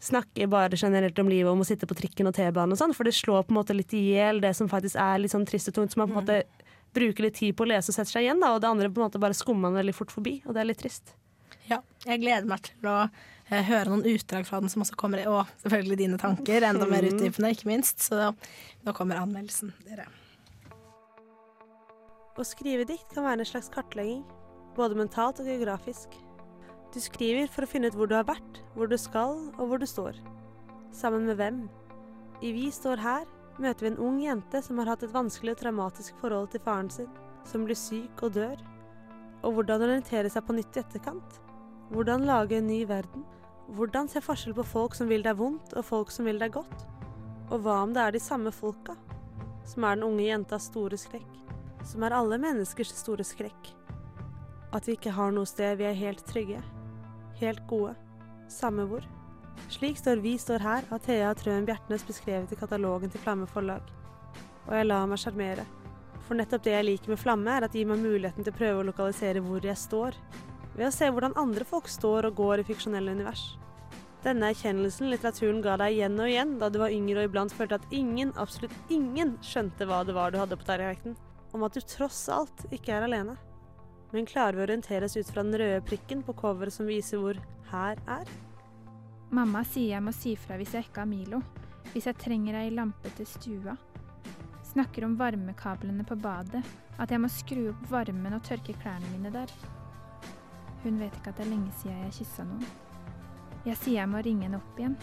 Snakke 0.03 0.49
bare 0.51 0.75
generelt 0.75 1.19
om 1.23 1.29
livet, 1.31 1.47
om 1.47 1.61
å 1.63 1.65
sitte 1.67 1.87
på 1.87 1.95
trikken 1.95 2.27
og 2.27 2.35
T-banen 2.35 2.75
og 2.75 2.79
sånn, 2.81 2.91
for 2.91 3.07
det 3.07 3.13
slår 3.15 3.45
på 3.47 3.55
en 3.55 3.59
måte 3.61 3.77
litt 3.77 3.93
i 3.95 4.01
hjel 4.17 4.41
det 4.43 4.51
som 4.59 4.67
faktisk 4.67 4.99
er 4.99 5.21
litt 5.23 5.31
sånn 5.31 5.45
trist 5.47 5.71
og 5.71 5.77
tungt, 5.77 5.95
som 5.95 6.03
man 6.03 6.11
på 6.11 6.17
en 6.17 6.25
måte 6.25 6.65
bruker 6.91 7.29
litt 7.29 7.37
tid 7.39 7.55
på 7.55 7.63
å 7.63 7.69
lese 7.71 7.93
og 7.93 7.95
setter 7.95 8.17
seg 8.17 8.27
igjen, 8.27 8.43
da, 8.43 8.51
og 8.51 8.65
det 8.65 8.67
andre 8.73 8.91
på 8.91 8.99
en 8.99 9.07
måte 9.07 9.21
bare 9.23 9.37
skummer 9.39 9.69
man 9.69 9.79
veldig 9.79 9.95
fort 9.95 10.11
forbi, 10.11 10.41
og 10.43 10.57
det 10.57 10.65
er 10.65 10.69
litt 10.73 10.83
trist. 10.83 11.15
Ja, 11.71 11.79
jeg 12.03 12.19
gleder 12.25 12.51
meg 12.51 12.67
til 12.67 12.91
å 12.91 12.97
høre 13.69 13.91
noen 13.93 14.07
utdrag 14.09 14.47
fra 14.49 14.61
den 14.61 14.71
som 14.73 14.83
også 14.83 14.97
kommer 14.97 15.21
i, 15.21 15.27
og 15.29 15.47
selvfølgelig 15.63 15.99
dine 15.99 16.19
tanker, 16.19 16.65
enda 16.65 16.87
mer 16.89 17.03
Mm. 17.05 17.13
utdypende, 17.13 17.51
ikke 17.53 17.69
minst. 17.69 17.99
Så 18.01 18.35
nå 18.87 18.95
kommer 18.95 19.21
anmeldelsen, 19.21 19.73
dere. 19.85 20.07
Å 22.33 22.45
skrive 22.49 22.87
dikt 22.89 23.13
kan 23.13 23.25
være 23.25 23.41
en 23.45 23.45
slags 23.45 23.69
kartlegging, 23.69 24.25
både 24.75 24.97
mentalt 24.97 25.41
og 25.41 25.47
geografisk. 25.47 26.09
Du 26.95 27.01
skriver 27.01 27.49
for 27.49 27.65
å 27.65 27.69
finne 27.69 27.89
ut 27.89 27.95
hvor 27.95 28.09
du 28.09 28.15
har 28.15 28.25
vært, 28.25 28.63
hvor 28.75 28.89
du 28.89 28.97
skal 28.97 29.53
og 29.59 29.69
hvor 29.69 29.79
du 29.79 29.87
står. 29.87 30.17
Sammen 30.93 31.27
med 31.27 31.37
hvem? 31.37 31.69
I 32.43 32.53
Vi 32.53 32.71
står 32.71 32.97
her 32.99 33.27
møter 33.61 33.85
vi 33.85 33.91
en 33.93 34.01
ung 34.01 34.21
jente 34.21 34.63
som 34.65 34.79
har 34.79 34.87
hatt 34.87 35.03
et 35.03 35.13
vanskelig 35.13 35.53
og 35.53 35.61
traumatisk 35.61 36.17
forhold 36.21 36.51
til 36.53 36.61
faren 36.65 36.91
sin, 36.91 37.09
som 37.45 37.67
blir 37.67 37.77
syk 37.77 38.23
og 38.23 38.33
dør. 38.33 38.57
Og 39.43 39.55
hvordan 39.55 39.83
orientere 39.83 40.31
seg 40.31 40.45
på 40.47 40.57
nytt 40.57 40.77
i 40.77 40.81
etterkant. 40.81 41.39
Hvordan 41.93 42.25
lage 42.25 42.57
en 42.57 42.67
ny 42.67 42.85
verden. 42.89 43.25
Hvordan 43.73 44.09
se 44.13 44.21
forskjell 44.21 44.57
på 44.57 44.67
folk 44.69 44.97
som 44.97 45.09
vil 45.09 45.25
deg 45.25 45.39
vondt, 45.39 45.73
og 45.77 45.87
folk 45.89 46.13
som 46.13 46.29
vil 46.29 46.41
deg 46.41 46.53
godt. 46.55 46.89
Og 47.53 47.63
hva 47.65 47.83
om 47.85 47.93
det 47.97 48.03
er 48.05 48.17
de 48.17 48.21
samme 48.23 48.53
folka, 48.53 48.97
som 49.69 49.85
er 49.85 49.97
den 49.97 50.09
unge 50.09 50.27
jentas 50.27 50.69
store 50.69 50.99
skrekk? 51.01 51.43
som 51.87 52.03
er 52.03 52.15
alle 52.17 52.39
menneskers 52.41 52.93
store 52.97 53.25
skrekk. 53.27 53.73
At 54.73 54.87
vi 54.89 54.97
ikke 54.97 55.15
har 55.17 55.33
noe 55.35 55.49
sted 55.49 55.77
vi 55.81 55.89
er 55.89 55.99
helt 55.99 56.25
trygge, 56.29 56.63
helt 57.41 57.63
gode, 57.71 57.95
samme 58.53 58.87
hvor. 58.89 59.05
Slik 59.73 59.99
står 60.01 60.23
Vi 60.25 60.37
står 60.41 60.65
her 60.65 60.87
av 60.91 61.03
Thea 61.05 61.33
Trøen 61.37 61.67
Bjertnæs 61.69 62.07
beskrevet 62.09 62.53
i 62.53 62.59
katalogen 62.59 63.13
til 63.13 63.21
Flamme 63.21 63.47
forlag. 63.47 63.85
Og 64.67 64.75
jeg 64.77 64.89
lar 64.89 65.09
meg 65.09 65.21
sjarmere. 65.21 65.67
For 66.27 66.39
nettopp 66.39 66.65
det 66.65 66.73
jeg 66.77 66.87
liker 66.87 67.13
med 67.13 67.21
Flamme, 67.21 67.51
er 67.51 67.67
at 67.67 67.73
det 67.73 67.83
gir 67.83 67.91
meg 67.91 68.01
muligheten 68.01 68.45
til 68.45 68.55
å 68.55 68.57
prøve 68.57 68.81
å 68.81 68.89
lokalisere 68.89 69.43
hvor 69.45 69.65
jeg 69.65 69.77
står. 69.77 70.17
Ved 70.77 70.89
å 70.89 70.95
se 70.95 71.11
hvordan 71.11 71.37
andre 71.37 71.67
folk 71.69 71.91
står 71.91 72.31
og 72.31 72.39
går 72.39 72.63
i 72.63 72.69
fiksjonelle 72.71 73.13
univers. 73.13 73.45
Denne 74.23 74.53
erkjennelsen 74.53 75.11
litteraturen 75.11 75.59
ga 75.65 75.75
deg 75.81 75.97
igjen 75.97 76.21
og 76.23 76.29
igjen 76.31 76.53
da 76.61 76.69
du 76.71 76.79
var 76.79 76.93
yngre 76.95 77.25
og 77.25 77.31
iblant 77.31 77.55
følte 77.59 77.81
at 77.81 77.95
ingen, 77.95 78.31
absolutt 78.39 78.93
ingen, 78.95 79.35
skjønte 79.43 79.89
hva 79.91 80.05
det 80.07 80.15
var 80.15 80.31
du 80.31 80.39
hadde 80.39 80.59
på 80.59 80.69
tallerkenen. 80.69 81.17
Om 81.53 81.67
at 81.67 81.75
du 81.75 81.83
tross 81.83 82.29
alt 82.31 82.63
ikke 82.71 82.95
er 82.95 83.09
alene. 83.09 83.35
Men 84.13 84.29
klarer 84.29 84.55
vi 84.55 84.63
å 84.63 84.67
orienteres 84.69 85.17
ut 85.17 85.33
fra 85.33 85.43
den 85.43 85.59
røde 85.59 85.81
prikken 85.89 86.23
på 86.23 86.37
coveret 86.39 86.75
som 86.75 86.87
viser 86.87 87.19
hvor 87.19 87.41
her 87.73 87.99
er? 88.07 88.31
Mamma 89.35 89.65
sier 89.67 89.97
jeg 89.97 90.05
må 90.05 90.15
si 90.15 90.37
fra 90.37 90.59
hvis 90.61 90.77
jeg 90.77 90.87
ikke 90.87 91.03
har 91.03 91.11
Milo. 91.11 91.43
Hvis 91.91 92.07
jeg 92.07 92.21
trenger 92.21 92.61
ei 92.61 92.71
lampe 92.71 93.11
til 93.17 93.27
stua. 93.27 93.75
Snakker 94.71 95.09
om 95.09 95.19
varmekablene 95.19 96.07
på 96.07 96.17
badet. 96.21 96.63
At 97.01 97.11
jeg 97.11 97.25
må 97.25 97.33
skru 97.33 97.67
opp 97.73 97.91
varmen 97.91 98.39
og 98.39 98.47
tørke 98.47 98.77
klærne 98.79 99.11
mine 99.17 99.35
der. 99.35 99.51
Hun 100.87 101.03
vet 101.03 101.19
ikke 101.19 101.35
at 101.35 101.41
det 101.41 101.49
er 101.49 101.55
lenge 101.57 101.75
siden 101.81 102.05
jeg 102.05 102.19
kyssa 102.21 102.47
noen. 102.47 102.92
Jeg 103.63 103.79
sier 103.79 104.01
jeg 104.01 104.11
må 104.11 104.19
ringe 104.27 104.49
henne 104.49 104.59
opp 104.59 104.79
igjen. 104.81 104.97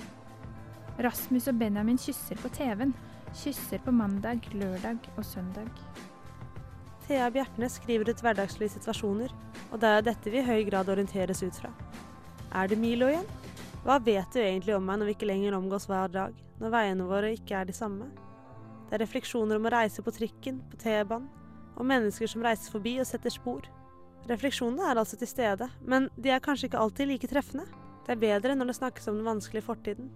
Rasmus 1.00 1.48
og 1.48 1.60
Benjamin 1.62 2.00
kysser 2.02 2.40
på 2.42 2.52
TV-en. 2.52 2.92
Kysser 3.40 3.80
på 3.86 3.94
mandag, 3.96 4.44
lørdag 4.52 5.06
og 5.16 5.24
søndag. 5.24 5.70
Thea 7.06 7.30
Bjertnæs 7.32 7.78
skriver 7.80 8.12
ut 8.12 8.20
hverdagslige 8.22 8.76
situasjoner, 8.76 9.32
og 9.72 9.80
det 9.80 9.90
er 9.90 10.04
dette 10.10 10.34
vi 10.34 10.42
i 10.42 10.46
høy 10.46 10.66
grad 10.68 10.92
orienteres 10.92 11.40
ut 11.46 11.56
fra. 11.62 11.72
Er 12.52 12.68
det 12.68 12.82
Milo 12.82 13.08
igjen? 13.08 13.32
Hva 13.86 13.96
vet 14.04 14.28
du 14.36 14.42
egentlig 14.44 14.76
om 14.76 14.84
meg 14.84 15.00
når 15.00 15.08
vi 15.08 15.16
ikke 15.16 15.30
lenger 15.30 15.56
omgås 15.56 15.88
hver 15.88 16.12
dag, 16.12 16.36
når 16.60 16.76
veiene 16.76 17.08
våre 17.08 17.32
ikke 17.38 17.62
er 17.62 17.70
de 17.70 17.80
samme? 17.80 18.12
Det 18.90 18.98
er 18.98 19.06
refleksjoner 19.06 19.56
om 19.56 19.70
å 19.70 19.72
reise 19.72 20.04
på 20.04 20.12
trikken, 20.12 20.60
på 20.68 20.82
T-banen, 20.84 21.30
og 21.80 21.88
mennesker 21.88 22.28
som 22.28 22.44
reiser 22.44 22.76
forbi 22.76 22.98
og 23.00 23.08
setter 23.08 23.32
spor. 23.32 23.64
Refleksjonene 24.28 24.90
er 24.90 25.00
altså 25.00 25.16
til 25.16 25.32
stede, 25.32 25.70
men 25.80 26.10
de 26.20 26.34
er 26.36 26.44
kanskje 26.44 26.68
ikke 26.68 26.82
alltid 26.84 27.14
like 27.14 27.30
treffende. 27.32 27.70
Det 28.10 28.16
er 28.16 28.22
bedre 28.42 28.56
når 28.58 28.72
det 28.72 28.74
snakkes 28.80 29.06
om 29.12 29.20
den 29.20 29.28
vanskelige 29.28 29.62
fortiden. 29.68 30.08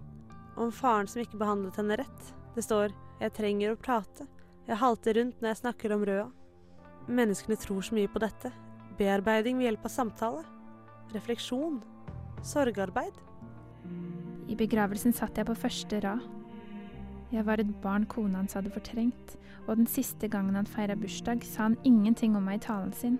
Om 0.57 0.71
faren 0.73 1.05
som 1.05 1.19
ikke 1.21 1.37
behandlet 1.37 1.75
henne 1.77 1.99
rett. 1.99 2.21
Det 2.55 2.63
står 2.65 2.89
'Jeg 3.21 3.33
trenger 3.33 3.71
å 3.71 3.77
prate'. 3.77 4.25
Jeg 4.67 4.77
halter 4.77 5.13
rundt 5.13 5.41
når 5.41 5.49
jeg 5.49 5.57
snakker 5.57 5.93
om 5.93 6.01
røda. 6.01 6.31
Menneskene 7.07 7.55
tror 7.55 7.81
så 7.81 7.93
mye 7.93 8.07
på 8.07 8.19
dette. 8.19 8.51
Bearbeiding 8.97 9.59
ved 9.59 9.65
hjelp 9.65 9.85
av 9.85 9.91
samtale. 9.91 10.43
Refleksjon. 11.13 11.83
Sorgarbeid. 12.41 13.13
I 14.49 14.55
begravelsen 14.55 15.13
satt 15.13 15.37
jeg 15.37 15.45
på 15.45 15.53
første 15.55 15.99
rad. 16.03 16.21
Jeg 17.31 17.45
var 17.45 17.59
et 17.59 17.81
barn 17.81 18.05
kona 18.05 18.37
hans 18.37 18.53
hadde 18.53 18.71
fortrengt, 18.71 19.37
og 19.67 19.77
den 19.77 19.85
siste 19.85 20.27
gangen 20.27 20.55
han 20.55 20.65
feira 20.65 20.95
bursdag, 20.95 21.43
sa 21.43 21.61
han 21.61 21.77
ingenting 21.83 22.35
om 22.35 22.43
meg 22.43 22.55
i 22.55 22.65
talen 22.65 22.93
sin. 22.93 23.19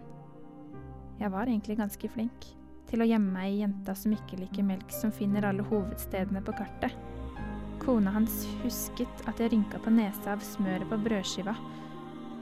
Jeg 1.20 1.32
var 1.32 1.46
egentlig 1.46 1.78
ganske 1.78 2.10
flink 2.10 2.63
til 2.90 3.04
å 3.04 3.08
gjemme 3.08 3.42
ei 3.46 3.60
jenta 3.62 3.96
som 3.98 4.14
ikke 4.16 4.40
liker 4.40 4.66
melk, 4.68 4.92
som 4.94 5.14
finner 5.14 5.46
alle 5.48 5.66
hovedstedene 5.70 6.42
på 6.46 6.56
kartet. 6.58 6.96
Kona 7.84 8.14
hans 8.16 8.44
husket 8.62 9.26
at 9.28 9.42
jeg 9.42 9.52
rynka 9.52 9.82
på 9.84 9.92
nesa 9.92 10.36
av 10.36 10.44
smøret 10.46 10.88
på 10.90 11.00
brødskiva. 11.04 11.56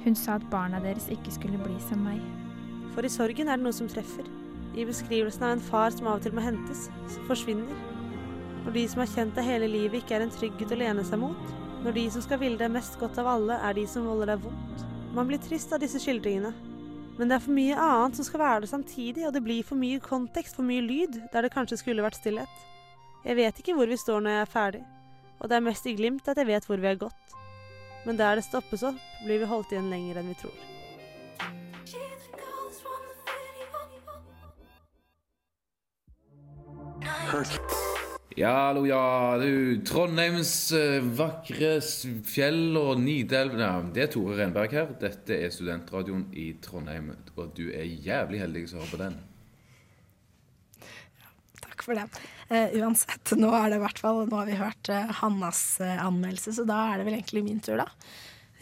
Hun 0.03 0.17
sa 0.17 0.35
at 0.37 0.45
barna 0.51 0.81
deres 0.83 1.07
ikke 1.13 1.33
skulle 1.33 1.61
bli 1.61 1.77
som 1.87 2.03
meg. 2.05 2.21
For 2.93 3.05
i 3.05 3.11
sorgen 3.11 3.49
er 3.49 3.57
det 3.57 3.65
noe 3.65 3.75
som 3.75 3.89
treffer. 3.89 4.27
I 4.77 4.85
beskrivelsen 4.87 5.45
av 5.47 5.55
en 5.55 5.63
far 5.63 5.89
som 5.95 6.07
av 6.07 6.19
og 6.19 6.25
til 6.25 6.35
må 6.37 6.43
hentes, 6.45 6.87
som 7.11 7.25
forsvinner. 7.29 7.87
Når 8.65 8.75
de 8.77 8.85
som 8.91 9.01
har 9.01 9.09
kjent 9.09 9.35
deg 9.37 9.47
hele 9.47 9.69
livet, 9.71 10.01
ikke 10.01 10.19
er 10.19 10.25
en 10.27 10.33
trygghet 10.33 10.73
å 10.73 10.79
lene 10.79 11.05
seg 11.07 11.21
mot. 11.21 11.53
Når 11.81 11.97
de 11.97 12.05
som 12.13 12.23
skal 12.23 12.41
ville 12.43 12.61
deg 12.61 12.73
mest 12.73 12.99
godt 13.01 13.17
av 13.21 13.29
alle, 13.31 13.57
er 13.57 13.77
de 13.77 13.87
som 13.89 14.05
volder 14.05 14.35
deg 14.35 14.43
vondt. 14.45 14.85
Man 15.17 15.27
blir 15.27 15.41
trist 15.41 15.73
av 15.73 15.81
disse 15.81 15.99
skildringene. 15.99 16.53
Men 17.17 17.29
det 17.29 17.35
er 17.35 17.43
for 17.43 17.53
mye 17.55 17.75
annet 17.77 18.17
som 18.17 18.25
skal 18.25 18.41
være 18.41 18.61
det 18.63 18.69
samtidig, 18.71 19.27
og 19.27 19.33
det 19.35 19.43
blir 19.45 19.63
for 19.67 19.79
mye 19.79 19.99
kontekst, 20.03 20.55
for 20.57 20.65
mye 20.65 20.81
lyd, 20.81 21.19
der 21.33 21.45
det 21.45 21.53
kanskje 21.53 21.77
skulle 21.81 22.05
vært 22.05 22.19
stillhet. 22.19 22.65
Jeg 23.25 23.37
vet 23.37 23.59
ikke 23.61 23.75
hvor 23.77 23.91
vi 23.91 23.99
står 23.99 24.23
når 24.23 24.35
jeg 24.35 24.41
er 24.41 24.53
ferdig, 24.55 24.81
og 25.39 25.49
det 25.49 25.57
er 25.57 25.67
mest 25.67 25.85
i 25.85 25.95
glimt 25.97 26.27
at 26.31 26.37
jeg 26.41 26.49
vet 26.49 26.65
hvor 26.65 26.81
vi 26.81 26.89
har 26.89 26.97
gått. 27.03 27.37
Men 28.05 28.17
der 28.17 28.39
det 28.39 28.47
stoppes 28.47 28.83
opp, 28.87 28.97
blir 29.25 29.43
vi 29.43 29.51
holdt 29.51 29.75
igjen 29.75 29.91
lenger 29.93 30.21
enn 30.21 30.33
vi 30.33 30.39
tror. 30.41 30.57
Ja, 38.39 38.51
hallo, 38.69 38.85
ja. 38.87 39.37
Du, 39.41 39.81
Trondheims 39.83 40.71
eh, 40.71 41.01
vakre 41.03 41.73
fjell 42.23 42.77
og 42.79 43.01
Nidelv 43.03 43.57
ja, 43.59 43.73
Det 43.83 44.05
er 44.05 44.11
Tore 44.13 44.37
Renberg 44.39 44.71
her. 44.71 44.93
Dette 45.01 45.35
er 45.35 45.51
studentradioen 45.51 46.29
i 46.31 46.53
Trondheim. 46.63 47.09
Og 47.35 47.51
du 47.57 47.65
er 47.75 47.83
jævlig 47.83 48.39
heldig 48.39 48.63
som 48.71 48.79
hører 48.79 48.93
på 48.93 49.01
den. 49.01 49.19
Takk 51.59 51.83
for 51.83 51.99
det. 51.99 52.07
Uh, 52.47 52.79
uansett, 52.79 53.33
nå 53.35 53.51
er 53.57 53.71
det 53.71 53.81
i 53.81 53.83
hvert 53.83 53.99
fall 53.99 54.25
Nå 54.27 54.35
har 54.35 54.47
vi 54.47 54.57
hørt 54.59 54.89
uh, 54.91 55.11
Hannas 55.21 55.61
uh, 55.83 55.91
anmeldelse, 56.03 56.55
så 56.55 56.65
da 56.67 56.81
er 56.91 57.01
det 57.01 57.07
vel 57.07 57.17
egentlig 57.17 57.43
min 57.45 57.59
tur, 57.63 57.83
da. 57.83 57.87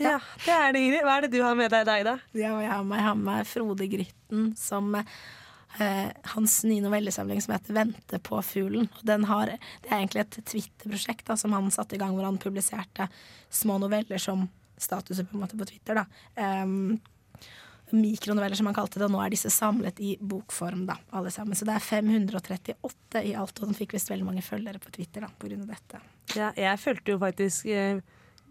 Ja, 0.02 0.18
det 0.48 0.56
er 0.56 0.74
det, 0.74 0.82
Ingrid. 0.82 1.06
Hva 1.06 1.20
er 1.20 1.28
det 1.28 1.34
du 1.36 1.44
har 1.46 1.58
med 1.60 1.70
deg, 1.74 1.86
deg 1.90 2.08
da? 2.10 2.18
Ja, 2.34 2.56
jeg 2.58 2.74
har 2.74 2.86
med, 2.88 2.98
jeg 2.98 3.06
har 3.12 3.22
med 3.22 3.50
Frode 3.54 3.90
Grytten 3.92 4.50
som 4.58 4.98
eh, 5.78 6.10
hans 6.34 6.64
nye 6.64 6.82
novellesamling 6.82 7.42
som 7.42 7.54
heter 7.54 7.74
'Vente 7.74 8.20
på 8.20 8.42
fuglen'. 8.42 9.26
Har, 9.26 9.46
det 9.84 9.92
er 9.92 10.00
egentlig 10.00 10.22
et 10.22 10.40
Twitter-prosjekt 10.46 11.38
som 11.38 11.54
han 11.54 11.72
satte 11.72 11.96
i 11.96 12.02
gang, 12.02 12.16
hvor 12.16 12.26
han 12.26 12.38
publiserte 12.42 13.10
små 13.50 13.78
noveller 13.78 14.18
som 14.18 14.50
statuser 14.78 15.24
på 15.24 15.40
på 15.40 15.66
Twitter. 15.66 15.96
da. 15.96 16.06
Em, 16.36 17.00
mikronoveller, 17.92 18.56
som 18.56 18.66
han 18.66 18.76
kalte 18.76 19.00
det. 19.00 19.06
Og 19.06 19.12
nå 19.12 19.22
er 19.24 19.30
disse 19.30 19.50
samlet 19.50 20.00
i 20.00 20.18
bokform, 20.22 20.86
da, 20.86 20.98
alle 21.12 21.32
sammen. 21.32 21.56
Så 21.56 21.66
det 21.66 21.76
er 21.76 21.80
538 21.80 23.24
i 23.24 23.36
alt, 23.36 23.60
og 23.60 23.68
han 23.68 23.78
fikk 23.78 23.94
visst 23.94 24.12
veldig 24.12 24.26
mange 24.26 24.46
følgere 24.46 24.80
på 24.80 24.92
Twitter 24.92 25.26
da, 25.26 25.32
av 25.34 25.68
dette. 25.74 26.02
Ja, 26.36 26.52
jeg 26.56 26.80
følte 26.80 27.16
jo 27.16 27.20
faktisk 27.22 27.66
eh, 27.66 28.02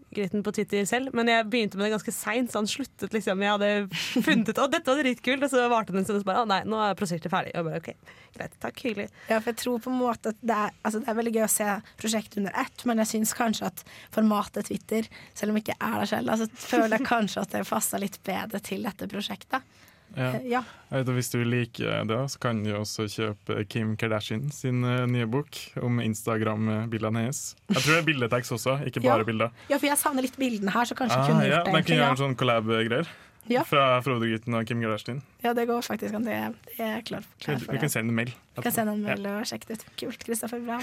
Gritten 0.09 0.41
på 0.45 0.53
Twitter 0.55 0.85
selv, 0.89 1.13
men 1.13 1.29
jeg 1.29 1.45
begynte 1.51 1.77
med 1.77 1.85
det 1.85 1.93
ganske 1.93 2.13
seint, 2.15 2.49
så 2.49 2.61
han 2.61 2.69
sluttet 2.69 3.13
liksom. 3.13 3.43
Jeg 3.45 3.53
hadde 3.53 3.99
funnet 4.25 4.49
ut 4.49 4.61
at 4.63 4.73
dette 4.73 4.89
var 4.89 5.03
dritkult, 5.03 5.45
og 5.45 5.51
så 5.51 5.65
varte 5.69 5.93
det 5.93 6.01
en 6.01 6.07
stund, 6.07 6.17
og 6.17 6.23
så 6.23 6.29
bare 6.31 6.45
å 6.45 6.49
nei, 6.49 6.59
nå 6.65 6.79
er 6.81 6.97
prosjektet 6.97 7.33
ferdig. 7.33 7.53
Og 7.53 7.59
jeg 7.59 7.67
bare 7.67 7.81
OK, 7.83 8.15
greit, 8.37 8.55
takk, 8.63 8.81
hyggelig. 8.87 9.07
Ja, 9.29 9.37
for 9.37 9.51
jeg 9.51 9.59
tror 9.61 9.83
på 9.85 9.93
en 9.93 9.99
måte 10.01 10.33
at 10.33 10.41
det 10.41 10.57
er, 10.57 10.73
altså 10.81 11.03
det 11.03 11.11
er 11.11 11.19
veldig 11.19 11.35
gøy 11.37 11.45
å 11.45 11.51
se 11.53 11.67
prosjektet 12.01 12.39
under 12.41 12.57
ett, 12.63 12.85
men 12.89 13.03
jeg 13.03 13.11
syns 13.13 13.35
kanskje 13.37 13.69
at 13.69 13.83
formatet 14.15 14.71
Twitter, 14.71 15.11
selv 15.37 15.53
om 15.53 15.59
jeg 15.59 15.67
ikke 15.67 15.77
er 15.77 15.99
der 16.01 16.11
selv, 16.15 16.33
altså 16.33 16.49
føler 16.65 16.97
jeg 16.97 17.09
kanskje 17.09 17.45
at 17.45 17.53
det 17.53 17.67
passa 17.69 18.01
litt 18.01 18.17
bedre 18.25 18.63
til 18.65 18.89
dette 18.89 19.09
prosjektet. 19.11 19.77
Ja. 20.17 20.31
Eh, 20.35 20.47
ja. 20.49 20.61
Vet, 20.89 21.05
hvis 21.13 21.29
du 21.31 21.37
liker 21.45 22.03
det, 22.09 22.17
så 22.33 22.39
kan 22.41 22.63
du 22.63 22.71
også 22.73 23.05
kjøpe 23.07 23.61
Kim 23.69 23.95
Kardashian 23.95 24.49
sin 24.51 24.83
eh, 24.83 25.05
nye 25.05 25.27
bok 25.29 25.55
om 25.81 25.99
Instagram-bildene 26.01 27.21
hennes. 27.27 27.55
Jeg 27.69 27.77
tror 27.83 27.93
det 27.93 28.01
er 28.01 28.07
bildetekst 28.09 28.51
også, 28.57 28.79
ikke 28.89 29.03
bare 29.05 29.21
Ja. 29.21 29.23
bilder. 29.23 29.51
ja, 29.69 29.77
for 29.77 29.85
jeg 29.87 29.97
savner 30.01 30.21
litt 30.25 30.37
bildene 30.37 30.71
her, 30.73 30.85
så 30.89 30.95
kanskje 30.97 31.17
Ah, 31.19 31.27
kunne 31.27 31.45
ja, 31.45 31.57
gjort 31.59 31.65
det. 31.65 31.73
Man 31.73 31.83
kunne 31.83 31.99
gjøre 32.01 32.09
en 32.17 32.23
sånn 32.25 32.35
collab-greier 32.35 33.07
Ja. 33.49 33.63
fra 33.63 34.01
Frode 34.01 34.27
Gutten 34.29 34.53
og 34.53 34.65
Kim 34.65 34.81
Kardashian. 34.81 35.21
ja, 35.43 35.53
det 35.53 35.67
går 35.67 35.81
faktisk 35.81 36.13
an. 36.15 36.23
Det, 36.23 36.55
det 36.77 36.79
er 36.79 36.95
jeg 36.97 37.05
klar, 37.05 37.23
klar 37.39 37.55
Vi 37.69 37.77
kan 37.79 37.89
sende 37.89 38.09
en 38.09 38.15
mail. 38.15 38.33
Vi 38.57 38.61
kan 38.65 38.71
sende 38.71 38.91
en 38.93 39.01
mail 39.03 39.25
og 39.27 39.45
sjekke 39.45 39.67
det 39.67 39.77
ut. 39.79 39.85
Kult, 39.97 40.25
Kristoffer. 40.25 40.59
Bra. 40.65 40.81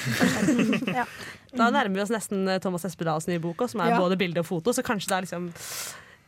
ja. 1.03 1.05
Da 1.55 1.71
nærmer 1.71 1.95
vi 1.95 2.01
oss 2.07 2.11
nesten 2.15 2.47
eh, 2.49 2.59
Thomas 2.59 2.85
Espedals 2.85 3.27
nye 3.29 3.39
bok, 3.43 3.69
som 3.69 3.81
er 3.83 3.91
Ja. 3.91 3.99
både 3.99 4.17
bilde 4.19 4.39
og 4.39 4.47
foto, 4.47 4.71
så 4.73 4.83
kanskje 4.87 5.09
det 5.09 5.17
er 5.19 5.23
liksom 5.27 5.51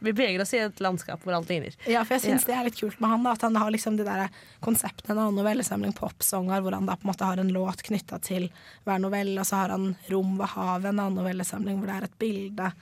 Vi 0.01 0.13
beveger 0.13 0.41
oss 0.45 0.53
i 0.55 0.59
et 0.63 0.81
landskap 0.85 1.23
hvor 1.25 1.35
alt 1.35 1.49
ligner. 1.51 1.75
Ja, 1.91 2.05
for 2.05 2.15
jeg 2.17 2.23
syns 2.29 2.45
Ja. 2.47 2.53
det 2.53 2.57
er 2.59 2.65
litt 2.69 2.79
kult 2.81 3.01
med 3.01 3.11
han. 3.11 3.23
da 3.27 3.33
At 3.33 3.43
han 3.43 3.57
har 3.57 3.71
liksom 3.75 3.97
det 3.99 4.07
der 4.07 4.29
konseptet 4.63 5.11
av 5.11 5.33
novellesamling 5.35 5.93
popsanger, 5.99 6.61
hvor 6.63 6.73
han 6.73 6.87
da 6.87 6.95
på 6.95 7.05
en 7.09 7.13
måte 7.13 7.25
har 7.27 7.37
en 7.43 7.53
låt 7.53 7.83
knytta 7.83 8.21
til 8.23 8.49
hver 8.87 9.01
novelle, 9.03 9.41
og 9.41 9.47
så 9.47 9.57
har 9.65 9.75
han 9.75 9.97
Rom 10.09 10.39
ved 10.39 10.47
havet, 10.55 10.85
en 10.93 11.01
annen 11.01 11.19
novellesamling 11.19 11.79
hvor 11.81 11.87
det 11.91 11.97
er 11.97 12.05
et 12.05 12.19
bilde, 12.19 12.73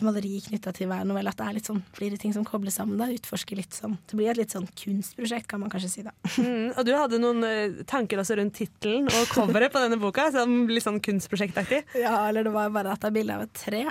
maleri 0.00 0.38
knytta 0.46 0.72
til 0.76 0.88
hver 0.90 1.04
novelle. 1.08 1.32
At 1.32 1.40
det 1.40 1.46
er 1.48 1.56
litt 1.58 1.68
sånn 1.68 1.82
flere 1.96 2.18
ting 2.20 2.32
som 2.34 2.46
kobles 2.46 2.78
sammen. 2.80 2.98
da 3.00 3.10
Utforsker 3.12 3.58
litt 3.58 3.76
sånn 3.76 3.98
Det 4.08 4.16
blir 4.18 4.32
et 4.32 4.40
litt 4.40 4.54
sånn 4.54 4.68
kunstprosjekt, 4.78 5.48
kan 5.50 5.60
man 5.62 5.72
kanskje 5.72 5.92
si, 5.92 6.06
da. 6.06 6.14
Mm, 6.42 6.72
og 6.74 6.86
du 6.86 6.90
hadde 6.96 7.18
noen 7.20 7.44
eh, 7.46 7.82
tanker 7.86 8.18
også 8.18 8.34
rundt 8.38 8.56
tittelen 8.56 9.06
og 9.06 9.28
coveret 9.30 9.70
på 9.70 9.78
denne 9.82 9.98
boka, 10.00 10.24
som 10.34 10.64
litt 10.66 10.82
sånn 10.82 10.98
kunstprosjektaktig. 11.04 11.82
Ja, 12.00 12.16
eller 12.28 12.48
det 12.48 12.52
var 12.54 12.72
bare 12.74 12.94
at 12.96 13.02
det 13.04 13.10
er 13.10 13.14
bilde 13.14 13.36
av 13.36 13.44
et 13.44 13.52
tre, 13.54 13.82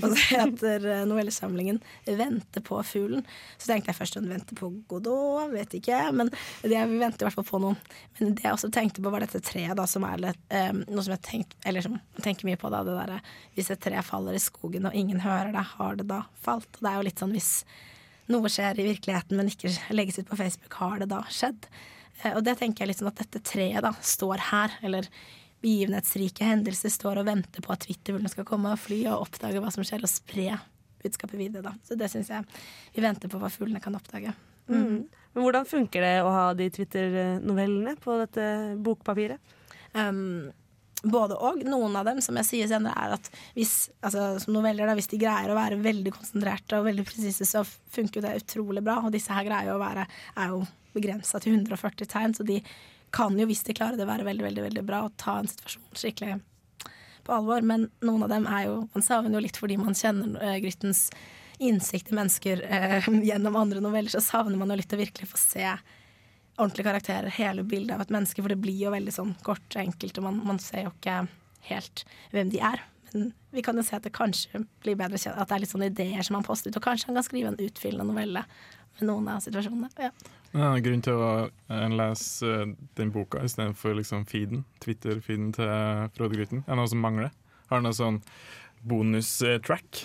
og 0.00 0.06
så 0.08 0.24
heter 0.32 0.88
eh, 0.96 1.04
novellesamlingen 1.06 1.78
'Vente 2.08 2.62
på 2.64 2.80
fuglen'. 2.86 3.22
Så 3.54 3.70
tenkte 3.70 3.92
jeg 3.92 3.98
først 4.00 4.18
sånn 4.18 4.26
'Vente 4.30 4.56
på 4.58 4.72
Godot', 4.90 5.52
vet 5.52 5.76
ikke, 5.78 6.00
men 6.16 6.32
det, 6.32 6.74
vi 6.74 6.98
venter 6.98 7.22
i 7.22 7.28
hvert 7.28 7.38
fall 7.38 7.48
på 7.52 7.62
noen. 7.62 7.78
Men 8.18 8.34
det 8.34 8.48
jeg 8.48 8.56
også 8.56 8.72
tenkte 8.74 9.04
på, 9.04 9.12
var 9.12 9.24
dette 9.24 9.42
treet, 9.44 9.76
da, 9.78 9.86
som 9.86 10.06
er 10.08 10.26
litt, 10.26 10.42
um, 10.50 10.82
noe 10.88 11.06
som 11.06 11.14
jeg 11.14 11.24
tenk, 11.28 11.56
eller 11.68 11.84
som 11.84 12.00
tenker 12.22 12.48
mye 12.48 12.60
på, 12.60 12.72
da, 12.72 12.82
det 12.86 12.96
derre 12.98 13.20
hvis 13.56 13.70
et 13.72 13.82
tre 13.82 14.00
faller 14.04 14.36
i 14.36 14.42
skogen 14.42 14.88
og 14.88 14.96
ingen 14.96 15.20
hører 15.22 15.41
det, 15.50 15.64
har 15.74 15.96
det 15.98 16.06
da 16.10 16.20
falt? 16.44 16.68
Og 16.78 16.84
det 16.84 16.90
er 16.92 17.00
jo 17.00 17.06
litt 17.08 17.18
sånn 17.22 17.34
hvis 17.34 17.50
noe 18.30 18.48
skjer 18.52 18.78
i 18.78 18.86
virkeligheten, 18.86 19.36
men 19.36 19.50
ikke 19.50 19.72
legges 19.92 20.20
ut 20.22 20.28
på 20.30 20.38
Facebook, 20.38 20.72
har 20.78 21.02
det 21.02 21.08
da 21.10 21.24
skjedd? 21.28 21.66
Eh, 22.22 22.36
Og 22.36 22.44
det 22.46 22.58
tenker 22.60 22.84
jeg 22.84 22.92
litt 22.92 23.00
sånn 23.02 23.10
at 23.10 23.18
dette 23.18 23.42
treet 23.42 23.82
da 23.82 23.90
står 23.98 24.44
her, 24.52 24.76
eller 24.86 25.08
begivenhetsrike 25.62 26.46
hendelser 26.46 26.90
står 26.90 27.20
og 27.20 27.26
venter 27.28 27.62
på 27.62 27.72
at 27.74 27.84
Twittervullene 27.86 28.30
skal 28.30 28.46
komme 28.48 28.72
og 28.74 28.80
fly 28.82 29.02
og 29.10 29.26
oppdage 29.28 29.60
hva 29.62 29.70
som 29.74 29.84
skjer, 29.86 30.02
og 30.02 30.10
spre 30.10 30.56
budskapet 31.02 31.38
videre. 31.38 31.62
Da. 31.66 31.74
Så 31.86 31.98
det 31.98 32.10
syns 32.12 32.30
jeg 32.30 32.46
vi 32.94 33.02
venter 33.04 33.30
på 33.30 33.38
hva 33.42 33.50
fuglene 33.50 33.82
kan 33.82 33.94
oppdage. 33.98 34.34
Mm. 34.70 35.04
Men 35.34 35.44
hvordan 35.44 35.66
funker 35.66 36.04
det 36.04 36.16
å 36.22 36.30
ha 36.30 36.48
de 36.54 36.68
Twitter-novellene 36.70 37.96
på 38.02 38.16
dette 38.20 38.44
bokpapiret? 38.84 39.54
Um, 39.94 40.50
både 41.02 41.36
og. 41.36 41.62
Noen 41.66 41.96
av 41.98 42.06
dem 42.08 42.20
som 42.24 42.38
jeg 42.40 42.48
sier 42.48 42.70
senere, 42.70 42.94
er 42.98 43.16
at 43.16 43.30
hvis, 43.56 43.90
altså, 44.04 44.28
som 44.42 44.54
noveller, 44.56 44.86
da, 44.88 44.96
hvis 44.98 45.10
de 45.10 45.20
greier 45.20 45.50
å 45.52 45.58
være 45.58 45.80
veldig 45.82 46.14
konsentrerte 46.14 46.78
og 46.78 46.86
veldig 46.88 47.06
presise, 47.08 47.46
så 47.48 47.64
funker 47.64 48.20
jo 48.20 48.26
det 48.26 48.38
utrolig 48.42 48.84
bra. 48.84 49.00
Og 49.02 49.14
disse 49.14 49.34
her 49.34 49.46
greier 49.48 49.74
å 49.74 49.82
være 49.82 50.06
er 50.06 50.54
jo 50.54 50.62
begrensa 50.92 51.40
til 51.40 51.56
140 51.56 52.10
tegn, 52.10 52.36
så 52.36 52.46
de 52.46 52.60
kan 53.12 53.36
jo, 53.36 53.46
hvis 53.48 53.64
de 53.66 53.76
klarer 53.76 53.98
det, 54.00 54.08
være 54.08 54.26
veldig, 54.28 54.46
veldig, 54.48 54.64
veldig 54.68 54.86
bra 54.88 55.04
og 55.06 55.16
ta 55.20 55.38
en 55.40 55.50
situasjon 55.50 55.98
skikkelig 55.98 56.38
på 57.26 57.34
alvor. 57.36 57.64
Men 57.66 57.88
noen 58.04 58.24
av 58.26 58.32
dem 58.32 58.48
er 58.50 58.66
jo 58.68 58.78
Man 58.94 59.04
savner 59.04 59.36
jo 59.36 59.44
litt 59.44 59.60
fordi 59.60 59.78
man 59.80 59.96
kjenner 59.96 60.36
uh, 60.40 60.58
Gryttens 60.62 61.08
innsikt 61.62 62.10
i 62.10 62.16
mennesker 62.18 62.64
uh, 62.66 63.10
gjennom 63.28 63.58
andre 63.60 63.82
noveller, 63.84 64.12
så 64.12 64.22
savner 64.24 64.58
man 64.58 64.72
jo 64.72 64.80
litt 64.80 64.96
å 64.96 65.00
virkelig 65.00 65.30
få 65.30 65.40
se 65.40 65.66
ordentlige 66.62 66.88
karakterer, 66.88 67.34
hele 67.36 67.64
bildet 67.66 67.96
av 67.96 68.04
et 68.04 68.14
menneske, 68.14 68.42
for 68.42 68.52
det 68.52 68.60
blir 68.62 68.78
jo 68.86 68.94
veldig 68.94 69.14
sånn 69.14 69.34
kort 69.46 69.66
og 69.74 69.82
enkelt, 69.82 70.18
og 70.20 70.28
man, 70.28 70.40
man 70.52 70.62
ser 70.62 70.86
jo 70.86 70.94
ikke 70.94 71.22
helt 71.68 72.04
hvem 72.32 72.52
de 72.52 72.62
er. 72.64 72.84
Men 73.12 73.32
vi 73.52 73.64
kan 73.64 73.76
jo 73.76 73.84
se 73.84 73.98
at 73.98 74.06
det 74.06 74.14
kanskje 74.16 74.62
blir 74.82 74.96
bedre 74.98 75.20
kjent, 75.20 75.36
at 75.36 75.50
det 75.50 75.56
er 75.56 75.64
litt 75.64 75.72
sånne 75.72 75.90
ideer 75.92 76.24
som 76.26 76.38
han 76.38 76.46
poster 76.46 76.72
ut, 76.72 76.78
og 76.80 76.86
kanskje 76.86 77.10
han 77.10 77.18
kan 77.18 77.26
skrive 77.26 77.52
en 77.52 77.60
utfyllende 77.60 78.08
novelle 78.08 78.44
med 78.98 79.04
noen 79.08 79.28
av 79.32 79.42
situasjonene. 79.44 79.90
Ja. 80.00 80.12
Ja, 80.52 80.72
grunn 80.84 81.04
til 81.04 81.16
å 81.16 81.28
uh, 81.48 81.84
lese 81.96 82.48
uh, 82.64 82.72
den 82.98 83.12
boka 83.12 83.40
istedenfor 83.44 83.96
liksom 83.96 84.26
feeden, 84.28 84.66
Twitter-feeden 84.84 85.52
til 85.56 85.70
Frode 86.16 86.36
Grytten? 86.36 86.64
Er 86.66 86.76
noe 86.76 86.90
som 86.92 87.00
mangler? 87.00 87.32
Har 87.70 87.80
du 87.80 87.88
noe 87.88 87.96
sånn 87.96 88.20
bonus-track 88.84 90.02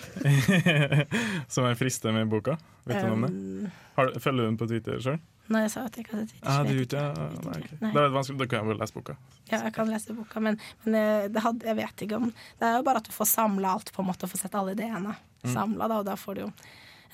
som 1.52 1.66
er 1.68 1.76
frister 1.76 2.14
med 2.16 2.30
boka? 2.32 2.56
Vet 2.88 3.02
du 3.02 3.10
noe 3.10 3.18
om 3.18 3.26
det? 3.26 3.72
Har, 3.98 4.14
følger 4.16 4.46
du 4.46 4.48
den 4.48 4.60
på 4.60 4.70
Twitter 4.70 5.02
sjøl? 5.04 5.20
Nei, 5.48 5.62
jeg 5.64 5.70
sa 5.72 5.84
at 5.88 5.94
jeg 5.96 6.04
ikke 6.04 6.16
hadde 6.16 6.26
Twitter. 6.32 6.48
Ah, 6.52 6.64
du 6.64 6.74
ikke. 6.76 6.88
det? 6.92 7.28
Nei, 7.46 7.54
okay. 7.62 7.76
Nei. 7.80 7.92
Da 7.94 8.00
er 8.02 8.08
det 8.10 8.14
vanskelig, 8.18 8.38
da 8.42 8.46
kan 8.50 8.58
jeg 8.60 8.68
vel 8.72 8.82
lese 8.82 8.96
boka. 8.98 9.14
Ja, 9.48 9.62
jeg 9.64 9.72
kan 9.78 9.88
lese 9.92 10.16
boka, 10.18 10.40
men, 10.44 10.58
men 10.84 10.98
eh, 10.98 11.28
det 11.32 11.44
hadde, 11.46 11.64
jeg 11.70 11.76
vet 11.78 12.02
ikke 12.04 12.18
om 12.20 12.26
Det 12.32 12.66
er 12.68 12.76
jo 12.76 12.82
bare 12.84 13.00
at 13.00 13.08
du 13.08 13.14
får 13.16 13.30
samla 13.32 13.70
alt, 13.78 13.92
på 13.96 14.02
en 14.04 14.08
måte, 14.10 14.28
og 14.28 14.32
får 14.34 14.44
sett 14.46 14.54
alle 14.60 14.76
ideene 14.76 15.16
Mm. 15.38 15.52
samla, 15.54 15.86
da, 15.86 15.98
og 16.00 16.06
da 16.08 16.16
får 16.18 16.34
du 16.34 16.40
jo 16.40 16.46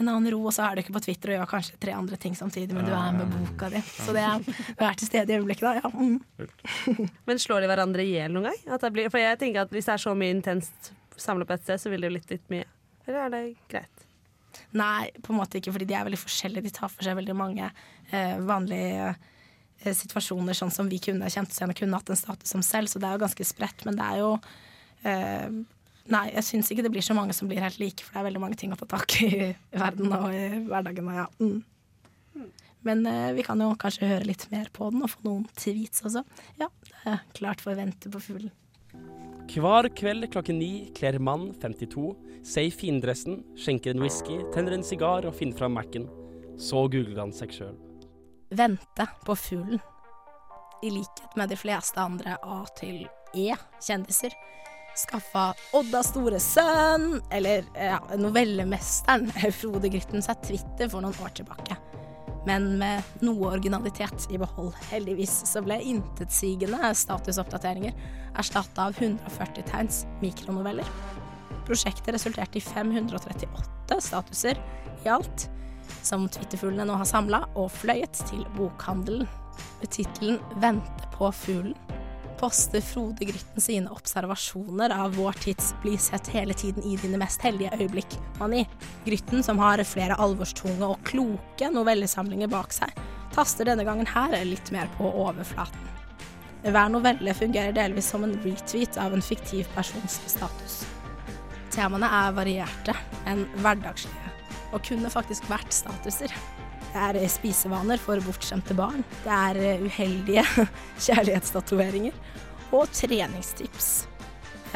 en 0.01 0.09
annen 0.09 0.31
ro, 0.33 0.39
og 0.49 0.53
så 0.57 0.65
er 0.65 0.75
du 0.75 0.81
ikke 0.81 0.95
på 0.97 1.03
Twitter 1.05 1.35
og 1.35 1.35
gjør 1.37 1.49
kanskje 1.51 1.75
tre 1.79 1.93
andre 1.93 2.17
ting 2.17 2.33
samtidig, 2.35 2.73
men 2.75 2.87
du 2.89 2.93
er 2.97 3.13
med 3.13 3.29
boka 3.35 3.69
di. 3.71 3.83
Så 3.85 4.15
det 4.17 4.23
er 4.25 4.41
du 4.41 4.81
er 4.83 4.97
til 4.97 5.07
stede 5.11 5.29
i 5.29 5.37
øyeblikket, 5.37 5.61
da. 5.61 5.75
Ja. 5.77 5.91
Mm. 5.93 7.11
Men 7.29 7.39
slår 7.39 7.61
de 7.61 7.69
hverandre 7.69 8.03
i 8.03 8.15
hjel 8.15 8.33
noen 8.33 8.49
gang? 8.49 8.57
At 8.75 8.81
det 8.81 8.91
blir, 8.97 9.11
for 9.13 9.21
jeg 9.21 9.39
tenker 9.39 9.67
at 9.67 9.71
Hvis 9.77 9.85
det 9.91 9.93
er 9.95 10.03
så 10.03 10.15
mye 10.17 10.33
intenst 10.35 10.91
samla 11.21 11.45
på 11.47 11.53
et 11.55 11.63
sted, 11.69 11.79
så 11.85 11.93
vil 11.93 12.01
det 12.01 12.09
jo 12.11 12.15
litt, 12.17 12.33
litt 12.33 12.49
mye. 12.51 12.65
Eller 13.07 13.21
er 13.27 13.35
det 13.37 13.43
greit? 13.71 14.09
Nei, 14.79 15.11
på 15.23 15.33
en 15.33 15.41
måte 15.41 15.61
ikke, 15.61 15.73
fordi 15.75 15.89
de 15.91 15.97
er 15.99 16.07
veldig 16.07 16.21
forskjellige. 16.21 16.67
De 16.67 16.75
tar 16.75 16.93
for 16.93 17.07
seg 17.07 17.19
veldig 17.19 17.37
mange 17.39 17.69
eh, 17.69 18.35
vanlige 18.45 19.13
eh, 19.13 19.95
situasjoner, 19.97 20.57
sånn 20.57 20.75
som 20.75 20.91
vi 20.91 21.01
kunne 21.03 21.31
kjent 21.33 21.53
oss 21.53 21.61
igjen 21.61 21.75
og 21.75 21.79
kunne 21.79 22.01
hatt 22.01 22.13
en 22.15 22.21
status 22.21 22.55
som 22.57 22.65
selv, 22.65 22.91
så 22.91 23.03
det 23.03 23.09
er 23.09 23.19
jo 23.19 23.25
ganske 23.27 23.49
spredt. 23.49 23.87
Men 23.89 24.01
det 24.01 24.11
er 24.11 24.25
jo 24.25 24.35
eh, 25.07 25.63
Nei, 26.05 26.27
jeg 26.35 26.45
syns 26.45 26.69
ikke 26.69 26.83
det 26.85 26.91
blir 26.93 27.05
så 27.05 27.15
mange 27.17 27.33
som 27.33 27.49
blir 27.49 27.63
helt 27.65 27.79
like, 27.81 28.05
for 28.05 28.13
det 28.13 28.19
er 28.21 28.27
veldig 28.27 28.41
mange 28.43 28.59
ting 28.61 28.75
å 28.75 28.77
ta 28.77 28.85
tak 28.85 29.15
i 29.25 29.29
i 29.49 29.79
verden 29.81 30.13
og 30.13 30.35
i 30.37 30.43
hverdagen. 30.67 31.07
Og 31.09 31.17
ja. 31.17 31.25
mm. 31.41 32.51
Men 32.85 33.07
eh, 33.09 33.31
vi 33.33 33.45
kan 33.47 33.61
jo 33.65 33.71
kanskje 33.81 34.11
høre 34.11 34.29
litt 34.29 34.45
mer 34.53 34.69
på 34.75 34.91
den 34.93 35.07
og 35.07 35.15
få 35.15 35.25
noen 35.25 35.47
tweets 35.57 36.05
også. 36.05 36.21
Ja, 36.61 36.69
det 36.91 37.15
er 37.15 37.25
klart 37.39 37.65
for 37.65 37.73
å 37.73 37.79
vente 37.79 38.13
på 38.13 38.21
fuglen. 38.21 38.53
Hver 39.51 39.89
kveld 39.97 40.31
klokken 40.33 40.59
ni 40.59 40.91
kler 40.97 41.19
mann 41.23 41.51
52 41.63 42.15
seg 42.45 42.73
findressen, 42.77 43.43
skjenker 43.57 43.95
en 43.95 44.03
whisky, 44.05 44.39
tenner 44.55 44.77
en 44.77 44.85
sigar 44.85 45.25
og 45.29 45.37
finner 45.39 45.59
fram 45.59 45.77
Mac-en. 45.79 46.09
Så 46.61 46.85
googler 46.93 47.23
han 47.23 47.33
seg 47.35 47.53
sjøl. 47.55 47.77
Vente 48.55 49.07
på 49.27 49.37
fuglen. 49.39 49.83
I 50.85 50.91
likhet 50.93 51.39
med 51.39 51.49
de 51.49 51.57
fleste 51.57 52.01
andre 52.01 52.37
A 52.43 52.61
til 52.77 53.07
E-kjendiser 53.35 54.35
skaffa 54.99 55.53
Odda 55.73 56.03
store 56.07 56.41
sønn, 56.41 57.19
eller 57.33 57.67
ja, 57.75 57.99
novellemesteren 58.19 59.31
Frode 59.59 59.91
Grytten, 59.91 60.23
seg 60.23 60.43
Twitter 60.47 60.91
for 60.91 61.05
noen 61.05 61.19
år 61.25 61.35
tilbake. 61.41 61.79
Men 62.45 62.75
med 62.81 63.25
noe 63.25 63.55
originalitet 63.55 64.27
i 64.31 64.39
behold. 64.41 64.75
Heldigvis 64.91 65.33
så 65.49 65.63
ble 65.65 65.79
intetsigende 65.81 66.93
statusoppdateringer 67.01 67.97
erstatta 68.37 68.89
av 68.91 68.99
140 69.01 69.65
tegns 69.71 70.03
mikronoveller. 70.23 70.89
Prosjektet 71.65 72.13
resulterte 72.15 72.61
i 72.61 72.65
538 72.65 74.01
statuser 74.05 74.61
i 75.05 75.09
alt, 75.09 75.49
som 76.05 76.29
Twitterfuglene 76.29 76.85
nå 76.89 76.99
har 77.01 77.09
samla 77.09 77.47
og 77.55 77.71
fløyet 77.73 78.21
til 78.29 78.45
bokhandelen. 78.59 79.29
Med 79.81 79.91
tittelen 79.95 80.41
'Vente 80.61 81.09
på 81.15 81.31
fuglen' 81.33 81.94
poster 82.45 82.81
Frode 82.81 83.25
Grytten 83.25 83.61
sine 83.61 83.91
observasjoner 83.91 84.91
av 84.91 85.15
vår 85.17 85.33
tids 85.33 85.75
bli 85.83 85.99
sett 85.99 86.27
hele 86.29 86.55
tiden 86.55 86.83
i 86.83 86.97
dine 87.01 87.17
mest 87.17 87.41
heldige 87.41 87.71
øyeblikk, 87.79 88.19
mani. 88.37 88.67
Grytten, 89.07 89.41
som 89.43 89.57
har 89.65 89.81
flere 89.89 90.19
alvorstunge 90.21 90.85
og 90.85 91.01
kloke 91.09 91.71
novellesamlinger 91.73 92.51
bak 92.53 92.75
seg, 92.77 92.93
taster 93.33 93.71
denne 93.71 93.87
gangen 93.89 94.11
her 94.13 94.37
litt 94.45 94.69
mer 94.77 94.93
på 94.99 95.09
overflaten. 95.09 95.89
Hver 96.69 96.93
novelle 96.93 97.33
fungerer 97.39 97.73
delvis 97.73 98.13
som 98.13 98.29
en 98.29 98.37
retweet 98.45 99.01
av 99.01 99.17
en 99.17 99.25
fiktiv 99.25 99.71
persons 99.73 100.21
status. 100.29 100.83
Temaene 101.73 102.13
er 102.13 102.37
varierte, 102.37 102.99
enn 103.25 103.47
hverdagslige, 103.65 104.37
og 104.77 104.85
kunne 104.85 105.17
faktisk 105.17 105.49
vært 105.49 105.73
statuser. 105.73 106.37
Det 106.95 107.03
er 107.03 107.27
spisevaner 107.27 107.99
for 107.99 108.23
bortskjemte 108.23 108.75
barn, 108.79 109.01
det 109.25 109.35
er 109.35 109.83
uheldige 109.83 110.45
kjærlighetstatoveringer 111.09 112.15
og 112.71 112.87
treningstips. 112.95 113.89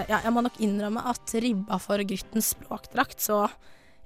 Ja, 0.08 0.18
jeg 0.24 0.32
må 0.34 0.42
nok 0.42 0.58
innrømme 0.62 1.04
at 1.10 1.30
ribba 1.38 1.78
for 1.82 2.02
Gryttens 2.02 2.52
språkdrakt, 2.56 3.22
så 3.22 3.44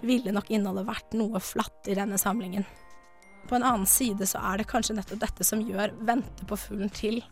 ville 0.04 0.34
nok 0.36 0.52
innholdet 0.52 0.84
vært 0.90 1.16
noe 1.16 1.40
flatt 1.40 1.88
i 1.88 1.96
denne 1.96 2.20
samlingen. 2.20 2.68
På 3.48 3.56
en 3.56 3.64
annen 3.64 3.88
side 3.88 4.28
så 4.28 4.44
er 4.52 4.60
det 4.60 4.68
kanskje 4.68 4.98
nettopp 4.98 5.24
dette 5.24 5.48
som 5.48 5.64
gjør 5.64 5.96
Vente 6.04 6.44
på 6.48 6.58
fuglen 6.60 6.92
til 6.92 7.22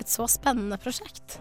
et 0.00 0.08
så 0.08 0.24
spennende 0.30 0.80
prosjekt. 0.80 1.38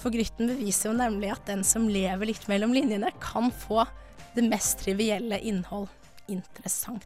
For 0.00 0.08
Grytten 0.08 0.48
beviser 0.48 0.88
jo 0.88 0.96
nemlig 0.96 1.34
at 1.34 1.44
den 1.52 1.68
som 1.68 1.84
lever 1.92 2.32
litt 2.32 2.48
mellom 2.48 2.72
linjene, 2.72 3.12
kan 3.20 3.52
få 3.52 3.84
det 4.32 4.48
mest 4.48 4.80
trivielle 4.86 5.36
innhold 5.44 5.90
interessant. 6.32 7.04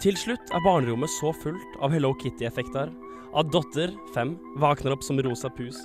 Til 0.00 0.16
slutt 0.16 0.48
er 0.56 0.62
barnerommet 0.64 1.12
så 1.12 1.28
fullt 1.42 1.74
av 1.84 1.92
Hello 1.92 2.14
Kitty-effekter 2.16 2.88
at 3.36 3.48
datter, 3.52 3.90
fem, 4.14 4.30
våkner 4.56 4.94
opp 4.94 5.02
som 5.04 5.18
rosa 5.20 5.50
pus. 5.52 5.82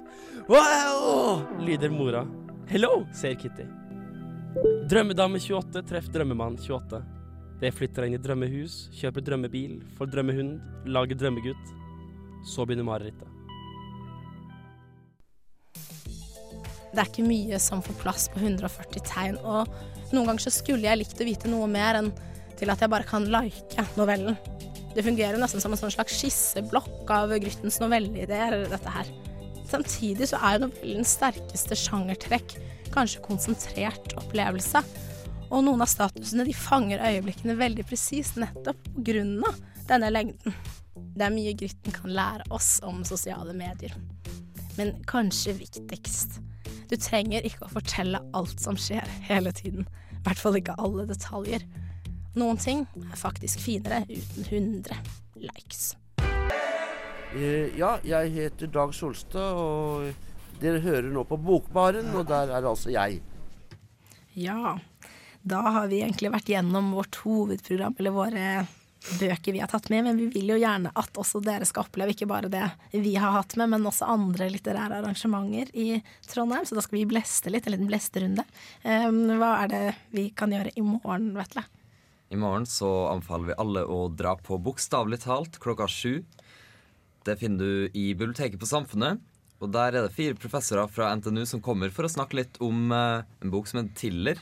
Wow! 0.47 1.41
lyder 1.60 1.91
mora. 1.91 2.21
Hello, 2.69 3.01
sier 3.12 3.36
Kitty. 3.36 3.65
Drømmedame 4.88 5.41
28 5.43 5.84
treffer 5.89 6.13
drømmemann 6.13 6.56
28. 6.63 7.01
De 7.60 7.71
flytter 7.75 8.08
inn 8.08 8.15
i 8.15 8.19
drømmehus, 8.23 8.86
kjøper 8.95 9.25
drømmebil, 9.28 9.82
får 9.97 10.08
drømmehund, 10.13 10.62
lager 10.95 11.19
drømmegutt. 11.19 11.73
Så 12.47 12.63
begynner 12.63 12.88
marerittet. 12.88 13.28
Det 16.93 17.04
er 17.04 17.12
ikke 17.12 17.28
mye 17.28 17.60
som 17.60 17.84
får 17.84 17.99
plass 17.99 18.30
på 18.32 18.39
140 18.39 19.04
tegn, 19.12 19.36
og 19.43 19.67
noen 20.15 20.32
ganger 20.32 20.45
så 20.47 20.56
skulle 20.56 20.88
jeg 20.88 21.01
likt 21.01 21.19
å 21.19 21.28
vite 21.28 21.51
noe 21.51 21.67
mer 21.67 21.99
enn 21.99 22.13
til 22.60 22.72
at 22.72 22.82
jeg 22.82 22.91
bare 22.91 23.08
kan 23.08 23.28
like 23.32 23.86
novellen. 24.00 24.38
Det 24.96 25.04
fungerer 25.04 25.39
nesten 25.41 25.60
som 25.64 25.74
en 25.76 25.80
sånn 25.80 25.91
slags 25.91 26.16
skisseblokk 26.16 27.10
av 27.12 27.34
Gryttens 27.43 27.82
novelleideer. 27.84 28.64
Samtidig 29.68 30.30
så 30.32 30.39
er 30.39 30.62
novellens 30.64 31.18
sterkeste 31.18 31.76
sjangertrekk 31.80 32.56
kanskje 32.95 33.24
konsentrert 33.26 34.16
opplevelse. 34.20 34.82
Og 35.51 35.66
noen 35.66 35.84
av 35.84 35.89
statusene 35.91 36.45
de 36.47 36.56
fanger 36.58 37.03
øyeblikkene 37.03 37.58
veldig 37.60 37.86
presist 37.89 38.39
nettopp 38.39 38.88
av 38.95 39.60
denne 39.89 40.10
lengden. 40.14 40.56
Det 41.16 41.28
er 41.28 41.34
mye 41.34 41.53
Grytten 41.60 41.95
kan 41.95 42.12
lære 42.16 42.47
oss 42.56 42.80
om 42.84 43.03
sosiale 43.08 43.53
medier. 43.56 43.93
Men 44.80 44.95
kanskje 45.08 45.56
viktigst, 45.60 46.39
du 46.89 46.95
trenger 46.99 47.45
ikke 47.47 47.68
å 47.68 47.74
fortelle 47.76 48.20
alt 48.36 48.60
som 48.62 48.78
skjer 48.80 49.08
hele 49.28 49.51
tiden. 49.56 49.88
I 50.12 50.24
hvert 50.26 50.41
fall 50.41 50.58
ikke 50.60 50.76
alle 50.82 51.06
detaljer. 51.10 51.64
Noen 52.36 52.58
ting 52.60 52.84
er 53.00 53.16
faktisk 53.16 53.62
finere 53.64 54.02
uten 54.10 54.44
100 54.44 54.98
likes. 55.40 55.94
Eh, 57.36 57.72
ja, 57.80 57.96
jeg 58.04 58.34
heter 58.36 58.72
Dag 58.72 58.92
Solstad, 58.96 59.56
og 59.56 60.60
dere 60.60 60.82
hører 60.84 61.08
nå 61.12 61.24
på 61.28 61.40
Bokbaren, 61.40 62.12
og 62.16 62.28
der 62.28 62.52
er 62.52 62.68
altså 62.68 62.92
jeg. 62.92 63.22
Ja, 64.36 64.76
da 65.48 65.62
har 65.78 65.88
vi 65.92 66.02
egentlig 66.04 66.34
vært 66.34 66.52
gjennom 66.52 66.92
vårt 66.98 67.22
hovedprogram, 67.24 67.96
eller 68.00 68.16
våre 68.16 68.50
bøker 69.20 69.54
vi 69.54 69.62
har 69.62 69.72
tatt 69.72 69.88
med, 69.94 70.04
men 70.08 70.20
vi 70.20 70.28
vil 70.34 70.52
jo 70.56 70.58
gjerne 70.60 70.92
at 70.98 71.20
også 71.22 71.40
dere 71.46 71.68
skal 71.70 71.86
oppleve 71.86 72.16
ikke 72.16 72.28
bare 72.28 72.50
det 72.52 72.66
vi 72.92 73.14
har 73.16 73.36
hatt 73.36 73.56
med, 73.60 73.72
men 73.76 73.88
også 73.88 74.10
andre 74.12 74.50
litterære 74.52 75.00
arrangementer 75.00 75.72
i 75.72 76.02
Trondheim. 76.28 76.66
Så 76.68 76.76
da 76.76 76.84
skal 76.84 77.00
vi 77.00 77.08
bleste 77.16 77.54
litt, 77.54 77.68
en 77.70 77.78
liten 77.78 77.92
blesterunde. 77.92 78.44
Um, 78.84 79.24
hva 79.40 79.54
er 79.64 79.72
det 79.72 79.84
vi 80.16 80.30
kan 80.36 80.52
gjøre 80.56 80.74
i 80.76 80.84
morgen, 80.84 81.32
Vetle? 81.38 81.68
I 82.34 82.39
morgen 82.41 82.65
så 82.65 82.89
anbefaler 83.11 83.51
vi 83.51 83.59
alle 83.61 83.86
å 83.86 84.07
dra 84.09 84.34
på 84.39 84.57
Bokstavelig 84.61 85.21
talt 85.28 85.59
klokka 85.61 85.88
sju. 85.91 86.23
Det 87.26 87.38
finner 87.41 87.61
du 87.61 87.97
i 87.97 88.09
biblioteket 88.13 88.59
på 88.61 88.69
Samfunnet. 88.69 89.21
Og 89.63 89.71
der 89.71 89.95
er 89.95 90.05
det 90.05 90.15
fire 90.15 90.36
professorer 90.38 90.89
fra 90.91 91.13
NTNU 91.15 91.45
som 91.47 91.61
kommer 91.63 91.93
for 91.93 92.05
å 92.05 92.11
snakke 92.11 92.41
litt 92.41 92.59
om 92.63 92.91
eh, 92.91 93.23
en 93.41 93.53
bok 93.53 93.69
som 93.69 93.80
heter 93.80 93.95
Tiller. 93.97 94.41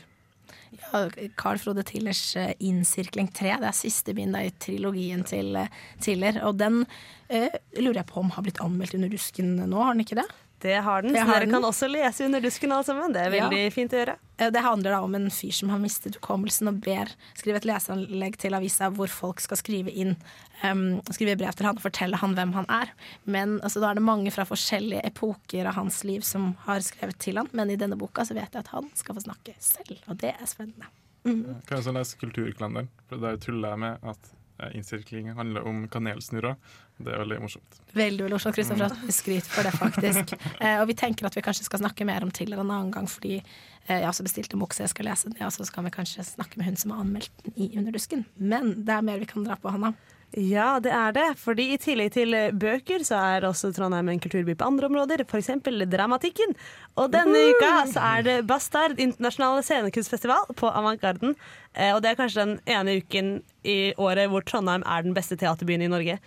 Ja, 0.73 1.03
Carl 1.37 1.59
Frode 1.61 1.83
Tillers 1.85 2.35
eh, 2.35 2.53
'Innsirkling 2.59 3.29
3'. 3.29 3.59
Det 3.61 3.69
er 3.69 3.77
siste 3.77 4.15
bind 4.17 4.35
i 4.39 4.49
trilogien 4.57 5.23
til 5.27 5.55
eh, 5.59 5.69
Tiller. 6.01 6.39
Og 6.47 6.57
den 6.57 6.81
eh, 7.29 7.53
lurer 7.77 8.01
jeg 8.01 8.09
på 8.09 8.23
om 8.23 8.33
har 8.33 8.45
blitt 8.45 8.61
anmeldt 8.63 8.97
under 8.97 9.13
Rusken 9.13 9.55
nå, 9.61 9.77
har 9.77 9.93
den 9.93 10.05
ikke 10.05 10.19
det? 10.23 10.27
Det 10.63 10.77
har 10.85 11.01
den, 11.03 11.11
Det 11.13 11.19
så 11.21 11.25
har 11.27 11.33
dere 11.41 11.45
den. 11.49 11.53
kan 11.57 11.65
også 11.67 11.89
lese 11.91 12.23
under 12.25 12.39
dusken 12.43 12.71
alle 12.71 12.85
sammen. 12.87 13.11
Det 13.13 13.21
er 13.25 13.33
veldig 13.33 13.63
Ja. 13.65 13.69
fint 13.75 13.91
å 13.91 13.99
gjøre. 13.99 14.15
Eh, 14.39 14.49
Det 14.49 14.61
handler 14.63 14.91
da 14.95 15.01
om 15.03 15.15
en 15.15 15.29
fyr 15.29 15.51
som 15.53 15.69
har 15.69 15.79
mistet 15.83 16.15
hukommelsen 16.15 16.67
og 16.71 16.79
ber 16.81 17.11
skrive 17.35 17.57
et 17.59 17.65
leseanlegg 17.67 18.37
til 18.37 18.55
avisa 18.55 18.89
hvor 18.95 19.07
folk 19.11 19.39
skal 19.43 19.57
skrive 19.59 19.91
inn 19.93 20.15
um, 20.63 21.01
skrive 21.11 21.35
brev 21.37 21.51
til 21.59 21.65
han 21.67 21.75
og 21.75 21.83
fortelle 21.83 22.15
han 22.15 22.33
hvem 22.35 22.53
han 22.55 22.65
er. 22.71 22.89
Men 23.25 23.59
altså, 23.61 23.81
Da 23.81 23.91
er 23.91 23.95
det 23.99 24.03
mange 24.07 24.31
fra 24.31 24.45
forskjellige 24.47 25.03
epoker 25.05 25.67
av 25.67 25.73
hans 25.75 26.03
liv 26.05 26.21
som 26.23 26.53
har 26.65 26.79
skrevet 26.79 27.17
til 27.19 27.35
han, 27.37 27.49
men 27.51 27.69
i 27.69 27.75
denne 27.75 27.97
boka 27.99 28.23
så 28.23 28.33
vet 28.33 28.53
jeg 28.53 28.63
at 28.63 28.67
han 28.71 28.89
skal 28.95 29.15
få 29.15 29.23
snakke 29.27 29.53
selv, 29.59 29.99
og 30.07 30.17
det 30.23 30.33
er 30.39 30.45
spennende. 30.47 30.87
Mm. 31.25 31.43
Kan 31.67 31.77
jeg 31.77 31.85
også 31.85 31.93
lese 31.93 32.17
Kulturkalenderen, 32.19 32.87
for 33.09 33.17
der 33.17 33.35
tuller 33.37 33.69
jeg 33.75 33.79
med 33.79 33.97
at 34.03 34.17
eh, 34.59 34.75
innsirkling 34.77 35.31
handler 35.37 35.67
om 35.67 35.85
kanelsnurrer. 35.91 36.55
Det 36.97 37.11
er 37.11 37.21
veldig 37.23 37.39
morsomt. 37.41 37.79
Veldig 37.93 38.23
veldig 38.23 38.37
morsomt, 38.37 38.55
Kristoffer, 38.55 38.85
at 38.91 39.05
vi 39.07 39.15
skryter 39.15 39.49
for 39.49 39.67
det, 39.67 39.75
faktisk. 39.79 40.35
Eh, 40.63 40.79
og 40.79 40.87
vi 40.87 40.95
tenker 40.95 41.27
at 41.27 41.35
vi 41.35 41.41
kanskje 41.43 41.65
skal 41.65 41.81
snakke 41.81 42.05
mer 42.07 42.23
om 42.23 42.31
Tiller 42.31 42.61
en 42.61 42.69
annen 42.69 42.91
gang, 42.93 43.07
fordi 43.09 43.39
eh, 43.39 43.97
jeg 43.97 44.07
også 44.07 44.23
bestilt 44.27 44.53
en 44.53 44.61
bok, 44.61 44.75
så 44.75 44.85
jeg 44.85 44.93
skal 44.93 45.09
lese 45.09 45.27
den. 45.29 45.39
Ja, 45.41 45.49
så 45.51 45.65
skal 45.67 45.83
vi 45.87 45.91
kanskje 45.95 46.23
snakke 46.27 46.59
med 46.59 46.69
hun 46.69 46.79
som 46.79 46.93
har 46.93 47.03
anmeldt 47.03 47.43
den 47.43 47.55
i 47.57 47.71
Underdusken. 47.79 48.23
Men 48.37 48.75
det 48.87 48.95
er 48.95 49.05
mer 49.05 49.19
vi 49.19 49.27
kan 49.29 49.43
dra 49.47 49.57
på, 49.59 49.73
Hanna. 49.73 49.91
Ja, 50.33 50.79
det 50.81 50.89
er 50.89 51.11
det. 51.13 51.25
Fordi 51.37 51.67
i 51.73 51.79
tillegg 51.81 52.13
til 52.15 52.33
bøker, 52.57 53.03
så 53.05 53.19
er 53.35 53.45
også 53.45 53.69
Trondheim 53.75 54.09
en 54.09 54.21
kulturby 54.21 54.55
på 54.57 54.65
andre 54.65 54.89
områder. 54.89 55.21
F.eks. 55.27 55.51
dramatikken. 55.91 56.55
Og 56.97 57.11
denne 57.13 57.43
uka 57.53 57.71
så 57.91 58.05
er 58.15 58.25
det 58.25 58.37
Bastard 58.49 58.97
internasjonale 58.97 59.61
scenekunstfestival 59.65 60.49
på 60.57 60.71
Avantgarden. 60.71 61.35
Eh, 61.73 61.93
og 61.95 62.03
det 62.03 62.11
er 62.11 62.19
kanskje 62.19 62.45
den 62.45 62.55
ene 62.69 62.99
uken 63.01 63.35
i 63.63 63.93
året 64.01 64.27
hvor 64.31 64.43
Trondheim 64.45 64.83
er 64.85 65.05
den 65.05 65.15
beste 65.15 65.37
teaterbyen 65.39 65.85
i 65.85 65.89
Norge. 65.91 66.17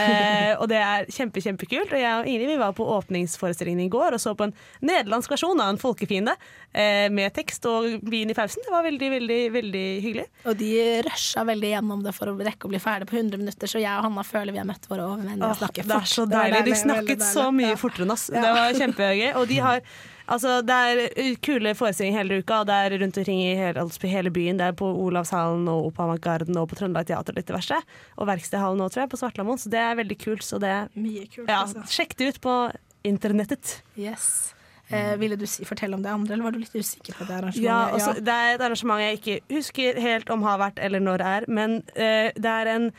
Eh, 0.00 0.52
og 0.56 0.66
det 0.70 0.80
er 0.80 1.10
kjempe, 1.12 1.42
kjempekult. 1.44 1.92
Og 1.92 2.00
jeg 2.00 2.22
og 2.22 2.30
Ingrid 2.30 2.50
vi 2.54 2.58
var 2.60 2.74
på 2.76 2.86
åpningsforestillingen 2.96 3.84
i 3.84 3.92
går 3.92 4.16
og 4.16 4.22
så 4.22 4.32
på 4.38 4.48
en 4.48 4.54
nederlandsk 4.80 5.34
versjon 5.34 5.60
av 5.62 5.74
En 5.74 5.80
folkefiende 5.80 6.32
eh, 6.72 7.06
med 7.12 7.34
tekst 7.36 7.66
og 7.68 8.00
vin 8.08 8.32
i 8.32 8.36
pausen. 8.36 8.64
Det 8.64 8.72
var 8.72 8.86
veldig, 8.86 9.12
veldig, 9.16 9.40
veldig 9.58 9.86
hyggelig. 10.06 10.26
Og 10.48 10.58
de 10.58 10.72
rusha 11.06 11.46
veldig 11.46 11.72
gjennom 11.74 12.02
det 12.06 12.16
for 12.16 12.32
å 12.32 12.36
rekke 12.40 12.68
å 12.68 12.72
bli 12.72 12.82
ferdig 12.82 13.10
på 13.10 13.18
100 13.20 13.42
minutter, 13.42 13.70
så 13.70 13.82
jeg 13.82 13.92
og 13.92 14.08
Hanna 14.08 14.26
føler 14.26 14.56
vi 14.56 14.62
har 14.62 14.68
møtt 14.68 14.90
våre 14.90 15.06
overmenn. 15.12 15.44
fort. 15.60 15.76
det 15.76 16.00
er 16.00 16.12
så 16.16 16.26
deilig. 16.30 16.64
De 16.66 16.76
snakket 16.82 17.24
så 17.26 17.48
mye 17.54 17.76
fortere 17.80 18.08
enn 18.08 18.16
oss. 18.16 18.28
Det 18.32 18.42
var 18.58 18.76
kjempegøy. 18.80 19.32
Og 19.36 19.48
de 19.50 19.62
har 19.62 19.82
Altså, 20.26 20.58
det 20.66 20.74
er 20.74 21.36
kule 21.44 21.74
forestillinger 21.78 22.22
hele 22.22 22.40
uka, 22.42 22.62
og 22.62 22.70
det 22.70 22.74
er 22.74 22.96
rundt 23.02 23.20
omkring 23.20 23.44
i 23.44 23.52
hele, 23.54 23.78
altså, 23.84 24.10
hele 24.10 24.32
byen. 24.34 24.58
Det 24.58 24.66
er 24.66 24.76
på 24.78 24.88
Olavshallen 25.06 25.68
og 25.70 25.92
Opamagarden 25.92 26.58
og 26.58 26.66
på 26.70 26.80
Trøndelag 26.80 27.06
Teater 27.06 27.34
og 27.34 27.38
litt 27.38 27.50
diverse. 27.50 27.78
Og 28.18 28.28
Verkstedhallen 28.30 28.82
nå, 28.82 28.90
tror 28.90 29.04
jeg, 29.04 29.12
på 29.12 29.20
Svartlamoen. 29.22 29.62
Så 29.62 29.70
det 29.72 29.82
er 29.82 29.98
veldig 30.02 30.18
kult. 30.24 30.46
Så 30.46 30.58
det 30.62 30.74
Mye 30.98 31.28
kult, 31.30 31.46
ja, 31.46 31.62
altså. 31.62 31.86
Sjekk 31.92 32.16
det 32.18 32.32
ut 32.34 32.42
på 32.42 32.58
internettet. 33.06 33.80
Yes. 33.94 34.54
Eh, 34.88 35.16
ville 35.16 35.36
du 35.38 35.46
si, 35.50 35.64
fortelle 35.66 35.96
om 35.98 36.02
det 36.02 36.10
andre, 36.10 36.34
eller 36.34 36.46
var 36.46 36.54
du 36.54 36.60
litt 36.62 36.74
usikker 36.74 37.16
på 37.18 37.26
det 37.26 37.34
arrangementet? 37.34 37.64
Ja, 37.64 37.90
altså, 37.90 38.14
Det 38.22 38.34
er 38.34 38.54
et 38.54 38.62
arrangement 38.62 39.02
jeg 39.02 39.18
ikke 39.18 39.56
husker 39.56 39.98
helt 40.00 40.30
om 40.30 40.46
har 40.46 40.60
vært 40.62 40.78
eller 40.78 41.02
når 41.02 41.22
det 41.22 41.30
er, 41.38 41.46
men 41.50 41.76
eh, 41.94 42.30
det 42.38 42.52
er 42.52 42.70
en 42.70 42.90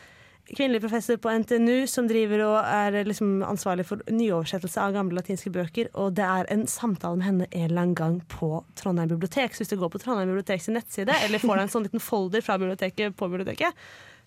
kvinnelig 0.56 0.80
professor 0.82 1.18
på 1.20 1.32
NTNU 1.44 1.88
som 1.92 2.08
driver 2.08 2.44
og 2.46 2.58
er 2.64 2.98
liksom 3.08 3.42
ansvarlig 3.44 3.86
for 3.90 4.04
nyoversettelse 4.08 4.80
av 4.80 4.94
gamle 4.96 5.18
latinske 5.20 5.52
bøker, 5.52 5.90
og 6.00 6.14
det 6.16 6.24
er 6.24 6.48
en 6.54 6.66
samtale 6.72 7.20
med 7.20 7.28
henne 7.28 7.48
en 7.52 7.66
eller 7.66 7.82
annen 7.84 7.98
gang 8.00 8.20
på 8.32 8.64
Trondheim 8.80 9.12
bibliotek. 9.12 9.54
Så 9.56 9.66
hvis 9.66 9.74
du 9.74 9.78
går 9.82 9.92
på 9.92 10.00
Trondheim 10.04 10.32
biblioteks 10.32 10.70
nettside, 10.72 11.12
eller 11.26 11.44
får 11.44 11.56
deg 11.60 11.66
en 11.68 11.74
sånn 11.76 11.88
liten 11.90 12.04
folder 12.04 12.46
fra 12.46 12.58
biblioteket 12.62 13.18
på 13.20 13.30
biblioteket, 13.32 13.76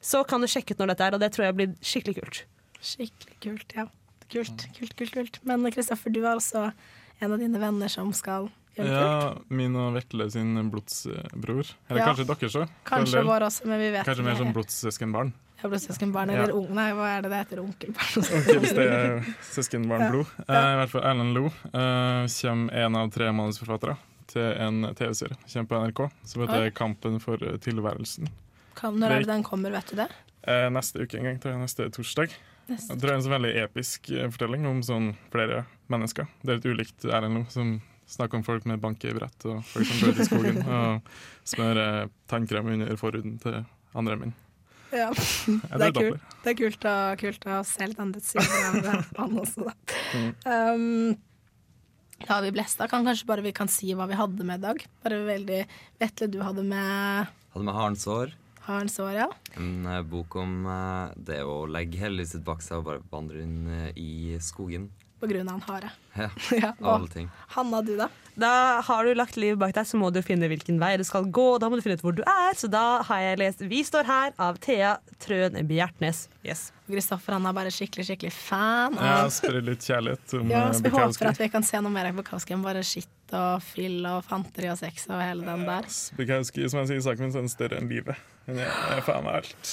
så 0.01 0.23
kan 0.29 0.41
du 0.45 0.49
sjekke 0.49 0.75
ut 0.77 0.83
når 0.83 0.93
dette 0.95 1.09
er, 1.09 1.16
og 1.16 1.25
det 1.25 1.33
tror 1.33 1.49
jeg 1.49 1.59
blir 1.59 1.75
skikkelig 1.85 2.21
kult. 2.21 2.45
Skikkelig 2.81 3.41
kult, 3.45 3.77
ja. 3.77 3.89
Kult, 4.31 4.68
kult, 4.77 4.97
kult. 4.97 5.12
kult. 5.12 5.41
Men 5.49 5.64
Kristoffer, 5.75 6.12
du 6.14 6.21
er 6.23 6.37
også 6.37 6.68
en 7.21 7.33
av 7.35 7.39
dine 7.41 7.61
venner 7.61 7.91
som 7.91 8.12
skal. 8.16 8.49
Ja, 8.79 9.35
min 9.51 9.75
og 9.77 9.97
Vetle 9.97 10.29
sin 10.31 10.55
blodsbror. 10.71 11.73
Eller 11.91 12.01
Ja. 12.01 12.07
kanskje 12.07 12.27
deres 12.29 12.55
òg. 12.57 12.68
Kanskje 12.87 13.25
vår 13.27 13.43
også, 13.49 13.66
men 13.66 13.81
vi 13.81 13.91
vet 13.91 14.07
Kanskje 14.07 14.25
mer 14.25 14.37
som 14.37 14.53
blodssøskenbarn. 14.55 15.33
Ja, 15.63 15.69
ble 15.69 15.79
søskenbarn 15.83 16.31
eller 16.33 16.53
ung... 16.57 16.69
Nei, 16.75 16.87
hva 16.97 17.09
er 17.19 17.23
det 17.27 17.31
det 17.33 17.39
heter? 17.43 17.61
Onkelbarn? 17.61 18.23
Onkels 18.23 18.73
det 18.77 18.87
er 18.87 19.27
søskenbarnblod. 19.57 20.31
Ja. 20.47 20.55
Eh, 20.55 20.69
I 20.73 20.79
hvert 20.81 20.93
fall 20.95 21.05
Erlend 21.11 21.35
Lo 21.37 21.47
eh, 21.51 22.29
kommer 22.41 22.79
en 22.85 22.97
av 23.03 23.11
tre 23.13 23.29
manusforfattere 23.37 23.97
til 24.31 24.47
en 24.67 24.87
TV-serie. 24.97 25.37
Kommer 25.53 25.69
på 25.73 25.81
NRK, 25.85 26.03
som 26.33 26.45
heter 26.47 26.69
Oi. 26.69 26.71
'Kampen 26.77 27.19
for 27.21 27.43
eh, 27.45 27.59
tilværelsen'. 27.61 28.31
Kan- 28.79 28.97
Når 29.01 29.11
er 29.19 29.25
det 29.27 29.33
den 29.35 29.43
kommer, 29.45 29.71
vet 29.75 29.91
du 29.93 29.97
det? 30.01 30.09
Eh, 30.49 30.69
neste 30.73 31.03
uke 31.05 31.19
en 31.19 31.25
gang, 31.29 31.39
tror 31.43 31.53
jeg, 31.53 31.61
neste 31.67 31.91
torsdag. 31.93 32.33
Neste 32.71 32.95
Jeg 32.95 33.01
tror 33.01 33.07
det 33.09 33.11
er 33.13 33.19
en 33.19 33.25
sånn 33.27 33.37
veldig 33.37 33.55
episk 33.65 34.11
fortelling 34.33 34.67
om 34.71 34.81
sånn 34.87 35.11
flere 35.35 35.65
mennesker. 35.93 36.29
Det 36.41 36.53
er 36.55 36.61
litt 36.61 36.71
ulikt 36.71 37.05
Erlend 37.11 37.37
Lo, 37.37 37.45
som 37.53 37.81
snakker 38.11 38.39
om 38.41 38.45
folk 38.47 38.65
med 38.67 38.81
bankebrett 38.83 39.45
og 39.51 39.61
folk 39.71 39.87
som 39.87 40.01
går 40.01 40.15
ut 40.17 40.21
i 40.23 40.25
skogen 40.31 40.63
og 40.79 41.11
smører 41.45 42.09
tannkrem 42.31 42.67
under 42.73 42.97
forhuden 42.97 43.37
til 43.43 43.61
andre 43.95 44.17
menn. 44.23 44.33
Ja. 44.93 45.09
Det 45.14 45.86
er 45.88 45.93
kult, 45.95 46.22
det 46.45 46.53
er 46.53 46.57
kult, 46.59 46.84
å, 46.91 46.95
kult 47.20 47.45
å 47.47 47.59
se 47.68 47.86
litt 47.91 48.01
andre 48.03 48.22
sider 48.24 48.68
av 48.68 48.78
det, 48.84 48.95
han 49.20 49.36
også, 49.38 49.66
da. 49.68 49.74
Mm. 50.16 50.30
Um, 50.51 51.18
ja, 52.26 52.41
vi 52.45 52.51
blesta. 52.53 52.88
Kan 52.91 53.07
kanskje 53.07 53.28
bare 53.30 53.45
vi 53.47 53.53
kan 53.57 53.70
si 53.72 53.95
hva 53.97 54.07
vi 54.11 54.18
hadde 54.18 54.45
med 54.45 54.61
i 54.61 54.64
dag. 54.66 54.82
Bare 55.05 55.22
veldig 55.28 55.61
Vetle, 56.03 56.28
du 56.34 56.41
hadde 56.45 56.64
med 56.66 57.30
Hadde 57.55 57.64
med 57.66 57.74
Harens 57.74 58.05
år. 58.11 58.34
Harens 58.66 58.99
år, 59.03 59.14
ja. 59.16 59.28
En 59.59 59.86
uh, 59.88 60.03
bok 60.07 60.36
om 60.38 60.66
uh, 60.68 61.14
det 61.16 61.41
å 61.49 61.62
legge 61.70 61.99
hele 62.03 62.20
livet 62.20 62.34
sitt 62.34 62.45
bak 62.47 62.61
seg 62.62 62.82
og 62.82 62.91
bare 62.91 63.01
vandre 63.11 63.41
inn 63.43 63.62
uh, 63.66 63.88
i 63.99 64.36
skogen. 64.45 64.91
På 65.20 65.28
grunn 65.28 65.49
av 65.51 65.59
en 65.59 65.64
hare. 65.68 65.91
Ja, 66.16 66.28
Ja, 66.66 66.74
og- 66.78 66.93
alle 66.99 67.11
ting. 67.14 67.30
Hanna, 67.55 67.83
du 67.83 67.97
da? 67.99 68.09
Da 68.41 68.81
har 68.87 69.05
du 69.05 69.13
lagt 69.19 69.37
livet 69.37 69.59
bak 69.61 69.75
deg, 69.77 69.85
så 69.85 69.99
må 70.01 70.09
du 70.15 70.21
finne 70.25 70.49
hvilken 70.49 70.79
vei 70.81 70.95
du 70.97 71.05
skal 71.05 71.27
gå. 71.29 71.59
Da 71.61 71.69
må 71.69 71.77
du 71.77 71.83
finne 71.85 71.99
ut 71.99 72.05
hvor 72.05 72.15
du 72.17 72.23
er, 72.23 72.55
så 72.57 72.71
da 72.71 73.03
har 73.09 73.21
jeg 73.25 73.41
lest 73.43 73.61
'Vi 73.61 73.83
står 73.85 74.07
her' 74.07 74.33
av 74.39 74.61
Thea 74.63 74.99
Trøen 75.21 75.59
Bjertnæs. 75.69 76.29
Yes. 76.47 76.71
Kristoffer 76.89 77.37
han 77.37 77.45
er 77.47 77.53
bare 77.53 77.71
skikkelig 77.71 78.07
skikkelig 78.09 78.33
fan 78.33 78.95
Ja, 78.97 79.29
Sprer 79.31 79.61
litt 79.63 79.85
kjærlighet 79.85 80.33
om 80.41 80.49
ja, 80.51 80.63
eh, 80.69 80.73
så 80.73 80.83
Vi 80.83 80.89
Bukowski. 80.91 81.25
håper 81.25 81.29
at 81.31 81.39
vi 81.39 81.49
kan 81.53 81.63
se 81.63 81.81
noe 81.85 81.93
mer 81.93 82.07
av 82.09 82.17
Bukowski 82.17 82.55
enn 82.57 82.65
bare 82.65 82.83
skitt 82.83 83.35
og 83.37 83.63
fyll 83.63 84.07
og 84.07 84.25
fanteri 84.25 84.71
og 84.73 84.79
sex 84.81 85.07
og 85.11 85.21
hele 85.21 85.45
den 85.47 85.67
der. 85.69 85.87
Bukowski, 86.17 86.69
som 86.71 86.81
jeg 86.81 86.89
sier 86.89 86.99
i 86.99 87.07
saken 87.07 87.29
min, 87.29 87.45
er 87.45 87.53
større 87.53 87.79
enn 87.79 87.89
livet. 87.93 88.17
Er, 88.51 88.71
er 88.97 89.03
faen 89.07 89.25
meg 89.27 89.41
alt. 89.41 89.73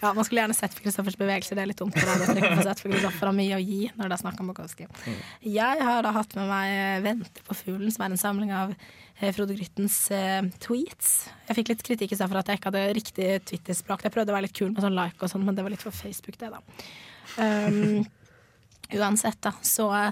Ja, 0.00 0.12
Man 0.14 0.24
skulle 0.26 0.42
gjerne 0.42 0.56
sett 0.56 0.74
for 0.74 0.84
Kristoffers 0.84 1.16
bevegelse, 1.18 1.56
Det 1.56 1.62
er 1.62 1.70
litt 1.70 1.80
dumt 1.80 1.96
for 1.96 2.06
deg. 2.06 2.36
trykke 2.36 2.64
sett, 2.64 2.82
for 2.82 2.92
Kristoffer 2.92 3.30
har 3.30 3.36
mye 3.36 3.56
å 3.56 3.62
gi 3.62 3.80
når 3.96 4.10
det 4.10 4.16
er 4.16 4.22
snakk 4.22 4.40
om 4.42 4.52
Bukowski. 4.52 4.86
Jeg 5.44 5.82
har 5.88 6.06
da 6.06 6.12
hatt 6.14 6.36
med 6.38 6.48
meg 6.50 7.02
'Vente 7.04 7.44
på 7.46 7.56
fuglen', 7.56 7.92
som 7.92 8.06
er 8.06 8.14
en 8.14 8.22
samling 8.22 8.52
av 8.52 8.74
eh, 9.20 9.32
Frode 9.32 9.56
Gryttens 9.56 9.98
uh, 10.14 10.42
tweets. 10.62 11.28
Jeg 11.48 11.58
fikk 11.60 11.72
litt 11.72 11.84
kritikk 11.86 12.12
i 12.12 12.18
stad 12.18 12.30
for 12.30 12.40
at 12.40 12.48
jeg 12.48 12.60
ikke 12.60 12.72
hadde 12.72 12.96
riktig 13.00 13.28
Twitter-språk. 13.50 14.06
Jeg 14.06 14.14
prøvde 14.14 14.32
å 14.32 14.36
være 14.36 14.48
litt 14.48 14.56
kul 14.56 14.72
med 14.72 14.84
sånn 14.84 14.96
like 14.96 15.20
og 15.22 15.32
sånn, 15.32 15.44
men 15.46 15.56
det 15.56 15.66
var 15.66 15.74
litt 15.74 15.84
for 15.84 15.94
Facebook, 15.94 16.38
det, 16.40 16.52
da. 16.52 16.60
Um, 17.36 18.04
uansett, 18.94 19.40
da, 19.42 19.52
så 19.66 19.90
uh, 19.90 20.10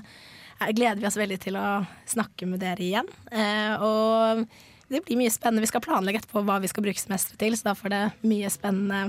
gleder 0.70 1.00
vi 1.00 1.08
oss 1.08 1.20
veldig 1.20 1.40
til 1.44 1.58
å 1.60 1.84
snakke 2.10 2.48
med 2.50 2.62
dere 2.64 2.82
igjen. 2.82 3.10
Uh, 3.30 3.74
og 3.84 4.46
det 4.94 5.04
blir 5.06 5.20
mye 5.20 5.32
spennende. 5.32 5.64
Vi 5.64 5.72
skal 5.72 5.84
planlegge 5.84 6.22
etterpå 6.22 6.44
hva 6.46 6.60
vi 6.62 6.70
skal 6.70 6.86
bruke 6.86 7.02
semesteret 7.02 7.40
til, 7.42 7.56
så 7.58 7.70
da 7.70 7.78
får 7.78 7.94
det 7.94 8.02
mye 8.26 8.50
spennende 8.52 9.00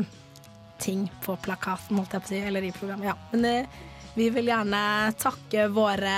ting 0.84 1.06
på 1.24 1.38
plakaten, 1.46 1.98
holdt 1.98 2.16
jeg 2.16 2.24
på 2.24 2.28
å 2.28 2.34
si, 2.34 2.42
eller 2.50 2.66
i 2.66 2.74
programmet. 2.76 3.12
Ja. 3.12 3.16
Men 3.32 3.48
eh, 3.50 3.78
vi 4.16 4.30
vil 4.32 4.52
gjerne 4.52 4.82
takke 5.20 5.68
våre 5.76 6.18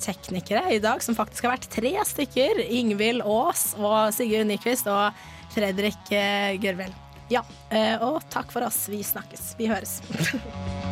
teknikere 0.00 0.76
i 0.76 0.80
dag, 0.82 1.04
som 1.04 1.16
faktisk 1.16 1.46
har 1.46 1.56
vært 1.56 1.70
tre 1.72 1.94
stykker. 2.08 2.64
Ingvild 2.68 3.24
Aas 3.24 3.70
og 3.78 4.12
Sigurd 4.16 4.48
Nyquist 4.50 4.88
og 4.92 5.22
Fredrik 5.54 6.12
eh, 6.16 6.56
Gørvel. 6.60 6.92
Ja, 7.30 7.44
eh, 7.70 7.96
og 8.02 8.24
takk 8.32 8.50
for 8.52 8.66
oss. 8.66 8.88
Vi 8.90 9.04
snakkes. 9.06 9.54
Vi 9.60 9.70
høres. 9.70 10.00